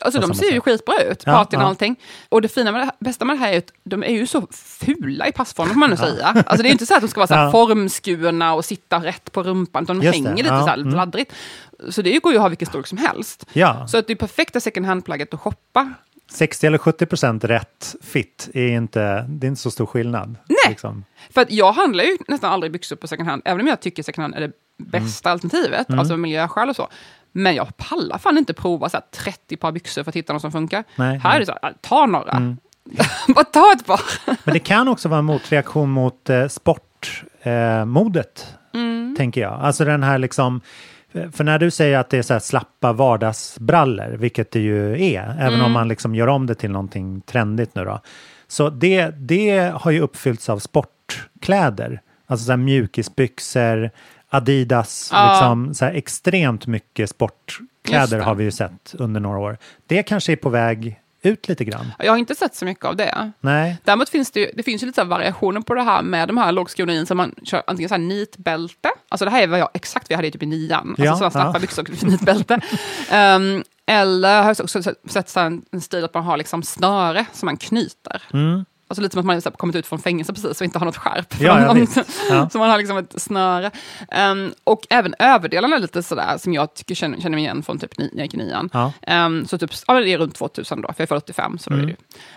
Alltså 0.00 0.20
de 0.20 0.34
ser 0.34 0.52
ju 0.52 0.60
skitbra 0.60 0.94
ut, 1.02 1.22
Ja, 1.26 1.32
partyn 1.32 1.58
och 1.60 1.64
ja. 1.64 1.68
allting. 1.68 1.96
Och 2.28 2.42
det 2.42 2.48
fina 2.48 2.72
med 2.72 2.80
det 2.80 2.92
bästa 3.04 3.24
med 3.24 3.36
det 3.36 3.40
här 3.40 3.52
är 3.52 3.58
att 3.58 3.72
de 3.84 4.02
är 4.02 4.12
ju 4.12 4.26
så 4.26 4.46
fula 4.52 5.28
i 5.28 5.32
passform, 5.32 5.68
får 5.68 5.74
man 5.78 5.90
nu 5.90 5.96
säga. 5.96 6.26
Alltså 6.26 6.62
det 6.62 6.68
är 6.68 6.72
inte 6.72 6.86
så 6.86 6.94
att 6.94 7.00
de 7.00 7.08
ska 7.08 7.20
vara 7.20 7.26
så 7.26 7.34
här 7.34 7.44
Ja. 7.44 7.50
formskurna 7.52 8.54
och 8.54 8.64
sitta 8.64 8.98
rätt 9.04 9.32
på 9.32 9.42
rumpan, 9.42 9.82
utan 9.84 9.98
de 9.98 10.06
Just 10.06 10.18
det, 10.22 10.28
hänger 10.28 10.42
lite 10.42 10.54
ja, 10.54 10.60
så 10.60 10.66
här 10.66 10.78
mm. 10.78 10.94
laddrigt. 10.94 11.32
Så 11.88 12.02
det 12.02 12.18
går 12.18 12.32
ju 12.32 12.38
att 12.38 12.42
ha 12.42 12.48
vilken 12.48 12.68
storlek 12.68 12.86
som 12.86 12.98
helst. 12.98 13.46
Ja. 13.52 13.86
Så 13.88 13.98
att 13.98 14.06
det 14.06 14.12
är 14.12 14.16
perfekta 14.16 14.60
second 14.60 14.86
hand-plagget 14.86 15.34
att 15.34 15.40
shoppa. 15.40 15.90
60 16.30 16.66
eller 16.66 16.78
70 16.78 17.06
procent 17.06 17.44
rätt 17.44 17.94
fit 18.02 18.48
är 18.54 18.68
inte, 18.68 19.24
det 19.28 19.46
är 19.46 19.48
inte 19.48 19.60
så 19.62 19.70
stor 19.70 19.86
skillnad. 19.86 20.36
Nej. 20.48 20.56
Liksom. 20.68 21.04
För 21.30 21.46
jag 21.48 21.72
handlar 21.72 22.04
ju 22.04 22.16
nästan 22.28 22.52
aldrig 22.52 22.72
byxor 22.72 22.96
på 22.96 23.08
second 23.08 23.28
hand, 23.28 23.42
även 23.44 23.60
om 23.60 23.66
jag 23.66 23.80
tycker 23.80 24.02
second 24.02 24.22
hand 24.22 24.34
är 24.34 24.40
det 24.40 24.52
bästa 24.78 25.30
alternativet, 25.30 25.88
Mm. 25.88 25.98
alltså 25.98 26.16
miljöskäl 26.16 26.68
och 26.68 26.76
så. 26.76 26.88
Men 27.32 27.54
jag 27.54 27.76
pallar 27.76 28.18
fan 28.18 28.38
inte 28.38 28.54
prova 28.54 28.88
så 28.88 28.96
här 28.96 29.04
30 29.24 29.56
par 29.56 29.72
byxor 29.72 30.02
för 30.04 30.10
att 30.10 30.16
hitta 30.16 30.32
något 30.32 30.42
som 30.42 30.52
funkar. 30.52 30.84
Nej, 30.96 31.18
här 31.18 31.30
nej. 31.30 31.36
är 31.36 31.40
det 31.40 31.46
så 31.46 31.58
här, 31.62 31.74
ta 31.80 32.06
några. 32.06 32.32
Mm. 32.32 32.56
Bara 33.34 33.44
ta 33.44 33.72
ett 33.76 33.86
par. 33.86 34.00
Men 34.44 34.52
det 34.54 34.58
kan 34.60 34.88
också 34.88 35.08
vara 35.08 35.18
en 35.18 35.24
motreaktion 35.24 35.90
mot 35.90 36.30
eh, 36.30 36.48
sportmodet, 36.48 38.46
eh, 38.46 38.80
Mm. 38.80 39.14
tänker 39.16 39.40
jag. 39.40 39.52
Alltså 39.52 39.84
den 39.84 40.02
här 40.02 40.18
liksom, 40.18 40.60
för 41.32 41.44
när 41.44 41.58
du 41.58 41.70
säger 41.70 41.98
att 41.98 42.10
det 42.10 42.18
är 42.18 42.22
så 42.22 42.32
här 42.32 42.40
slappa 42.40 42.92
vardagsbrallor, 42.92 44.16
vilket 44.16 44.50
det 44.50 44.60
ju 44.60 45.04
är, 45.14 45.22
även 45.38 45.54
Mm. 45.54 45.66
om 45.66 45.72
man 45.72 45.88
liksom 45.88 46.14
gör 46.14 46.26
om 46.26 46.46
det 46.46 46.54
till 46.54 46.70
någonting 46.70 47.20
trendigt 47.20 47.74
nu 47.74 47.84
då. 47.84 48.00
Så 48.48 48.70
det, 48.70 49.06
det 49.10 49.72
har 49.74 49.90
ju 49.90 50.00
uppfyllts 50.00 50.48
av 50.48 50.58
sportkläder. 50.58 52.00
Alltså 52.26 52.46
så 52.46 52.52
här 52.52 52.56
mjukisbyxor, 52.56 53.90
Adidas, 54.32 55.08
Ja. 55.12 55.32
liksom 55.32 55.74
så 55.74 55.84
här 55.84 55.92
extremt 55.92 56.66
mycket 56.66 57.10
sportkläder 57.10 58.18
har 58.18 58.34
vi 58.34 58.44
ju 58.44 58.50
sett 58.50 58.94
under 58.98 59.20
några 59.20 59.38
år. 59.38 59.58
Det 59.86 60.02
kanske 60.02 60.32
är 60.32 60.36
på 60.36 60.48
väg 60.48 60.98
ut 61.24 61.48
lite 61.48 61.64
grann. 61.64 61.92
Jag 61.98 62.12
har 62.12 62.16
inte 62.18 62.34
sett 62.34 62.54
så 62.54 62.64
mycket 62.64 62.84
av 62.84 62.96
det. 62.96 63.32
Nej. 63.40 63.76
Däremot 63.84 64.08
finns 64.08 64.30
det, 64.30 64.40
ju, 64.40 64.50
det 64.54 64.62
finns 64.62 64.82
ju 64.82 64.86
lite 64.86 65.04
variationer 65.04 65.60
på 65.60 65.74
det 65.74 65.82
här 65.82 66.02
med 66.02 66.28
de 66.28 66.36
här 66.36 66.52
lågskurna 66.52 66.92
jeansen. 66.94 67.16
Man 67.16 67.34
kör 67.44 67.62
antingen 67.66 67.88
så 67.88 67.94
här 67.94 68.02
nitbälte, 68.02 68.88
alltså 69.08 69.24
det 69.24 69.30
här 69.30 69.42
är 69.42 69.46
vad 69.46 69.58
jag, 69.58 69.68
exakt 69.74 70.06
vad 70.08 70.12
jag 70.12 70.18
hade 70.18 70.28
i 70.28 70.30
typ 70.30 70.42
i 70.42 70.46
nian, 70.46 70.88
alltså 70.88 71.04
Ja, 71.04 71.14
sådana 71.14 71.30
slappa 71.30 71.50
ja. 71.54 71.60
byxor 71.60 71.82
och 71.90 72.02
nitbälte. 72.08 72.54
um, 73.12 73.64
eller 73.86 74.38
har 74.42 74.48
jag 74.48 74.60
också 74.60 74.82
sett- 75.08 75.28
så 75.28 75.40
en, 75.40 75.62
en 75.72 75.80
stil 75.80 76.04
att 76.04 76.14
man 76.14 76.24
har 76.24 76.36
liksom 76.36 76.62
snöre 76.62 77.26
som 77.32 77.46
man 77.46 77.56
knyter. 77.56 78.22
Mm. 78.32 78.64
Alltså 78.92 79.02
lite 79.02 79.12
som 79.12 79.20
att 79.20 79.26
man 79.26 79.34
har 79.44 79.50
kommit 79.50 79.76
ut 79.76 79.86
från 79.86 79.98
fängelse 79.98 80.32
precis 80.32 80.60
och 80.60 80.64
inte 80.64 80.78
har 80.78 80.86
något 80.86 80.96
skärp. 80.96 81.34
Ja, 81.40 81.60
ja. 82.30 82.48
Så 82.50 82.58
man 82.58 82.70
har 82.70 82.78
liksom 82.78 82.96
ett 82.96 83.22
snöre. 83.22 83.70
Ehm, 84.10 84.52
och 84.64 84.86
även 84.90 85.14
överdelarna 85.18 85.76
är 85.76 85.80
lite 85.80 86.02
sådär 86.02 86.38
som 86.38 86.54
jag 86.54 86.74
tycker 86.74 86.94
känner, 86.94 87.20
känner 87.20 87.36
mig 87.36 87.44
igen 87.44 87.62
från 87.62 87.78
typ 87.78 87.98
ni, 87.98 88.04
när 88.12 88.18
jag 88.18 88.24
gick 88.24 88.34
i 88.34 88.36
nian. 88.36 88.70
Ja. 88.72 88.92
Ehm, 89.02 89.46
så 89.46 89.58
typ, 89.58 89.70
ja, 89.86 89.94
det 89.94 90.08
är 90.08 90.18
runt 90.18 90.34
2000 90.34 90.80
då, 90.82 90.88
för 90.88 90.94
jag 90.96 91.00
är 91.04 91.06
född 91.06 91.16
85. 91.18 91.58
Så 91.58 91.70
då 91.70 91.76
är 91.76 91.80
det 91.80 91.82
Mm. 91.82 91.96
ju. 91.96 91.96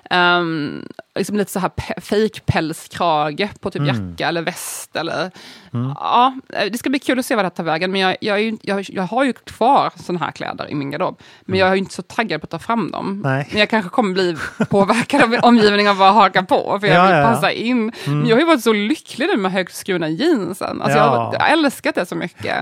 Ehm, 0.10 0.88
liksom 1.16 1.38
lite 1.38 1.52
så 1.52 1.60
här 1.60 1.70
pe- 1.70 2.02
fake 2.02 2.42
pälskrage 2.46 3.50
på 3.60 3.72
typ 3.72 3.82
Mm. 3.82 4.10
jacka 4.12 4.28
eller 4.28 4.42
väst. 4.42 4.96
Eller, 4.96 5.32
Mm. 5.74 5.94
ja, 5.96 6.34
eh, 6.54 6.72
det 6.72 6.78
ska 6.78 6.90
bli 6.90 7.00
kul 7.00 7.20
att 7.20 7.26
se 7.26 7.36
vad 7.36 7.46
det 7.46 7.48
här 7.48 7.56
tar 7.56 7.64
vägen. 7.64 7.92
Men 7.92 8.02
jag, 8.02 8.18
jag, 8.22 8.42
ju, 8.42 8.58
jag, 8.62 8.86
jag 8.90 9.04
har 9.04 9.24
ju 9.24 9.34
kvar 9.34 9.92
sådana 9.96 10.26
här 10.26 10.32
kläder 10.32 10.70
i 10.72 10.76
min 10.76 10.92
garderob. 10.92 11.20
Men 11.42 11.60
jag 11.60 11.70
är 11.70 11.74
ju 11.74 11.80
inte 11.80 11.94
så 11.94 12.02
taggad 12.02 12.42
på 12.42 12.46
att 12.46 12.50
ta 12.52 12.60
fram 12.60 12.92
dem. 12.92 13.08
Mm. 13.10 13.22
Nej. 13.22 13.48
Men 13.52 13.60
jag 13.60 13.70
kanske 13.70 13.90
kommer 13.90 14.14
bli 14.14 14.38
påverkad 14.70 15.22
av 15.24 15.30
min 15.30 15.40
omgivning 15.40 15.90
och 15.90 15.96
bara 15.96 16.12
haka 16.12 16.42
på. 16.46 16.78
För 16.80 16.88
jag 16.88 16.96
Ja, 16.98 17.04
vill 17.16 17.24
passa 17.36 17.52
in. 17.52 17.78
Mm. 18.06 18.20
Men 18.20 18.28
jag 18.28 18.36
har 18.36 18.40
ju 18.42 18.46
varit 18.48 18.64
så 18.64 18.74
lycklig 18.74 19.28
nu 19.28 19.38
med 19.38 19.52
högt 19.52 19.76
skurna 19.76 20.10
jeansen. 20.10 20.82
Alltså 20.82 20.98
jag, 20.98 21.08
Ja. 21.16 21.30
jag 21.34 21.40
har 21.40 21.48
älskat 21.48 21.96
det 21.96 22.06
så 22.06 22.16
mycket. 22.16 22.56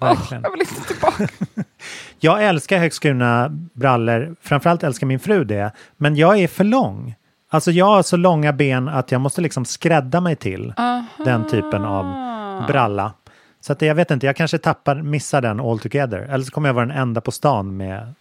Verkligen. 0.00 0.42
jag 0.42 0.50
vill 0.50 0.60
inte 0.60 0.80
tillbaka. 0.92 1.28
Jag 2.20 2.44
älskar 2.44 2.78
högskurna 2.78 3.48
brallor, 3.74 4.36
framförallt 4.42 4.82
älskar 4.82 5.06
min 5.06 5.20
fru 5.20 5.44
det, 5.44 5.70
men 5.96 6.16
jag 6.16 6.38
är 6.38 6.48
för 6.48 6.64
lång. 6.64 7.14
Alltså 7.50 7.70
jag 7.70 7.86
har 7.86 8.02
så 8.02 8.16
långa 8.16 8.52
ben 8.52 8.88
att 8.88 9.12
jag 9.12 9.20
måste 9.20 9.40
liksom 9.40 9.64
skrädda 9.64 10.20
mig 10.20 10.36
till 10.36 10.74
den 11.24 11.48
typen 11.48 11.84
av 11.84 12.04
bralla. 12.66 13.12
Så 13.66 13.72
att 13.72 13.82
jag 13.82 13.94
vet 13.94 14.10
inte, 14.10 14.26
jag 14.26 14.36
kanske 14.36 14.58
tappar, 14.58 14.94
missar 15.02 15.40
den 15.42 15.60
altogether. 15.60 16.18
Eller 16.18 16.44
så 16.44 16.50
kommer 16.50 16.68
jag 16.68 16.74
vara 16.74 16.86
den 16.86 16.96
enda 16.96 17.20
på 17.20 17.30
stan 17.30 17.76
med 17.76 18.14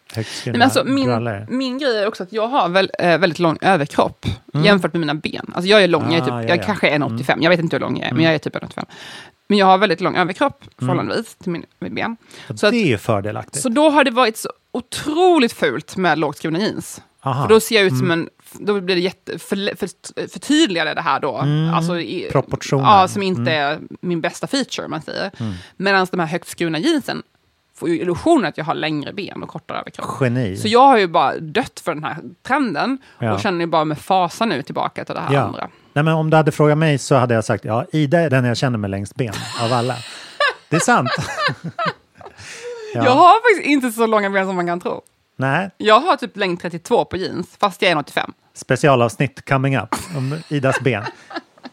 men 0.46 0.62
alltså, 0.62 0.84
min, 0.84 1.06
brallor. 1.06 1.48
min 1.50 1.78
grej 1.78 1.98
är 2.04 2.08
också 2.08 2.24
att 2.24 2.34
jag 2.34 2.48
har 2.48 2.70
väl, 2.70 2.92
eh, 3.00 3.18
väldigt 3.18 3.40
lång 3.40 3.58
överkropp 3.62 4.26
Mm. 4.54 4.66
jämfört 4.66 4.94
med 4.94 5.00
mina 5.00 5.14
ben. 5.16 5.52
Alltså 5.56 5.70
jag 5.70 5.84
är 5.84 5.88
lång, 5.88 6.04
jag, 6.12 6.14
är 6.14 6.20
typ, 6.22 6.34
Ah, 6.34 6.42
ja, 6.42 6.48
jag 6.50 6.58
ja. 6.58 6.64
kanske 6.64 6.90
är 6.90 6.96
1,85, 7.00 7.38
jag 7.44 7.50
vet 7.50 7.60
inte 7.60 7.76
hur 7.76 7.82
lång 7.82 7.94
jag 7.98 8.02
är, 8.04 8.08
Mm. 8.08 8.16
men 8.16 8.26
jag 8.26 8.34
är 8.36 8.40
typ 8.40 8.56
1,85. 8.56 8.86
Men 9.48 9.58
jag 9.58 9.66
har 9.66 9.78
väldigt 9.78 10.02
lång 10.02 10.16
överkropp 10.16 10.64
Mm. 10.64 10.74
förhållandevis 10.80 11.36
till 11.36 11.52
min, 11.52 11.64
min 11.80 11.96
ben. 11.96 12.18
Så 12.48 12.58
Så, 12.58 12.66
att, 12.68 12.72
det 12.72 12.78
är 12.78 12.88
ju 12.88 12.98
fördelaktigt. 12.98 13.62
så 13.64 13.70
då 13.70 13.90
har 13.90 14.04
det 14.04 14.12
varit 14.12 14.38
så 14.38 14.50
otroligt 14.72 15.54
fult 15.54 15.98
med 15.98 16.20
lågt 16.20 16.38
skurna 16.38 16.60
jeans. 16.60 17.02
Aha. 17.22 17.42
För 17.44 17.54
då 17.54 17.60
ser 17.60 17.76
jag 17.76 17.84
ut 17.86 17.98
som 17.98 18.12
Mm. 18.12 18.20
en, 18.20 18.30
då 18.60 18.82
blir 18.82 18.96
det 18.96 19.02
jätte, 19.02 19.40
för, 19.40 19.76
för, 19.76 19.90
förtydligade 20.28 20.94
det 20.94 21.02
här 21.02 21.20
då. 21.20 21.38
Mm. 21.38 21.74
Alltså, 21.74 22.00
i, 22.00 22.28
Proportionen. 22.32 22.86
Ja, 22.86 23.08
som 23.08 23.24
inte 23.24 23.42
Mm. 23.42 23.54
är 23.54 23.80
min 24.02 24.22
bästa 24.22 24.48
feature, 24.48 24.88
man 24.88 25.02
säger. 25.02 25.32
Mm. 25.40 25.54
Medan 25.78 26.08
de 26.12 26.20
här 26.20 26.28
högt 26.28 26.48
skurna 26.48 26.80
jeansen 26.80 27.24
får 27.76 27.90
ju 27.90 28.00
illusionen 28.02 28.46
att 28.46 28.58
jag 28.58 28.66
har 28.66 28.76
längre 28.76 29.14
ben 29.14 29.44
och 29.44 29.50
kortare 29.50 29.80
överkropp. 29.80 30.22
Geni. 30.22 30.58
Så 30.58 30.68
jag 30.68 30.80
har 30.88 30.98
ju 30.98 31.08
bara 31.08 31.38
dött 31.38 31.80
för 31.86 31.94
den 31.94 32.04
här 32.04 32.18
trenden 32.48 32.98
Ja. 33.20 33.34
och 33.34 33.40
känner 33.40 33.60
ju 33.60 33.66
bara 33.66 33.86
med 33.86 33.98
fasa 33.98 34.46
nu 34.46 34.62
tillbaka 34.62 35.06
till 35.06 35.16
det 35.16 35.22
här 35.22 35.34
Ja. 35.34 35.40
andra. 35.42 35.70
Nej, 35.94 36.04
men 36.04 36.14
om 36.14 36.30
du 36.30 36.38
hade 36.38 36.52
frågat 36.52 36.78
mig 36.78 36.98
så 36.98 37.16
hade 37.16 37.34
jag 37.34 37.46
sagt 37.46 37.66
ja, 37.66 37.86
Ida 37.92 38.20
är 38.20 38.30
den 38.30 38.46
jag 38.46 38.58
känner 38.58 38.78
med 38.78 38.90
längst 38.90 39.16
ben 39.16 39.34
av 39.62 39.74
alla. 39.74 39.96
Det 40.70 40.76
är 40.76 40.80
sant. 40.80 41.10
ja. 42.94 43.06
Jag 43.06 43.12
har 43.12 43.34
faktiskt 43.56 43.70
inte 43.72 43.92
så 43.92 44.06
långa 44.08 44.30
ben 44.30 44.46
som 44.48 44.56
man 44.56 44.68
kan 44.68 44.80
tro. 44.80 45.02
Nej, 45.36 45.70
Jag 45.78 46.00
har 46.00 46.16
typ 46.16 46.38
längd 46.38 46.62
32 46.62 47.06
på 47.06 47.18
jeans, 47.18 47.48
fast 47.60 47.82
jag 47.82 47.92
är 47.92 47.96
1,85. 47.96 48.32
Specialavsnitt 48.56 49.50
coming 49.50 49.78
up 49.78 49.96
om 50.18 50.36
Idas 50.50 50.80
ben. 50.82 51.04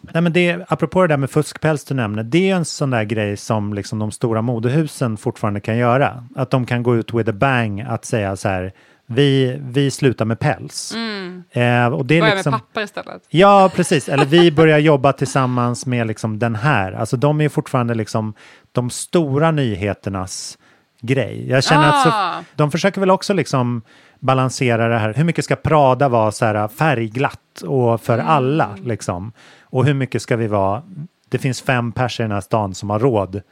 Nej, 0.01 0.23
men 0.23 0.33
det, 0.33 0.65
apropå 0.69 1.03
det 1.03 1.09
där 1.09 1.17
med 1.17 1.31
fuskpäls 1.31 1.85
du 1.85 1.95
nämner, 1.95 2.23
det 2.23 2.51
är 2.51 2.55
en 2.57 2.65
sån 2.65 2.91
där 2.91 3.05
grej 3.05 3.37
som 3.37 3.75
liksom 3.75 3.99
de 3.99 4.11
stora 4.11 4.43
modehusen 4.43 5.17
fortfarande 5.17 5.61
kan 5.61 5.77
göra. 5.77 6.25
Att 6.37 6.51
de 6.51 6.67
kan 6.67 6.83
gå 6.83 6.97
ut 6.97 7.15
with 7.15 7.31
a 7.31 7.33
bang 7.33 7.81
att 7.81 8.05
säga 8.05 8.37
så 8.37 8.49
här, 8.49 8.73
vi, 9.07 9.59
vi 9.61 9.91
slutar 9.91 10.25
med 10.25 10.39
päls. 10.39 10.93
Mm. 10.95 11.43
Eh, 11.51 11.87
och 11.95 12.07
det 12.07 12.17
är 12.17 12.21
Börja 12.21 12.35
liksom, 12.35 12.51
med 12.51 12.61
papper 12.61 12.83
istället. 12.83 13.23
Ja, 13.29 13.71
precis. 13.75 14.09
Eller 14.09 14.25
vi 14.25 14.53
börjar 14.53 14.79
jobba 14.79 15.13
tillsammans 15.13 15.87
med 15.87 16.07
liksom 16.07 16.39
den 16.39 16.55
här. 16.55 16.93
Alltså 16.93 17.17
de 17.17 17.41
är 17.41 17.49
fortfarande 17.49 17.95
liksom 17.95 18.35
de 18.73 18.91
stora 18.91 19.51
nyheternas 19.51 20.59
grej. 21.03 21.49
Jag 21.49 21.65
känner 21.65 21.89
att 21.89 22.07
Ah. 22.07 22.39
så, 22.39 22.45
de 22.57 22.71
försöker 22.71 23.01
väl 23.01 23.11
också 23.11 23.35
liksom 23.35 23.83
balansera 24.21 24.89
det 24.89 24.99
här. 24.99 25.15
Hur 25.15 25.25
mycket 25.25 25.45
ska 25.45 25.57
Prada 25.57 26.09
vara 26.09 26.33
så 26.33 26.45
här 26.45 26.69
färgglatt 26.69 27.63
och 27.67 28.01
för 28.01 28.19
alla 28.19 28.77
liksom? 28.85 29.33
Och 29.63 29.85
hur 29.85 29.95
mycket 29.95 30.23
ska 30.23 30.37
vi 30.37 30.47
vara? 30.47 30.83
Det 31.29 31.39
finns 31.39 31.63
fem 31.63 31.93
pers 31.93 32.21
i 32.21 32.23
den 32.23 32.33
här 32.33 32.41
stan 32.41 32.75
som 32.75 32.91
har 32.91 32.99
råd 32.99 33.43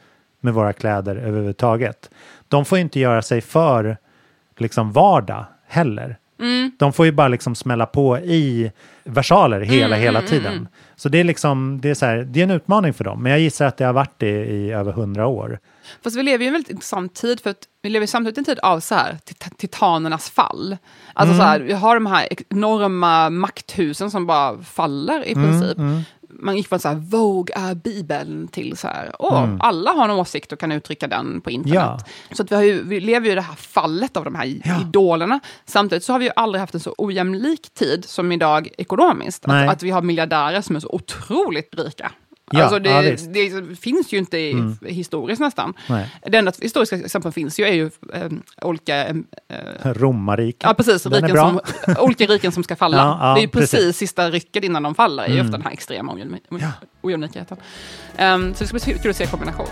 med 0.41 0.53
våra 0.53 0.73
kläder 0.73 1.15
överhuvudtaget. 1.15 2.09
De 2.47 2.65
får 2.65 2.77
inte 2.77 2.99
göra 2.99 3.21
sig 3.21 3.41
för 3.41 3.97
liksom 4.57 4.91
vardag 4.91 5.45
heller. 5.67 6.17
Mm. 6.39 6.71
De 6.79 6.93
får 6.93 7.05
ju 7.05 7.11
bara 7.11 7.27
liksom 7.27 7.55
smälla 7.55 7.85
på 7.85 8.17
i 8.17 8.71
versaler 9.03 9.61
hela, 9.61 9.95
Mm, 9.95 9.99
hela 9.99 10.19
mm, 10.19 10.29
tiden. 10.29 10.53
mm. 10.53 10.67
Så 10.95 11.09
det 11.09 11.17
är 11.19 11.23
liksom, 11.23 11.79
det 11.81 11.89
är 11.89 11.93
så 11.93 12.05
här, 12.05 12.17
det 12.17 12.39
är 12.39 12.43
en 12.43 12.51
utmaning 12.51 12.93
för 12.93 13.03
dem. 13.03 13.23
Men 13.23 13.31
jag 13.31 13.41
gissar 13.41 13.65
att 13.65 13.77
det 13.77 13.85
har 13.85 13.93
varit 13.93 14.13
det 14.17 14.45
i 14.45 14.71
över 14.71 14.91
hundra 14.91 15.27
år. 15.27 15.59
Fast 16.03 16.15
vi 16.15 16.23
lever 16.23 16.39
ju 16.39 16.45
i 16.45 16.47
en 16.47 16.53
väldigt 16.53 16.71
intressant 16.71 17.13
tid, 17.15 17.39
för 17.39 17.49
att 17.49 17.63
vi 17.81 17.89
lever 17.89 18.05
samtidigt 18.07 18.37
i 18.37 18.41
en 18.41 18.45
tid 18.45 18.59
av 18.59 18.79
så 18.79 18.95
här, 18.95 19.17
tit- 19.25 19.57
titanernas 19.57 20.29
fall. 20.29 20.77
Alltså 21.13 21.33
Mm. 21.33 21.45
så 21.45 21.49
här, 21.51 21.59
vi 21.59 21.73
har 21.73 21.95
de 21.95 22.05
här 22.05 22.27
enorma 22.49 23.29
makthusen 23.29 24.11
som 24.11 24.25
bara 24.27 24.63
faller 24.63 25.23
i 25.27 25.31
Mm, 25.33 25.43
princip. 25.59 25.77
mm. 25.77 26.01
man 26.41 26.57
gick 26.57 26.67
från 26.67 26.79
så 26.79 26.87
här, 26.87 26.95
Vogue 26.95 27.55
är 27.55 27.75
Bibeln 27.75 28.47
till 28.47 28.77
så 28.77 28.87
här, 28.87 29.11
åh, 29.19 29.43
Mm. 29.43 29.57
alla 29.61 29.91
har 29.91 30.03
en 30.03 30.11
åsikt 30.11 30.51
och 30.51 30.59
kan 30.59 30.71
uttrycka 30.71 31.07
den 31.07 31.41
på 31.41 31.51
internet. 31.51 32.05
Så 32.31 32.43
att 32.43 32.51
vi, 32.51 32.65
ju, 32.67 32.83
vi 32.83 32.99
lever 32.99 33.25
ju 33.25 33.31
i 33.31 33.35
det 33.35 33.41
här 33.41 33.55
fallet 33.55 34.17
av 34.17 34.23
de 34.23 34.35
här 34.35 34.45
idolerna. 34.81 35.39
Samtidigt 35.65 36.03
så 36.03 36.11
har 36.13 36.19
vi 36.19 36.25
ju 36.25 36.31
aldrig 36.35 36.59
haft 36.59 36.73
en 36.73 36.79
så 36.79 36.95
ojämlik 36.97 37.69
tid 37.73 38.05
som 38.05 38.31
idag 38.31 38.69
ekonomiskt. 38.77 39.45
Att, 39.45 39.51
att 39.69 39.83
vi 39.83 39.89
har 39.89 40.01
miljardärer 40.01 40.61
som 40.61 40.75
är 40.75 40.79
så 40.79 40.89
otroligt 40.89 41.75
rika. 41.77 42.11
Ja, 42.51 42.63
alltså 42.63 42.79
det, 42.79 42.89
ja, 42.89 43.01
det 43.33 43.75
finns 43.75 44.13
ju 44.13 44.17
inte 44.17 44.37
i, 44.37 44.51
Mm. 44.51 44.77
historiskt 44.85 45.39
nästan. 45.41 45.73
Nej. 45.89 46.15
Det 46.25 46.37
enda 46.37 46.51
historiska 46.61 46.95
exempel 46.95 47.31
finns 47.31 47.59
ju 47.59 47.63
är 47.65 47.73
ju 47.73 47.89
eh, 48.13 48.29
olika 48.61 49.07
eh, 49.07 49.15
Romarriket. 49.83 50.63
Ja, 50.63 50.73
precis. 50.73 51.05
Riken 51.05 51.29
som, 51.37 51.59
olika 51.99 52.25
riken 52.25 52.51
som 52.51 52.63
ska 52.63 52.75
falla. 52.75 52.97
Ja, 52.97 53.17
ja, 53.21 53.33
det 53.33 53.39
är 53.39 53.41
ju 53.41 53.47
precis, 53.47 53.71
precis. 53.71 53.97
sista 53.97 54.29
rycket 54.29 54.63
innan 54.63 54.83
de 54.83 54.95
faller, 54.95 55.23
är 55.23 55.27
ju 55.27 55.33
Mm. 55.33 55.45
ofta 55.45 55.57
den 55.57 55.65
här 55.65 55.73
extrema 55.73 56.15
ojämlikheten. 57.01 57.57
Ehm, 58.17 58.53
så 58.53 58.63
det 58.63 58.67
ska 58.79 58.91
bli 58.91 58.99
kul 58.99 59.09
att 59.11 59.17
se 59.17 59.25
kombination. 59.25 59.67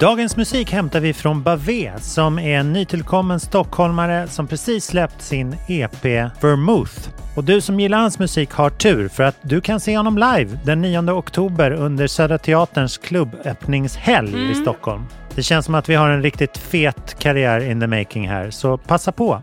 Dagens 0.00 0.36
musik 0.36 0.70
hämtar 0.72 1.00
vi 1.00 1.12
från 1.14 1.42
Bavé 1.42 1.92
som 2.00 2.38
är 2.38 2.58
en 2.58 2.72
nytillkommen 2.72 3.40
stockholmare 3.40 4.28
som 4.28 4.46
precis 4.46 4.84
släppt 4.84 5.22
sin 5.22 5.56
EP 5.68 6.04
Vermouth. 6.40 7.08
Och 7.36 7.44
du 7.44 7.60
som 7.60 7.80
gillar 7.80 7.98
hans 7.98 8.18
musik 8.18 8.50
har 8.52 8.70
tur 8.70 9.08
för 9.08 9.22
att 9.22 9.36
du 9.42 9.60
kan 9.60 9.80
se 9.80 9.96
honom 9.96 10.18
live 10.18 10.58
den 10.64 10.80
9 10.80 11.10
oktober 11.10 11.70
under 11.70 12.06
Södra 12.06 12.38
Teaterns 12.38 12.98
klubböppningshelg 12.98 14.30
i 14.30 14.42
Mm. 14.44 14.54
Stockholm. 14.62 15.04
Det 15.34 15.42
känns 15.42 15.64
som 15.66 15.74
att 15.74 15.88
vi 15.88 15.94
har 15.94 16.08
en 16.10 16.22
riktigt 16.22 16.58
fet 16.58 17.18
karriär 17.18 17.60
in 17.70 17.80
the 17.80 17.86
making 17.86 18.28
här, 18.28 18.50
så 18.50 18.76
passa 18.78 19.12
på. 19.12 19.42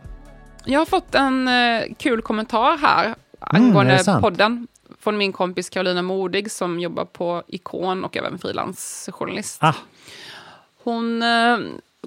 Jag 0.66 0.80
har 0.80 0.86
fått 0.86 1.16
en 1.16 1.48
eh, 1.48 1.82
kul 2.00 2.22
kommentar 2.22 2.78
här 2.78 3.06
Mm, 3.06 3.66
angående 3.66 4.00
sant? 4.00 4.22
podden. 4.24 4.68
Från 5.04 5.18
min 5.18 5.32
kompis 5.34 5.70
Carolina 5.70 6.02
Modig 6.02 6.52
som 6.52 6.80
jobbar 6.80 7.06
på 7.06 7.44
Ikon 7.48 8.04
och 8.04 8.18
även 8.18 8.38
frilansjournalist. 8.40 9.58
Ah. 9.64 9.74
Hon, 10.86 11.22
eh, 11.24 11.58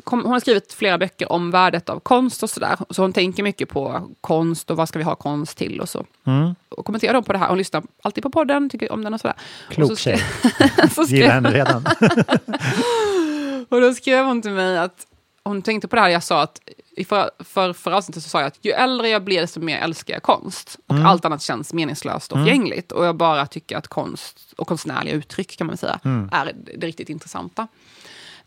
kom, 0.04 0.22
hon 0.22 0.32
har 0.32 0.40
skrivit 0.40 0.72
flera 0.72 0.98
böcker 0.98 1.32
om 1.32 1.50
värdet 1.50 1.88
av 1.88 2.00
konst 2.00 2.42
och 2.42 2.50
sådär. 2.50 2.76
Så 2.90 3.02
hon 3.02 3.12
tänker 3.12 3.42
mycket 3.42 3.68
på 3.68 4.08
konst 4.20 4.70
och 4.70 4.76
vad 4.76 4.88
ska 4.88 4.98
vi 4.98 5.04
ha 5.04 5.14
konst 5.14 5.58
till 5.58 5.80
och 5.80 5.88
så. 5.88 6.04
Mm. 6.26 6.54
Och 6.68 6.84
kommenterar 6.84 7.12
då 7.14 7.22
på 7.22 7.32
det 7.32 7.38
här. 7.38 7.48
Hon 7.48 7.58
lyssnar 7.58 7.82
alltid 8.02 8.22
på 8.22 8.30
podden, 8.30 8.70
tycker 8.70 8.92
om 8.92 9.04
den 9.04 9.14
och 9.14 9.20
sådär. 9.20 9.36
Klok 9.70 9.90
och 9.90 9.98
så 9.98 10.02
tjej. 10.02 10.22
så 10.94 11.04
skrev- 11.04 11.06
Gillar 11.20 11.30
henne 11.34 11.50
redan. 11.52 11.84
och 13.68 13.80
då 13.80 13.94
skrev 13.94 14.24
hon 14.24 14.42
till 14.42 14.50
mig 14.50 14.78
att 14.78 15.06
hon 15.42 15.62
tänkte 15.62 15.88
på 15.88 15.96
det 15.96 16.02
här 16.02 16.08
jag 16.08 16.22
sa 16.22 16.42
att 16.42 16.60
i 16.96 17.04
för, 17.04 17.30
för, 17.38 17.72
för 17.72 17.90
avsnittet 17.90 18.22
så 18.22 18.28
sa 18.28 18.38
jag 18.40 18.46
att 18.46 18.58
ju 18.64 18.70
äldre 18.72 19.08
jag 19.08 19.24
blir 19.24 19.40
desto 19.40 19.60
mer 19.60 19.78
älskar 19.80 20.14
jag 20.14 20.22
konst. 20.22 20.76
Och 20.86 20.94
Mm. 20.94 21.06
allt 21.06 21.24
annat 21.24 21.42
känns 21.42 21.72
meningslöst 21.72 22.32
och 22.32 22.36
Mm. 22.38 22.46
förgängligt. 22.46 22.92
Och 22.92 23.04
jag 23.06 23.16
bara 23.16 23.46
tycker 23.46 23.76
att 23.76 23.88
konst 23.88 24.54
och 24.56 24.66
konstnärliga 24.68 25.14
uttryck 25.14 25.56
kan 25.58 25.66
man 25.66 25.76
säga 25.76 26.00
Mm. 26.04 26.28
är 26.32 26.52
det 26.78 26.86
riktigt 26.86 27.08
intressanta. 27.08 27.68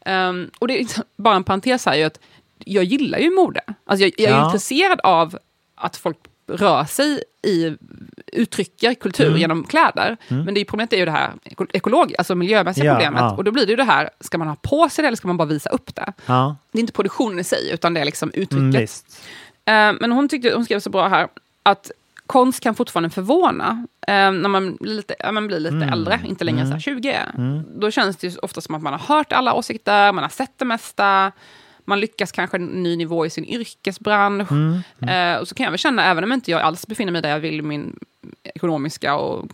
Ehm, 0.06 0.50
och 0.60 0.68
det 0.68 0.82
är 0.82 0.88
bara 1.18 1.36
en 1.36 1.44
parentes 1.44 1.86
här 1.86 1.96
ju 1.96 2.04
att 2.04 2.20
jag 2.66 2.84
gillar 2.84 3.20
ju 3.20 3.32
mode. 3.36 3.62
Alltså 3.86 4.06
jag, 4.06 4.14
jag 4.18 4.32
är 4.32 4.38
Ja. 4.38 4.46
intresserad 4.46 5.00
av 5.04 5.38
att 5.76 5.98
folk 5.98 6.18
rör 6.48 6.86
sig 6.86 7.24
i, 7.48 7.76
uttrycker 8.34 8.94
kultur 8.94 9.28
Mm. 9.28 9.40
genom 9.40 9.64
kläder. 9.64 10.18
Mm. 10.28 10.44
Men 10.46 10.54
det 10.54 10.66
problemet 10.66 10.94
är 10.94 10.98
ju 10.98 11.06
det 11.06 11.12
här 11.12 11.32
eko- 11.44 11.68
ekologiska, 11.74 12.18
alltså 12.18 12.36
miljömässiga 12.36 12.86
Ja, 12.86 12.94
problemet. 12.94 13.22
ja. 13.22 13.36
Och 13.36 13.44
då 13.44 13.52
blir 13.52 13.66
det 13.66 13.70
ju 13.70 13.76
det 13.76 13.84
här, 13.84 14.10
ska 14.20 14.38
man 14.38 14.48
ha 14.48 14.56
på 14.56 14.90
sig 14.90 15.02
det 15.02 15.08
eller 15.08 15.18
ska 15.18 15.28
man 15.28 15.38
bara 15.38 15.48
visa 15.48 15.70
upp 15.70 15.96
det? 15.96 16.14
Ja. 16.26 16.56
Det 16.72 16.78
är 16.78 16.82
inte 16.82 16.94
produktionen 16.94 17.40
i 17.40 17.44
sig, 17.44 17.72
utan 17.74 17.94
det 17.94 18.00
är 18.02 18.06
liksom 18.06 18.32
uttrycket. 18.34 18.92
Mm. 19.66 19.96
Eh, 19.96 20.00
men 20.02 20.12
hon, 20.12 20.30
tyckte, 20.30 20.54
hon 20.54 20.66
skrev 20.66 20.80
så 20.80 20.90
bra 20.90 21.08
här, 21.08 21.28
att 21.64 21.92
konst 22.32 22.60
kan 22.64 22.76
fortfarande 22.76 23.10
förvåna 23.10 23.86
eh, 24.08 24.14
när 24.32 24.48
man 24.50 24.76
blir 24.76 24.94
lite, 24.96 25.16
ja, 25.20 25.32
man 25.32 25.48
blir 25.48 25.60
lite 25.60 25.76
Mm. 25.76 25.90
äldre, 25.90 26.20
inte 26.26 26.44
längre 26.44 26.60
Mm. 26.60 26.68
så 26.68 26.74
här 26.74 26.80
20. 26.80 27.12
Mm. 27.38 27.80
Då 27.80 27.92
känns 27.92 28.18
det 28.18 28.28
ju 28.28 28.38
ofta 28.42 28.62
som 28.62 28.76
att 28.76 28.82
man 28.82 28.94
har 28.94 29.16
hört 29.16 29.32
alla 29.34 29.54
åsikter, 29.54 30.12
man 30.12 30.24
har 30.24 30.30
sett 30.30 30.58
det 30.58 30.66
mesta, 30.66 31.32
man 31.86 32.00
lyckas 32.00 32.32
kanske 32.32 32.58
en 32.58 32.66
ny 32.66 32.96
nivå 32.96 33.26
i 33.26 33.30
sin 33.30 33.46
yrkesbransch. 33.46 34.52
Mm. 34.52 34.82
Eh, 35.36 35.40
och 35.42 35.48
så 35.48 35.56
kan 35.56 35.64
jag 35.64 35.72
väl 35.72 35.78
känna, 35.80 36.04
även 36.06 36.24
om 36.24 36.32
inte 36.32 36.52
jag 36.52 36.62
alls 36.62 36.88
befinner 36.88 37.12
mig 37.12 37.22
där 37.22 37.30
jag 37.30 37.40
vill 37.40 37.60
i 37.60 37.62
min 37.62 38.00
ekonomiska 38.44 39.16
och 39.16 39.46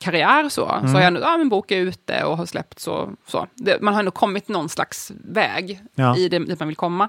karriär 0.00 0.48
så, 0.48 0.66
Mm. 0.68 0.88
så 0.88 0.92
har 0.94 1.00
jag 1.00 1.06
ändå, 1.06 1.20
ja, 1.20 1.36
min 1.36 1.48
bok 1.48 1.70
är 1.70 1.76
ute 1.80 2.24
och 2.24 2.36
har 2.36 2.46
släppt 2.46 2.78
så. 2.80 3.10
så. 3.26 3.46
Det, 3.54 3.80
man 3.82 3.94
har 3.94 3.98
ändå 4.00 4.10
kommit 4.10 4.48
någon 4.48 4.68
slags 4.68 5.12
väg 5.24 5.80
Ja. 5.94 6.16
i 6.16 6.28
det 6.28 6.38
dit 6.38 6.58
man 6.60 6.68
vill 6.68 6.76
komma. 6.76 7.08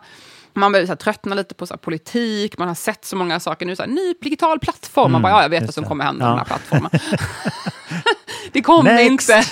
Man 0.54 0.72
börjar 0.72 0.86
så 0.86 0.92
här, 0.92 0.98
tröttna 0.98 1.36
lite 1.36 1.56
på 1.56 1.66
så 1.68 1.74
här, 1.74 1.78
politik, 1.80 2.58
man 2.58 2.68
har 2.68 2.76
sett 2.76 3.06
så 3.06 3.16
många 3.16 3.40
saker 3.40 3.66
nu, 3.66 3.76
så 3.76 3.82
här, 3.84 3.90
ny 3.90 4.14
digital 4.22 4.60
plattform, 4.60 5.12
man 5.12 5.22
Mm, 5.22 5.32
bara, 5.32 5.38
ja, 5.38 5.42
jag 5.42 5.50
vet 5.50 5.64
vad 5.66 5.74
som 5.74 5.84
det. 5.84 5.88
kommer 5.88 6.04
hända 6.04 6.26
Ja. 6.26 6.30
med 6.36 6.38
den 6.40 6.40
här 6.40 6.58
plattformen. 6.58 6.92
det 8.52 8.62
kommer 8.62 9.00
inte, 9.00 9.44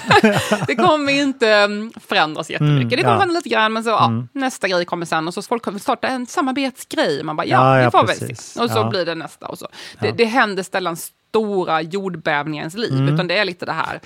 det 0.68 0.76
kommer 0.76 1.14
inte 1.14 1.50
mm, 1.50 1.92
förändras 2.08 2.50
jättemycket. 2.50 2.78
Mm, 2.82 2.90
det 2.90 2.96
kommer 2.98 3.12
ja. 3.14 3.18
förändras 3.20 3.36
lite 3.46 3.50
grann, 3.56 3.74
men 3.74 3.84
så, 3.84 3.90
ja, 3.90 4.06
Mm. 4.06 4.28
nästa 4.34 4.68
grej 4.68 4.86
kommer 4.86 5.06
sen 5.06 5.28
och 5.28 5.34
så 5.34 5.42
folk 5.42 5.64
kommer 5.64 5.80
starta 5.80 6.08
en 6.08 6.26
samarbetsgrej. 6.28 7.24
Man 7.24 7.36
bara, 7.36 7.46
ja, 7.48 7.72
Ja, 7.72 7.78
det 7.78 7.84
ja, 7.84 7.92
får 7.92 8.02
vi 8.02 8.08
precis. 8.08 8.42
se. 8.42 8.60
Och 8.62 8.72
så 8.72 8.78
Ja. 8.78 8.90
blir 8.90 9.06
det 9.06 9.16
nästa. 9.16 9.48
Och 9.48 9.58
så. 9.58 9.68
Det, 10.00 10.08
Ja. 10.08 10.14
det 10.18 10.26
händer 10.26 10.64
sällan 10.64 10.98
stora 11.38 11.82
jordbävningar 11.82 12.62
i 12.62 12.64
ens 12.64 12.74
liv, 12.76 12.94
Mm. 12.94 13.14
utan 13.14 13.28
det 13.28 13.38
är 13.38 13.46
lite 13.46 13.66
det 13.66 13.72
här. 13.72 14.00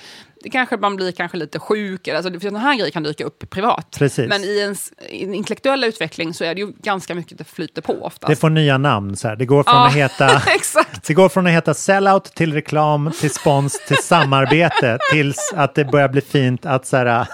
Det 0.44 0.50
kanske 0.50 0.78
man 0.78 0.96
blir 0.96 1.12
kanske 1.12 1.38
lite 1.38 1.60
sjuk, 1.60 2.08
eller, 2.08 2.18
alltså, 2.18 2.32
för 2.34 2.40
sådana 2.40 2.60
här 2.60 2.76
grejer 2.76 2.92
kan 2.92 3.04
dyka 3.04 3.24
upp 3.24 3.50
privat. 3.50 3.96
Precis. 4.00 4.30
Men 4.30 4.44
i 4.44 4.58
ens 4.60 4.94
en 5.10 5.34
intellektuella 5.34 5.88
utveckling 5.88 6.34
så 6.34 6.44
är 6.44 6.56
det 6.56 6.62
ju 6.62 6.72
ganska 6.84 7.16
mycket 7.16 7.38
det 7.38 7.44
flyter 7.44 7.82
på 7.82 7.94
oftast. 8.06 8.30
Det 8.30 8.36
får 8.36 8.50
nya 8.50 8.78
namn. 8.78 9.16
Så 9.16 9.28
här. 9.28 9.36
Det, 9.36 9.46
går 9.46 9.64
från 9.64 9.74
Ja, 9.76 9.88
att 9.88 9.94
heta, 9.96 10.42
exakt. 10.56 11.08
det 11.08 11.14
går 11.14 11.30
från 11.30 11.48
att 11.48 11.54
heta 11.54 11.74
sellout 11.74 12.24
till 12.24 12.54
reklam, 12.54 13.12
till 13.20 13.32
spons, 13.32 13.86
till 13.88 13.98
samarbete, 14.04 14.98
tills 15.12 15.54
att 15.56 15.76
det 15.76 15.86
börjar 15.86 16.10
bli 16.10 16.22
fint 16.22 16.66
att 16.66 16.86
så 16.88 16.98
här, 16.98 17.28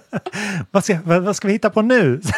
vad, 0.70 0.84
ska, 0.84 0.98
vad, 1.04 1.22
vad 1.22 1.36
ska 1.36 1.46
vi 1.48 1.52
hitta 1.52 1.70
på 1.70 1.82
nu? 1.82 2.20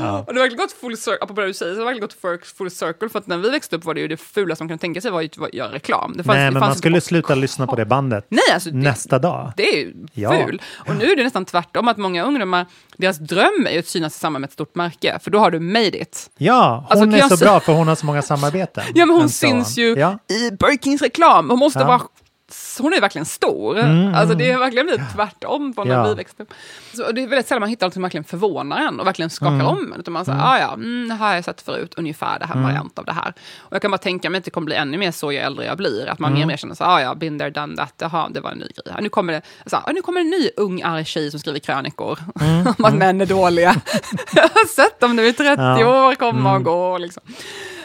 ja. 0.00 0.18
Och 0.26 0.34
det 0.34 0.40
har 0.40 0.44
verkligen 0.44 0.62
gått 0.64 0.72
full 0.72 0.96
circle, 0.96 1.18
apropå 1.20 1.40
det 1.40 1.46
du 1.46 1.54
säger, 1.54 1.72
så 1.74 1.80
har 1.80 1.84
det 1.84 2.00
verkligen 2.00 2.08
gått 2.08 2.44
full- 2.58 2.70
circle, 2.70 3.08
för 3.08 3.18
att 3.18 3.26
när 3.26 3.36
vi 3.38 3.50
växte 3.50 3.76
upp 3.76 3.84
var 3.84 3.94
det 3.94 4.00
ju 4.00 4.08
det 4.08 4.16
fula 4.16 4.56
som 4.56 4.68
kunde 4.68 4.80
tänka 4.80 5.00
sig 5.00 5.10
var 5.10 5.20
ju 5.20 5.28
att 5.40 5.54
göra 5.54 5.72
reklam. 5.72 6.12
Det 6.16 6.24
fanns- 6.24 6.34
Nej, 6.36 6.44
det 6.44 6.50
men 6.50 6.60
man 6.60 6.74
skulle 6.74 7.00
sluta 7.00 7.34
lyssna 7.34 7.66
på 7.66 7.76
det 7.76 7.84
bandet 7.84 8.26
Nej, 8.28 8.40
alltså 8.54 8.70
det- 8.70 8.76
nästa 8.76 9.18
dag. 9.18 9.52
Det 9.56 9.62
är 9.68 9.76
ju 9.76 9.94
Ja. 10.12 10.30
ful. 10.46 10.62
Och 10.88 10.96
nu 10.96 11.04
är 11.12 11.16
det 11.16 11.24
nästan 11.24 11.44
tvärtom, 11.44 11.88
att 11.88 11.96
många 11.96 12.24
ungdomar, 12.24 12.66
deras 12.96 13.18
dröm 13.18 13.66
är 13.66 13.72
ju 13.72 13.78
att 13.78 13.86
synas 13.86 14.16
i 14.16 14.18
samband 14.18 14.40
med 14.40 14.48
ett 14.48 14.52
stort 14.52 14.74
märke, 14.74 15.18
för 15.22 15.30
då 15.30 15.38
har 15.38 15.50
du 15.50 15.60
made 15.60 16.00
it. 16.00 16.30
Ja, 16.38 16.86
Alltså, 16.90 17.04
hon 17.06 17.12
kan 17.18 17.30
är 17.32 17.36
så 17.36 17.44
bra 17.44 17.60
för 17.60 17.72
hon 17.72 17.88
har 17.88 17.94
så 17.94 18.06
många 18.06 18.22
samarbeten. 18.22 18.84
Ja, 18.94 19.06
men 19.06 19.16
hon 19.16 19.28
syns 19.28 19.78
ju 19.78 19.94
Ja. 19.98 20.18
i 20.28 20.50
Birkins 20.50 21.02
reklam. 21.02 21.50
Hon 21.50 21.58
måste 21.58 21.78
vara... 21.84 22.00
Hon 22.78 22.92
är 22.92 23.00
verkligen 23.00 23.24
stor. 23.24 23.78
Mm, 23.78 24.06
alltså 24.08 24.24
mm. 24.24 24.38
det 24.38 24.50
är 24.50 24.58
verkligen 24.58 24.86
blivit 24.86 25.12
tvärtom 25.14 25.74
från 25.74 25.88
när 25.88 25.94
Ja. 25.94 26.08
vi 26.08 26.14
växte 26.14 26.42
upp. 26.42 26.48
Så 26.94 27.12
det 27.12 27.22
är 27.22 27.26
väldigt 27.26 27.46
sällan 27.48 27.60
man 27.60 27.68
hittar 27.68 27.86
något 27.86 27.92
som 27.94 28.02
verkligen 28.02 28.24
förvånar 28.24 28.78
en 28.80 29.00
och 29.00 29.06
verkligen 29.06 29.30
skakar 29.30 29.54
Mm. 29.54 29.66
om 29.66 29.92
en. 29.92 30.00
Utan 30.00 30.12
man 30.14 30.24
säger, 30.24 30.38
Mm. 30.38 30.50
ah, 30.50 30.58
ja, 30.58 30.72
mm, 30.74 31.10
här 31.10 31.28
har 31.28 31.34
jag 31.34 31.44
sett 31.44 31.60
förut, 31.60 31.94
ungefär 31.96 32.38
det 32.38 32.46
här 32.46 32.54
Mm. 32.54 32.64
variant 32.66 32.98
av 32.98 33.04
det 33.04 33.12
här. 33.12 33.34
Och 33.58 33.72
jag 33.72 33.82
kan 33.82 33.90
bara 33.90 33.98
tänka 33.98 34.30
mig 34.30 34.38
att 34.38 34.44
det 34.44 34.50
kommer 34.50 34.64
bli 34.66 34.74
ännu 34.74 34.98
mer 34.98 35.10
så 35.10 35.32
ju 35.32 35.38
äldre 35.38 35.64
jag 35.66 35.76
blir. 35.76 36.06
Att 36.08 36.18
man 36.18 36.28
Mm. 36.30 36.38
mer 36.38 36.44
och 36.44 36.48
mer 36.48 36.56
känner 36.56 36.74
så 36.74 36.84
ah, 36.84 37.00
ja, 37.00 37.14
been 37.14 37.38
there, 37.38 37.50
done 37.50 37.76
that, 37.76 37.94
jaha, 37.98 38.28
det 38.30 38.40
var 38.40 38.50
en 38.50 38.58
ny 38.58 38.66
grej. 38.84 38.96
Nu 39.00 39.08
kommer 39.08 39.32
det, 39.32 39.42
så, 39.66 39.76
ah, 39.76 39.90
nu 39.94 40.02
kommer 40.02 40.20
en 40.20 40.30
ny 40.30 40.50
ung 40.56 40.82
arg 40.82 41.04
tjej 41.04 41.30
som 41.30 41.40
skriver 41.40 41.58
krönikor 41.58 42.18
Mm. 42.40 42.66
om 42.78 42.84
att 42.84 42.94
män 42.94 43.20
är 43.20 43.26
dåliga. 43.26 43.74
jag 44.34 44.42
har 44.42 44.66
sett 44.68 45.00
dem 45.00 45.16
nu 45.16 45.26
i 45.26 45.32
30 45.32 45.62
Ja. 45.62 46.08
år 46.08 46.14
komma 46.14 46.38
Mm. 46.50 46.52
och 46.54 46.62
gå. 46.64 46.98
Liksom. 46.98 47.22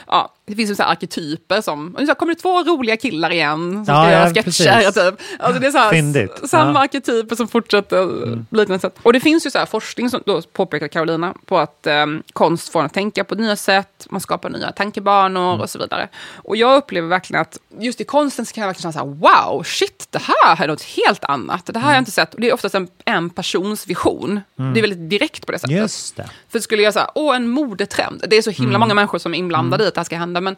Ja, 0.08 0.34
det 0.50 0.56
finns 0.56 0.72
ju 0.72 0.76
så 0.76 0.84
arketyper 0.84 1.62
som, 1.62 1.96
så 2.00 2.06
här, 2.06 2.14
kommer 2.16 2.34
det 2.36 2.40
två 2.42 2.64
roliga 2.64 2.98
killar 2.98 3.32
igen 3.32 3.72
som 3.74 3.86
ska 3.86 3.94
Ja, 3.94 4.12
göra 4.12 4.28
ja, 4.28 4.34
sketcher? 4.34 4.92
Typ. 5.12 5.20
Alltså 5.40 5.62
det 5.62 5.68
är 5.68 5.72
så 5.72 5.78
här, 5.78 6.48
samma 6.48 6.80
Ja. 6.80 6.84
arketyper 6.84 7.36
som 7.36 7.48
fortsätter 7.48 8.04
mm. 8.04 8.46
liknande 8.52 8.80
sätt. 8.80 8.96
Och 9.04 9.14
det 9.14 9.20
finns 9.20 9.46
ju 9.46 9.52
så 9.52 9.58
här 9.60 9.66
forskning, 9.66 10.10
som 10.10 10.24
då 10.26 10.42
påpekar 10.42 10.88
Carolina, 10.88 11.34
på 11.46 11.58
att 11.58 11.88
um, 12.04 12.24
konst 12.34 12.70
får 12.70 12.80
en 12.80 12.86
att 12.86 12.94
tänka 12.94 13.24
på 13.24 13.36
nya 13.36 13.56
sätt, 13.56 14.08
man 14.10 14.22
skapar 14.22 14.50
nya 14.50 14.72
tankebanor 14.72 15.50
Mm. 15.50 15.62
och 15.62 15.70
så 15.70 15.80
vidare. 15.80 16.08
Och 16.36 16.56
jag 16.58 16.78
upplever 16.78 17.08
verkligen 17.08 17.42
att 17.42 17.58
just 17.80 18.02
i 18.02 18.04
konsten 18.04 18.46
så 18.46 18.54
kan 18.54 18.62
jag 18.62 18.68
verkligen 18.68 18.92
känna 18.94 19.06
så 19.06 19.30
här, 19.30 19.46
wow, 19.54 19.64
shit, 19.64 20.08
det 20.10 20.22
här 20.22 20.64
är 20.64 20.68
något 20.68 20.82
helt 20.84 21.24
annat. 21.24 21.66
Det 21.66 21.80
här 21.80 21.86
har 21.86 21.94
jag 21.94 22.02
inte 22.02 22.12
sett. 22.12 22.34
Och 22.34 22.42
det 22.42 22.50
är 22.50 22.54
oftast 22.54 22.76
en, 22.76 22.88
en 23.06 23.30
persons 23.30 23.88
vision. 23.88 24.42
Mm. 24.60 24.74
Det 24.74 24.80
är 24.80 24.82
väldigt 24.82 25.10
direkt 25.10 25.46
på 25.46 25.52
det 25.52 25.60
sättet. 25.60 25.78
Just 25.78 26.16
det. 26.16 26.30
För 26.50 26.60
skulle 26.60 26.84
jag 26.84 26.94
säga, 26.94 27.10
åh, 27.16 27.36
en 27.36 27.48
modetrend. 27.50 28.24
Det 28.28 28.38
är 28.38 28.42
så 28.42 28.50
himla 28.52 28.70
Mm. 28.70 28.80
många 28.80 28.94
människor 28.94 29.18
som 29.20 29.34
är 29.34 29.38
inblandade 29.38 29.84
i 29.84 29.88
att 29.88 29.94
det 29.94 30.00
här 30.00 30.06
ska 30.06 30.16
hända. 30.18 30.39
Men 30.42 30.56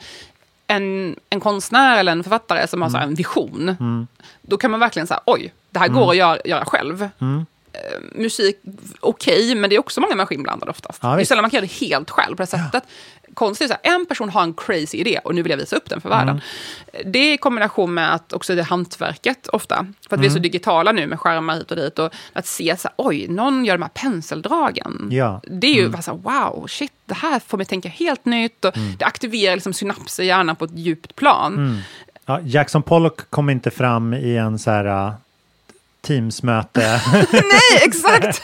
en, 0.67 1.15
en 1.29 1.39
konstnär 1.39 1.97
eller 1.97 2.11
en 2.11 2.23
författare 2.23 2.67
som 2.67 2.82
har 2.82 2.89
så 2.89 2.97
här 2.97 3.03
en 3.07 3.15
vision, 3.15 3.75
Mm. 3.79 4.07
då 4.41 4.57
kan 4.57 4.71
man 4.71 4.79
verkligen 4.79 5.07
säga, 5.07 5.19
oj, 5.25 5.53
det 5.69 5.79
här 5.79 5.88
Mm. 5.88 5.99
går 5.99 6.11
att 6.11 6.17
göra, 6.17 6.38
göra 6.45 6.65
själv. 6.65 7.09
Mm. 7.21 7.45
eh, 7.73 7.99
musik 8.15 8.59
okej, 8.99 9.55
men 9.55 9.69
det 9.69 9.75
är 9.75 9.79
också 9.79 10.01
många 10.01 10.15
människor 10.15 10.34
inblandade 10.38 10.71
oftast. 10.71 10.99
Ja, 11.03 11.15
det 11.15 11.21
är 11.21 11.25
sällan 11.25 11.41
man 11.43 11.49
kan 11.51 11.57
göra 11.57 11.67
det 11.79 11.86
helt 11.86 12.09
själv 12.09 12.36
på 12.36 12.43
det 12.43 12.47
sättet. 12.47 12.71
Konstigt 12.71 12.84
är 13.39 13.67
så 13.67 13.73
här, 13.84 13.95
en 13.95 14.05
person 14.05 14.29
har 14.29 14.43
en 14.43 14.53
crazy 14.53 14.97
idé 14.97 15.19
och 15.23 15.36
nu 15.36 15.41
vill 15.41 15.49
jag 15.49 15.57
visa 15.57 15.75
upp 15.75 15.89
den 15.89 16.01
för 16.01 16.09
världen. 16.09 16.41
Det 17.05 17.19
är 17.19 17.34
i 17.34 17.38
kombination 17.38 17.93
med 17.93 18.13
att 18.13 18.34
också 18.34 18.55
det 18.55 18.61
är 18.61 18.65
hantverket 18.65 19.47
ofta. 19.47 19.86
För 20.09 20.15
att 20.15 20.21
vi 20.21 20.25
är 20.25 20.29
så 20.29 20.34
Mm. 20.38 20.41
digitala 20.41 20.91
nu 20.91 21.07
med 21.07 21.19
skärmar 21.19 21.55
hit 21.55 21.71
och 21.71 21.77
dit. 21.77 21.99
Och 21.99 22.13
att 22.34 22.45
se 22.47 22.77
så 22.77 22.88
här, 22.88 22.93
oj, 22.97 23.27
någon 23.27 23.65
gör 23.65 23.73
de 23.77 23.82
här 23.82 23.89
penseldragen. 23.93 25.07
Ja. 25.11 25.41
Det 25.47 25.67
är 25.67 25.73
ju 25.73 25.79
Mm. 25.79 25.91
bara 25.91 26.01
så 26.01 26.11
här, 26.11 26.17
wow, 26.17 26.67
shit, 26.67 26.91
det 27.05 27.13
här 27.15 27.39
får 27.47 27.57
mig 27.57 27.65
tänka 27.65 27.89
helt 27.89 28.25
nytt. 28.25 28.65
Och 28.65 28.73
Det 28.97 29.05
aktiverar 29.05 29.55
liksom 29.55 29.73
synapser 29.73 30.23
i 30.23 30.25
hjärnan 30.27 30.55
på 30.55 30.65
ett 30.65 30.77
djupt 30.77 31.15
plan. 31.15 31.53
Mm. 31.53 31.77
Ja, 32.25 32.39
Jackson 32.43 32.84
Pollock 32.84 33.29
kom 33.29 33.49
inte 33.49 33.71
fram 33.71 34.13
i 34.13 34.38
en 34.38 34.59
så 34.59 34.71
här 34.71 34.86
uh, 35.07 35.13
Teams-möte. 36.01 37.01
Nej, 37.32 37.82
exakt! 37.86 38.41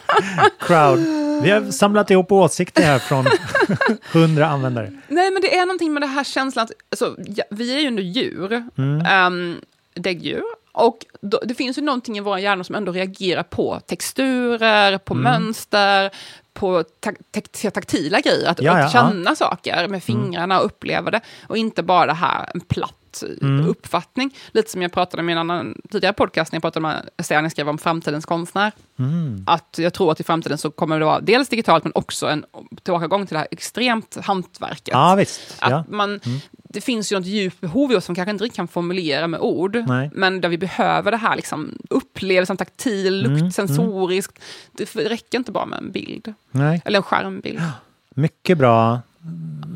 crowd. 0.60 1.21
Vi 1.42 1.50
har 1.50 1.70
samlat 1.70 2.10
ihop 2.10 2.32
åsikter 2.32 2.82
här 2.82 2.98
från 2.98 3.26
hundra 4.12 4.46
användare. 4.46 4.92
Nej, 5.08 5.30
men 5.30 5.42
det 5.42 5.56
är 5.56 5.66
någonting 5.66 5.92
med 5.92 6.02
den 6.02 6.10
här 6.10 6.24
känslan 6.24 6.64
att 6.64 6.70
alltså, 6.90 7.16
ja, 7.36 7.44
vi 7.50 7.74
är 7.76 7.80
ju 7.80 7.86
ändå 7.86 8.02
djur, 8.02 8.62
Mm. 8.78 9.26
um, 9.26 9.60
däggdjur. 9.94 10.42
Och 10.72 10.98
då, 11.20 11.40
det 11.44 11.54
finns 11.54 11.78
ju 11.78 11.82
någonting 11.82 12.16
i 12.18 12.20
våra 12.20 12.40
hjärnor 12.40 12.62
som 12.62 12.74
ändå 12.74 12.92
reagerar 12.92 13.42
på 13.42 13.80
texturer, 13.86 14.98
på 14.98 15.14
Mm. 15.14 15.24
mönster, 15.24 16.10
på 16.52 16.84
tak 17.00 17.14
tak 17.32 17.72
taktila 17.74 18.20
grejer. 18.20 18.48
Att, 18.50 18.62
Ja, 18.62 18.80
ja, 18.80 18.88
känna 18.90 19.34
saker 19.34 19.88
med 19.88 20.02
fingrarna 20.02 20.58
och 20.60 20.66
uppleva 20.66 21.10
det. 21.10 21.20
Och 21.48 21.56
inte 21.56 21.82
bara 21.82 22.06
det 22.06 22.12
här, 22.12 22.50
en 22.54 22.60
platt 22.60 22.94
Mm. 23.42 23.66
uppfattning. 23.68 24.34
Lite 24.52 24.70
som 24.70 24.82
jag 24.82 24.92
pratade 24.92 25.20
om 25.22 25.28
i 25.28 25.32
en 25.32 25.38
annan 25.38 25.80
tidigare 25.90 26.12
podcast, 26.14 26.52
när 26.52 26.56
jag 26.56 26.62
pratade 26.62 26.86
om 26.86 26.94
essän 27.16 27.42
jag 27.42 27.50
skrev 27.52 27.68
om 27.68 27.78
framtidens 27.78 28.24
konstnär. 28.26 28.72
Mm. 28.98 29.44
Att 29.46 29.78
jag 29.78 29.94
tror 29.94 30.12
att 30.12 30.20
i 30.20 30.24
framtiden 30.24 30.58
så 30.58 30.70
kommer 30.70 30.98
det 30.98 31.04
vara 31.04 31.20
dels 31.20 31.48
digitalt, 31.48 31.84
men 31.84 31.92
också 31.94 32.26
en 32.26 32.44
tillbakagång 32.82 33.26
till 33.26 33.34
det 33.34 33.38
här 33.38 33.48
extremt 33.50 34.16
hantverket. 34.24 34.88
Ja, 34.92 35.14
visst. 35.14 35.56
Att 35.58 35.70
Ja. 35.70 35.84
man, 35.88 36.20
Mm. 36.24 36.38
Det 36.74 36.80
finns 36.80 37.12
ju 37.12 37.16
något 37.16 37.26
djupt 37.26 37.60
behov 37.60 37.92
i 37.92 37.96
oss 37.96 38.04
som 38.04 38.14
kanske 38.14 38.30
inte 38.30 38.44
riktigt 38.44 38.56
kan 38.56 38.68
formulera 38.68 39.26
med 39.26 39.40
ord, 39.40 39.76
Nej. 39.86 40.10
men 40.14 40.40
där 40.40 40.48
vi 40.48 40.58
behöver 40.58 41.10
det 41.10 41.16
här 41.16 41.36
liksom, 41.36 41.78
upplevelsen, 41.90 42.56
taktil, 42.56 43.26
Mm, 43.26 43.42
lukt, 43.42 43.54
sensoriskt. 43.56 44.38
Det 44.72 44.94
räcker 44.96 45.38
inte 45.38 45.52
bara 45.52 45.66
med 45.66 45.78
en 45.78 45.92
bild, 45.92 46.34
Nej. 46.50 46.82
eller 46.84 46.96
en 46.96 47.02
skärmbild. 47.02 47.60
Mycket 48.14 48.58
bra 48.58 49.00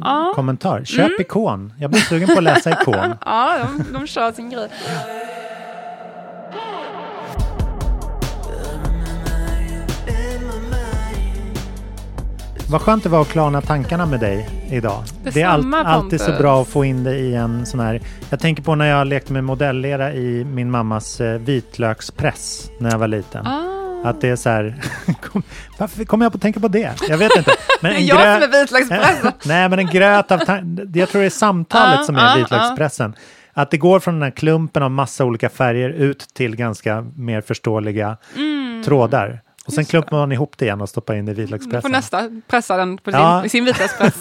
Ja. 0.00 0.32
kommentar. 0.34 0.84
Köp 0.84 0.98
Mm. 1.06 1.20
ikon. 1.20 1.72
Jag 1.78 1.90
blir 1.90 2.00
sugen 2.00 2.28
på 2.28 2.38
att 2.38 2.42
läsa 2.44 2.70
ikon. 2.70 2.94
Ja, 3.24 3.58
de, 3.78 3.92
de 3.92 4.06
kör 4.06 4.32
sin 4.32 4.50
grej. 4.50 4.68
Vad 12.70 12.80
skönt 12.80 13.02
det 13.02 13.08
var 13.08 13.20
att 13.22 13.28
klarna 13.28 13.60
tankarna 13.60 14.06
med 14.06 14.20
dig 14.20 14.48
idag. 14.70 15.02
det 15.22 15.28
är 15.28 15.32
Detsamma, 15.34 15.84
alltid 15.84 16.20
så 16.20 16.32
bra 16.32 16.62
att 16.62 16.68
få 16.68 16.84
in 16.84 17.04
det 17.04 17.16
i 17.18 17.34
en 17.34 17.66
sån 17.66 17.80
här... 17.80 18.00
Jag 18.30 18.40
tänker 18.40 18.62
på 18.62 18.74
när 18.74 18.86
jag 18.86 19.06
lekte 19.06 19.32
med 19.32 19.44
modellera 19.44 20.12
i 20.12 20.44
min 20.44 20.70
mammas 20.70 21.20
eh, 21.20 21.38
vitlökspress 21.38 22.70
när 22.78 22.90
jag 22.90 22.98
var 22.98 23.08
liten. 23.08 23.46
Ah. 23.46 23.75
Att 24.08 24.20
det 24.20 24.28
är 24.28 24.36
så 24.36 24.48
här... 24.48 24.74
Kom, 25.22 25.42
varför 25.78 26.04
kommer 26.04 26.24
jag 26.24 26.32
på 26.32 26.36
att 26.36 26.42
tänka 26.42 26.60
på 26.60 26.68
det? 26.68 26.94
Jag 27.08 27.18
vet 27.18 27.36
inte. 27.36 27.54
Men 27.80 27.92
Det 27.92 27.98
är 27.98 28.02
jag 28.08 28.42
som 28.42 28.52
är 28.52 28.60
vitlökspressen. 28.60 29.32
Nej, 29.44 29.68
men 29.68 29.78
en 29.78 29.86
gröt 29.86 30.32
av... 30.32 30.40
Jag 30.94 31.08
tror 31.08 31.20
det 31.20 31.26
är 31.26 31.30
samtalet 31.30 32.06
som 32.06 32.16
är 32.16 32.36
vitlökspressen. 32.38 33.14
Att 33.52 33.70
det 33.70 33.76
går 33.78 34.00
från 34.00 34.14
den 34.14 34.22
här 34.22 34.30
klumpen 34.30 34.82
av 34.82 34.90
massa 34.90 35.24
olika 35.24 35.48
färger 35.48 35.90
ut 35.90 36.28
till 36.34 36.56
ganska 36.56 37.06
mer 37.16 37.40
förståeliga 37.40 38.16
Mm. 38.36 38.82
trådar. 38.84 39.40
Och 39.66 39.72
sen 39.72 39.84
klumpar 39.84 40.16
man 40.16 40.32
ihop 40.32 40.58
det 40.58 40.64
igen 40.64 40.80
och 40.80 40.88
stoppar 40.88 41.14
in 41.14 41.26
det 41.26 41.32
i 41.32 41.34
får 41.34 41.42
vitlökspressen. 41.42 41.90
nästa 41.90 42.30
pressa 42.48 42.76
den 42.76 42.98
på 42.98 43.10
sin, 43.10 43.20
Ja. 43.20 43.44
sin 43.48 43.64
vitlökspress. 43.64 44.14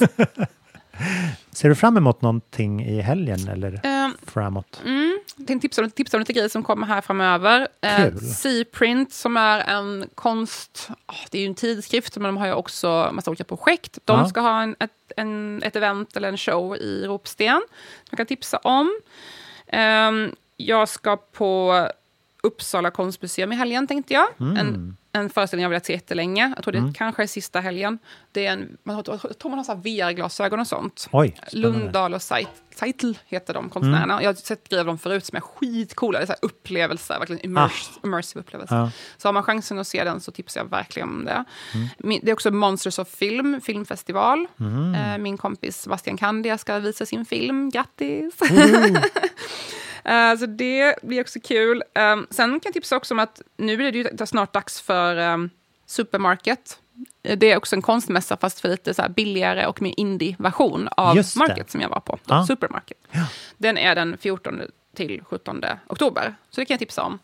Ser 1.51 1.69
du 1.69 1.75
fram 1.75 1.97
emot 1.97 2.21
någonting 2.21 2.85
i 2.85 3.01
helgen 3.01 3.47
eller 3.51 3.79
Ehm, 3.83 3.94
framåt? 4.35 4.81
Mm. 4.85 5.19
Jag 5.37 5.47
tänkte 5.47 5.67
tipsa 5.67 5.81
om, 5.81 5.91
tipsa 5.91 6.17
om 6.17 6.21
lite 6.21 6.33
grejer 6.33 6.49
som 6.49 6.63
kommer 6.63 6.87
här 6.87 7.01
framöver. 7.01 7.67
Eh. 7.81 8.15
Seaprint 8.15 9.13
som 9.13 9.37
är 9.37 9.59
en 9.59 10.09
konst... 10.15 10.89
ah, 11.05 11.13
det 11.31 11.37
är 11.37 11.41
ju 11.41 11.47
en 11.47 11.55
tidskrift, 11.55 12.17
men 12.17 12.23
de 12.23 12.37
har 12.37 12.47
ju 12.47 12.53
också 12.53 13.09
massa 13.13 13.31
olika 13.31 13.43
projekt. 13.43 13.97
De 14.05 14.19
Ja. 14.19 14.25
ska 14.29 14.39
ha 14.41 14.61
en, 14.61 14.75
ett, 14.79 14.91
en, 15.17 15.63
ett 15.63 15.75
event 15.75 16.15
eller 16.17 16.27
en 16.27 16.37
show 16.37 16.75
i 16.77 17.05
Ropsten. 17.07 17.61
Som 18.03 18.07
jag 18.09 18.17
kan 18.17 18.25
tipsa 18.25 18.57
om. 18.57 18.99
Ehm, 19.67 20.35
jag 20.57 20.89
ska 20.89 21.17
på 21.17 21.87
Uppsala 22.43 22.91
konstmuseum 22.91 23.51
i 23.51 23.55
helgen, 23.55 23.87
tänkte 23.87 24.13
jag. 24.13 24.27
Mm. 24.39 24.57
En, 24.57 24.97
en 25.15 25.29
föreställning 25.29 25.61
jag 25.63 25.67
har 25.67 25.71
velat 25.71 25.85
se 25.85 25.93
jättelänge. 25.93 26.53
Jag 26.55 26.63
tror 26.63 26.71
det 26.71 26.77
Mm. 26.77 26.93
kanske 26.93 27.23
är 27.23 27.27
sista 27.27 27.59
helgen. 27.59 27.99
Det 28.31 28.45
är 28.45 28.53
en, 28.53 28.77
man, 28.83 28.95
jag 28.95 29.05
tror 29.39 29.49
man 29.49 29.57
har 29.59 29.63
så 29.63 29.75
VR-glasögon 29.75 30.59
och 30.59 30.67
sånt. 30.67 31.07
Oj. 31.11 31.39
Lundahl 31.51 32.13
och 32.13 32.21
Seit- 32.21 32.47
Seitl 32.75 33.11
heter 33.25 33.53
de 33.53 33.69
konstnärerna. 33.69 34.13
Mm. 34.13 34.23
Jag 34.23 34.29
har 34.29 34.33
sett 34.35 34.69
grejer 34.69 34.79
av 34.79 34.85
dem 34.85 34.97
förut 34.97 35.25
som 35.25 35.35
är 35.35 35.41
skitcoola. 35.41 36.19
Det 36.19 36.23
är 36.23 36.27
så 36.27 36.33
upplevelser, 36.41 37.19
verkligen 37.19 37.45
immers, 37.45 37.89
immersive 38.03 38.39
upplevelser. 38.39 38.75
Ja. 38.75 38.91
Så 39.17 39.27
har 39.27 39.33
man 39.33 39.43
chansen 39.43 39.79
att 39.79 39.87
se 39.87 40.03
den 40.03 40.19
så 40.21 40.31
tipsar 40.31 40.61
jag 40.61 40.69
verkligen 40.69 41.09
om 41.09 41.25
det. 41.25 41.43
Mm. 42.03 42.19
Det 42.23 42.29
är 42.31 42.33
också 42.33 42.51
Monsters 42.51 42.99
of 42.99 43.07
Film, 43.09 43.61
filmfestival. 43.61 44.47
Mm. 44.59 44.95
Eh, 44.95 45.17
min 45.17 45.37
kompis 45.37 45.77
Sebastian 45.81 46.17
Kandia 46.17 46.57
ska 46.57 46.79
visa 46.79 47.05
sin 47.05 47.25
film. 47.25 47.69
Grattis! 47.69 48.33
Eh, 50.05 50.35
så 50.37 50.45
det 50.45 50.95
blir 51.03 51.21
också 51.21 51.39
kul. 51.43 51.83
Um, 52.13 52.27
sen 52.29 52.49
kan 52.51 52.61
jag 52.63 52.73
tipsa 52.73 52.97
också 52.97 53.13
om 53.13 53.19
att 53.19 53.41
nu 53.57 53.87
är 53.87 53.91
det 53.91 53.97
ju 53.97 54.25
snart 54.25 54.53
dags 54.53 54.81
för 54.81 55.17
um, 55.33 55.49
Supermarket. 55.85 56.79
Eh, 57.23 57.37
Det 57.37 57.51
är 57.51 57.57
också 57.57 57.75
en 57.75 57.81
konstmässa, 57.81 58.37
fast 58.37 58.59
för 58.59 58.69
lite 58.69 58.93
så 58.93 59.03
billigare 59.09 59.65
och 59.65 59.81
mer 59.81 59.93
indie-version 59.97 60.87
av. 60.97 61.15
Market 61.35 61.71
som 61.71 61.81
jag 61.81 61.89
var 61.89 61.99
på. 61.99 62.17
Ja. 62.25 62.45
Supermarket. 62.47 62.97
Den 63.57 63.77
är 63.77 63.95
den 63.95 64.17
14 64.17 64.61
till 64.95 65.21
17 65.23 65.63
oktober, 65.87 66.35
så 66.49 66.61
det 66.61 66.65
kan 66.65 66.73
jag 66.73 66.79
tipsa 66.79 67.03
om. 67.03 67.19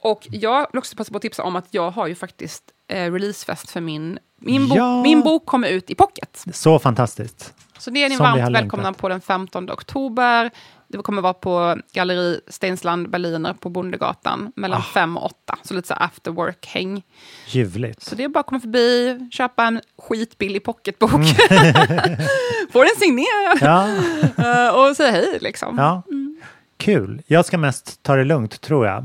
Och 0.00 0.26
jag 0.30 0.66
vill 0.72 0.78
också 0.78 0.96
passa 0.96 1.10
på 1.10 1.16
att 1.16 1.22
tipsa 1.22 1.42
om 1.42 1.56
att 1.56 1.66
jag 1.70 1.90
har 1.90 2.06
ju 2.06 2.14
faktiskt 2.14 2.64
eh, 2.88 3.12
releasefest 3.12 3.70
för 3.70 3.80
min... 3.80 4.18
Min, 4.40 4.68
bo- 4.68 4.76
Ja. 4.76 5.02
min 5.02 5.20
bok 5.22 5.46
kommer 5.46 5.68
ut 5.68 5.90
i 5.90 5.94
pocket. 5.94 6.44
Så 6.52 6.78
fantastiskt. 6.78 7.54
Så 7.78 7.90
det 7.90 8.04
är 8.04 8.08
ni 8.08 8.16
Som 8.16 8.24
varmt 8.26 8.54
välkomna 8.54 8.92
på 8.92 9.08
den 9.08 9.20
15 9.20 9.70
oktober. 9.70 10.50
Det 10.90 10.98
kommer 10.98 11.22
vara 11.22 11.34
på 11.34 11.76
Galleri 11.92 12.40
Stensland 12.48 13.10
Berliner 13.10 13.52
på 13.54 13.68
Bondegatan 13.68 14.52
mellan 14.56 14.78
Ah. 14.80 14.84
5 14.94 15.16
och 15.16 15.24
8. 15.24 15.58
Så 15.62 15.74
lite 15.74 15.88
så 15.88 15.94
after 15.94 16.30
work-häng. 16.30 17.02
Ljuvligt. 17.46 18.02
Så 18.02 18.14
det 18.14 18.24
är 18.24 18.28
bara 18.28 18.40
att 18.40 18.46
komma 18.46 18.60
förbi, 18.60 19.18
köpa 19.32 19.64
en 19.64 19.80
skitbillig 19.98 20.64
pocketbok. 20.64 21.10
Mm. 21.12 21.24
Få 22.72 22.82
den 22.82 22.96
signerad. 22.98 23.58
Ja. 23.60 23.88
Eh, 24.44 24.68
och 24.74 24.96
säga 24.96 25.10
hej 25.10 25.38
liksom. 25.40 25.78
Ja. 25.78 26.02
Kul. 26.76 27.22
Jag 27.26 27.46
ska 27.46 27.58
mest 27.58 28.02
ta 28.02 28.16
det 28.16 28.24
lugnt, 28.24 28.60
tror 28.60 28.86
jag. 28.86 29.04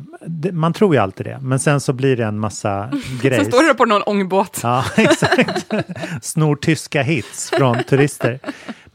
Man 0.53 0.73
tror 0.73 0.95
ju 0.95 1.01
alltid 1.01 1.25
det, 1.25 1.39
men 1.41 1.59
sen 1.59 1.79
så 1.81 1.93
blir 1.93 2.17
det 2.17 2.25
en 2.25 2.39
massa 2.39 2.89
grejer. 3.21 3.43
Så 3.43 3.49
står 3.51 3.63
du 3.63 3.73
på 3.73 3.85
någon 3.85 4.01
ångbåt. 4.03 4.59
Ja, 4.63 4.85
exakt. 4.97 5.73
Snor 6.21 6.55
tyska 6.55 7.01
hits 7.01 7.49
från 7.49 7.83
turister. 7.83 8.39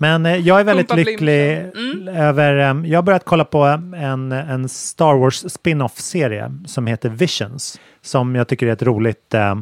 Men 0.01 0.27
eh, 0.27 0.37
jag 0.37 0.61
är 0.61 0.65
väldigt 0.65 0.89
Pumpa 0.89 1.11
lycklig 1.11 1.51
Mm. 1.59 2.09
över... 2.09 2.57
eh, 2.57 2.91
jag 2.91 2.99
har 2.99 3.03
börjat 3.03 3.25
kolla 3.25 3.45
på 3.45 3.59
en, 3.97 4.33
en 4.33 4.69
Star 4.69 5.15
Wars 5.15 5.53
spin-off-serie 5.53 6.53
som 6.67 6.87
heter 6.87 7.09
Visions. 7.09 7.81
Som 8.03 8.35
jag 8.35 8.49
tycker 8.49 8.67
är 8.67 8.73
ett 8.73 8.83
roligt 8.83 9.35
eh, 9.35 9.55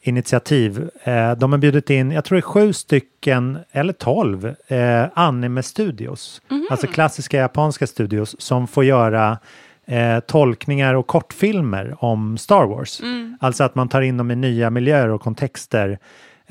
initiativ. 0.00 0.88
Eh, 1.04 1.32
de 1.32 1.52
har 1.52 1.58
bjudit 1.58 1.90
in, 1.90 2.10
jag 2.10 2.24
tror 2.24 2.36
det 2.36 2.40
är 2.40 2.42
sju 2.42 2.72
stycken, 2.72 3.58
eller 3.72 3.92
tolv, 3.92 4.54
eh, 4.68 5.04
anime-studios. 5.14 6.42
Mhm. 6.50 6.66
Alltså 6.70 6.86
klassiska 6.86 7.36
japanska 7.36 7.86
studios 7.86 8.36
som 8.38 8.66
får 8.68 8.84
göra 8.84 9.38
eh, 9.86 10.20
tolkningar 10.20 10.94
och 10.94 11.06
kortfilmer 11.06 12.04
om 12.04 12.38
Star 12.38 12.64
Wars. 12.66 13.00
Mm. 13.00 13.38
Alltså 13.40 13.64
att 13.64 13.74
man 13.74 13.88
tar 13.88 14.00
in 14.02 14.16
dem 14.16 14.30
i 14.30 14.36
nya 14.36 14.70
miljöer 14.70 15.08
och 15.08 15.20
kontexter. 15.20 15.98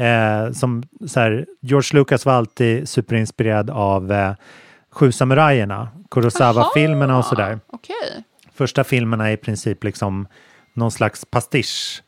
Eh, 0.01 0.51
som 0.51 0.83
så 1.07 1.19
här, 1.19 1.45
George 1.59 1.99
Lucas 1.99 2.25
var 2.25 2.33
alltid 2.33 2.89
superinspirerad 2.89 3.69
av 3.69 4.11
eh, 4.11 4.33
Sju 4.91 5.11
samurajerna, 5.11 5.87
Kurosawa-filmerna 6.09 7.17
och 7.17 7.25
sådär. 7.25 7.59
Okej. 7.67 8.23
Första 8.53 8.83
filmerna 8.83 9.29
är 9.29 9.33
i 9.33 9.37
princip 9.37 9.83
liksom 9.83 10.27
någon 10.73 10.91
slags 10.91 11.25
pastisch 11.25 12.03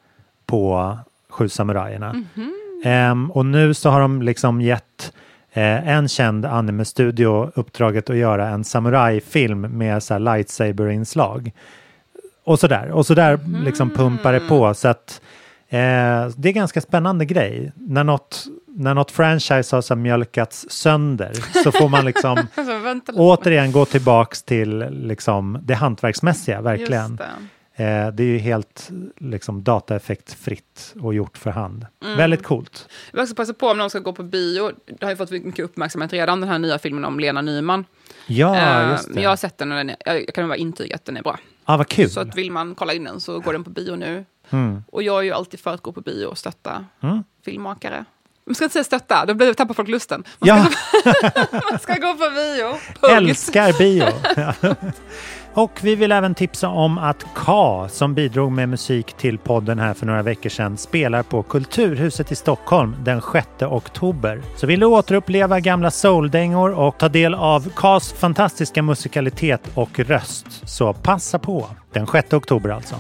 på 0.46 0.98
Sju 1.30 1.50
samurajerna. 1.50 2.14
Mhm. 2.14 2.54
Ehm, 2.84 3.32
och 3.32 3.46
nu 3.46 3.74
så 3.74 3.90
har 3.90 4.02
de 4.02 4.22
liksom 4.22 4.62
gett 4.62 5.14
eh, 5.52 5.88
en 5.88 6.08
känd 6.08 6.46
anime-studio 6.46 7.52
uppdraget 7.56 8.10
att 8.10 8.16
göra 8.16 8.48
en 8.50 8.64
samurajfilm 8.64 9.62
med 9.62 10.04
så 10.04 10.18
lightsaber-inslag. 10.18 11.52
Och 12.44 12.60
sådär, 12.60 12.92
och 12.92 13.06
sådär 13.06 13.40
liksom 13.64 13.90
pumpar 13.90 14.34
det 14.34 14.40
på. 14.40 14.74
Så 14.74 14.88
att 14.88 15.22
eh, 15.74 16.32
det 16.38 16.50
är 16.50 16.54
ganska 16.54 16.82
spännande 16.82 17.26
grej. 17.26 17.72
När 17.76 18.04
något, 18.04 18.46
när 18.68 18.94
något 18.94 19.12
franchise 19.12 19.76
har 19.76 19.82
så 19.82 19.96
mjölkats 19.96 20.66
sönder 20.70 21.34
så 21.64 21.72
får 21.72 21.90
man 21.90 22.06
liksom 22.06 22.48
återigen 23.14 23.72
gå 23.72 23.86
tillbaks 23.86 24.44
till 24.44 24.78
liksom 24.92 25.60
det 25.64 25.74
hantverksmässiga, 25.74 26.62
verkligen. 26.62 27.20
Eh, 27.76 28.08
det 28.08 28.24
är 28.24 28.28
ju 28.28 28.38
helt 28.38 28.90
liksom, 29.20 29.64
dataeffektfritt 29.64 30.94
och 31.02 31.14
gjort 31.14 31.38
för 31.38 31.50
hand. 31.52 31.86
Mm. 32.04 32.18
Väldigt 32.18 32.44
coolt. 32.44 32.88
Jag 33.12 33.18
vill 33.18 33.24
också 33.24 33.36
passa 33.36 33.54
på 33.54 33.68
om 33.68 33.78
någon 33.78 33.90
ska 33.90 34.00
gå 34.00 34.14
på 34.14 34.24
bio. 34.24 34.72
Det 34.86 35.06
har 35.06 35.10
ju 35.12 35.16
fått 35.16 35.32
mycket 35.32 35.66
uppmärksamhet 35.66 36.14
redan, 36.14 36.40
den 36.40 36.50
här 36.50 36.60
nya 36.60 36.80
filmen 36.80 37.06
om 37.06 37.20
Lena 37.20 37.42
Nyman. 37.42 37.86
Ja, 38.28 38.56
Eh, 38.58 38.92
just 38.92 39.08
det. 39.08 39.14
Men 39.14 39.24
jag 39.24 39.30
har 39.30 39.38
sett 39.38 39.58
den 39.58 39.72
och 39.72 39.78
den 39.78 39.90
är, 39.90 39.96
jag 40.06 40.34
kan 40.34 40.48
bara 40.48 40.58
intyga 40.58 40.96
att 40.96 41.06
den 41.06 41.18
är 41.18 41.22
bra. 41.22 41.40
Ah, 41.66 41.78
vad 41.78 41.88
kul. 41.88 42.10
Så 42.10 42.20
att 42.20 42.38
vill 42.38 42.52
man 42.52 42.76
kolla 42.76 42.94
in 42.94 43.04
den 43.04 43.20
så 43.20 43.40
går 43.40 43.54
den 43.54 43.64
på 43.64 43.70
bio 43.70 43.96
nu. 43.96 44.26
Mm. 44.50 44.84
Och 44.92 45.04
jag 45.04 45.20
är 45.20 45.24
ju 45.24 45.32
alltid 45.32 45.60
för 45.60 45.74
att 45.74 45.82
gå 45.82 45.92
på 45.92 46.02
bio 46.02 46.26
och 46.26 46.38
stötta 46.38 46.86
Mm. 47.04 47.24
filmmakare. 47.46 48.06
Man 48.46 48.56
ska 48.56 48.64
inte 48.66 48.74
säga 48.74 48.84
stötta, 48.84 49.26
då 49.26 49.34
blir 49.34 49.54
tappar 49.54 49.74
folk 49.74 49.90
lusten. 49.90 50.24
Man 50.40 50.48
Ja. 50.50 50.66
ska, 50.66 51.32
man 51.72 51.80
ska 51.80 51.94
gå 51.94 52.14
på 52.14 52.30
bio. 52.36 52.70
Punkt. 52.72 53.12
Älskar 53.12 53.78
bio. 53.78 54.06
och 55.54 55.72
vi 55.82 55.96
vill 55.96 56.12
även 56.12 56.36
tipsa 56.36 56.68
om 56.68 56.98
att 56.98 57.26
K, 57.36 57.88
som 57.90 58.14
bidrog 58.14 58.52
med 58.52 58.70
musik 58.70 59.14
till 59.14 59.38
podden 59.38 59.80
här 59.80 59.94
för 59.94 60.06
några 60.06 60.22
veckor 60.22 60.50
sedan, 60.50 60.78
spelar 60.78 61.24
på 61.24 61.44
Kulturhuset 61.44 62.32
i 62.32 62.36
Stockholm 62.36 62.96
den 63.00 63.22
6 63.34 63.48
oktober. 63.62 64.42
Så 64.56 64.68
vill 64.68 64.80
du 64.80 64.86
återuppleva 64.86 65.60
gamla 65.60 65.92
souldängor 65.92 66.72
och 66.72 66.98
ta 66.98 67.10
del 67.10 67.34
av 67.34 67.70
Ks 67.70 68.14
fantastiska 68.14 68.82
musikalitet 68.82 69.62
och 69.76 70.00
röst, 70.00 70.46
så 70.70 70.94
passa 70.94 71.40
på. 71.40 71.68
Den 71.94 72.08
6 72.08 72.34
oktober 72.34 72.70
alltså. 72.70 72.96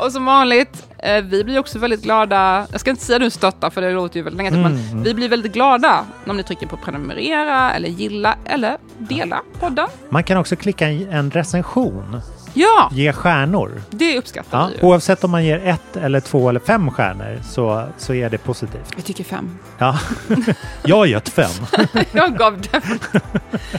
Och 0.00 0.12
som 0.12 0.24
vanligt, 0.24 0.86
eh, 0.98 1.22
vi 1.24 1.44
blir 1.44 1.58
också 1.58 1.78
väldigt 1.78 2.02
glada, 2.02 2.66
jag 2.72 2.80
ska 2.80 2.90
inte 2.90 3.04
säga 3.04 3.18
nu 3.18 3.30
stötta 3.30 3.70
för 3.70 3.82
det 3.82 3.92
låter 3.92 4.16
ju 4.16 4.22
väldigt 4.22 4.38
negativt, 4.38 4.60
Mm. 4.66 4.72
men 4.92 5.02
vi 5.02 5.14
blir 5.14 5.28
väldigt 5.28 5.52
glada 5.52 6.04
om 6.26 6.36
ni 6.36 6.42
trycker 6.42 6.66
på 6.66 6.76
prenumerera 6.76 7.72
eller 7.72 7.88
gilla 7.88 8.36
eller 8.44 8.76
dela 8.98 9.42
podden. 9.60 9.86
Man 10.08 10.24
kan 10.24 10.36
också 10.38 10.56
klicka 10.56 10.88
i 10.90 11.08
en 11.10 11.30
recension. 11.30 12.20
Ja, 12.58 12.90
Ge 12.92 13.12
stjärnor. 13.12 13.82
det 13.90 14.18
uppskattar 14.18 14.58
Ja, 14.60 14.66
vi 14.66 14.74
ju. 14.80 14.82
oavsett 14.86 15.24
om 15.24 15.30
man 15.30 15.44
ger 15.44 15.66
ett 15.66 15.96
eller 15.96 16.20
två 16.20 16.48
eller 16.48 16.60
fem 16.60 16.90
stjärnor 16.90 17.40
så, 17.50 17.88
så 17.98 18.14
är 18.14 18.30
det 18.30 18.38
positivt. 18.38 18.92
Vi 18.96 19.02
tycker 19.02 19.24
fem. 19.24 19.58
Ja. 19.78 19.98
Jag 20.84 20.96
har 20.96 21.06
gett 21.06 21.28
fem. 21.28 21.50
Jag 22.12 22.36
gav 22.38 22.60
den. 22.72 22.82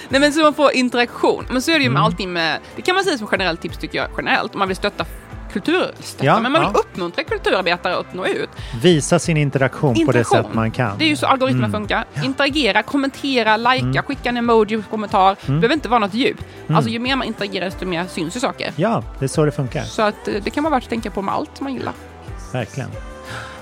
Nej 0.09 0.21
men 0.21 0.33
så 0.33 0.39
man 0.41 0.53
får 0.53 0.71
interaktion. 0.73 1.45
Men 1.51 1.61
så 1.61 1.71
är 1.71 1.75
det 1.77 1.83
ju 1.83 1.89
med 1.89 1.97
Mm. 1.99 2.03
allting 2.05 2.33
med, 2.33 2.59
det 2.75 2.81
kan 2.81 2.95
man 2.95 3.03
säga 3.03 3.17
som 3.17 3.27
generellt 3.31 3.61
tips 3.61 3.77
tycker 3.77 3.97
jag, 3.97 4.07
generellt, 4.17 4.53
om 4.55 4.59
man 4.59 4.67
vill 4.67 4.77
stötta 4.77 5.05
kultur, 5.53 5.91
stötta, 5.99 6.25
Ja, 6.25 6.39
men 6.39 6.51
man 6.51 6.61
vill 6.61 6.69
ja. 6.73 6.79
uppmuntra 6.79 7.23
kulturarbetare 7.23 7.97
att 7.97 8.13
nå 8.13 8.25
ut. 8.27 8.49
Visa 8.81 9.19
sin 9.19 9.37
interaktion, 9.37 9.93
på 9.93 9.95
det 9.95 10.01
Interaktion. 10.19 10.43
sätt 10.43 10.53
man 10.53 10.71
kan. 10.71 10.97
Det 10.97 11.05
är 11.05 11.09
ju 11.09 11.15
så 11.15 11.25
algoritmerna 11.25 11.67
Mm. 11.67 11.81
funkar. 11.81 12.05
Interagera, 12.23 12.83
kommentera, 12.83 13.57
likea, 13.57 13.89
Mm. 13.89 14.03
skicka 14.03 14.29
en 14.29 14.37
emoji, 14.37 14.83
kommentar. 14.89 15.35
Det 15.41 15.47
Mm. 15.47 15.61
behöver 15.61 15.73
inte 15.73 15.89
vara 15.89 15.99
något 15.99 16.13
djup. 16.13 16.37
Mm. 16.65 16.75
Alltså 16.77 16.91
ju 16.91 16.99
mer 16.99 17.15
man 17.15 17.27
interagerar 17.27 17.65
desto 17.65 17.85
mer 17.85 18.05
syns 18.05 18.35
ju 18.35 18.39
saker. 18.39 18.71
Ja, 18.75 19.03
det 19.19 19.25
är 19.25 19.29
så 19.29 19.45
det 19.45 19.51
funkar. 19.51 19.83
Så 19.83 20.01
att 20.01 20.27
eh, 20.27 20.33
det 20.43 20.49
kan 20.49 20.63
vara 20.63 20.73
värt 20.73 20.83
att 20.83 20.89
tänka 20.89 21.11
på 21.11 21.21
med 21.21 21.33
allt 21.33 21.61
man 21.61 21.73
gillar. 21.73 21.93
Verkligen. 22.53 22.89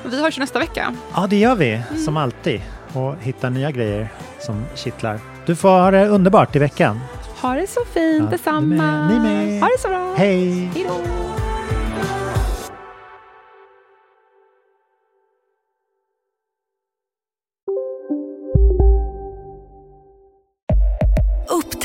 Vi 0.06 0.22
hörs 0.22 0.38
nästa 0.38 0.60
vecka. 0.60 0.96
Ja, 1.16 1.28
det 1.30 1.36
gör 1.36 1.56
vi 1.56 1.82
som 2.06 2.18
alltid. 2.18 2.62
Och 2.94 3.16
hittar 3.22 3.50
nya 3.50 3.72
grejer 3.72 4.08
som 4.40 4.66
kittlar. 4.76 5.20
Du 5.46 5.56
får 5.56 5.70
ha 5.70 5.92
det 5.92 6.08
underbart 6.08 6.56
i 6.56 6.60
veckan. 6.60 7.00
Ha 7.42 7.54
det 7.54 7.68
så 7.70 7.80
fint, 7.94 8.24
Ja, 8.24 8.30
detsamma. 8.30 9.08
Ni 9.10 9.20
med. 9.20 9.62
Ha 9.62 9.68
det 9.68 9.80
så 9.82 9.88
bra. 9.88 10.14
Hej! 10.18 10.70
Hej 10.76 10.86
då. 10.88 11.45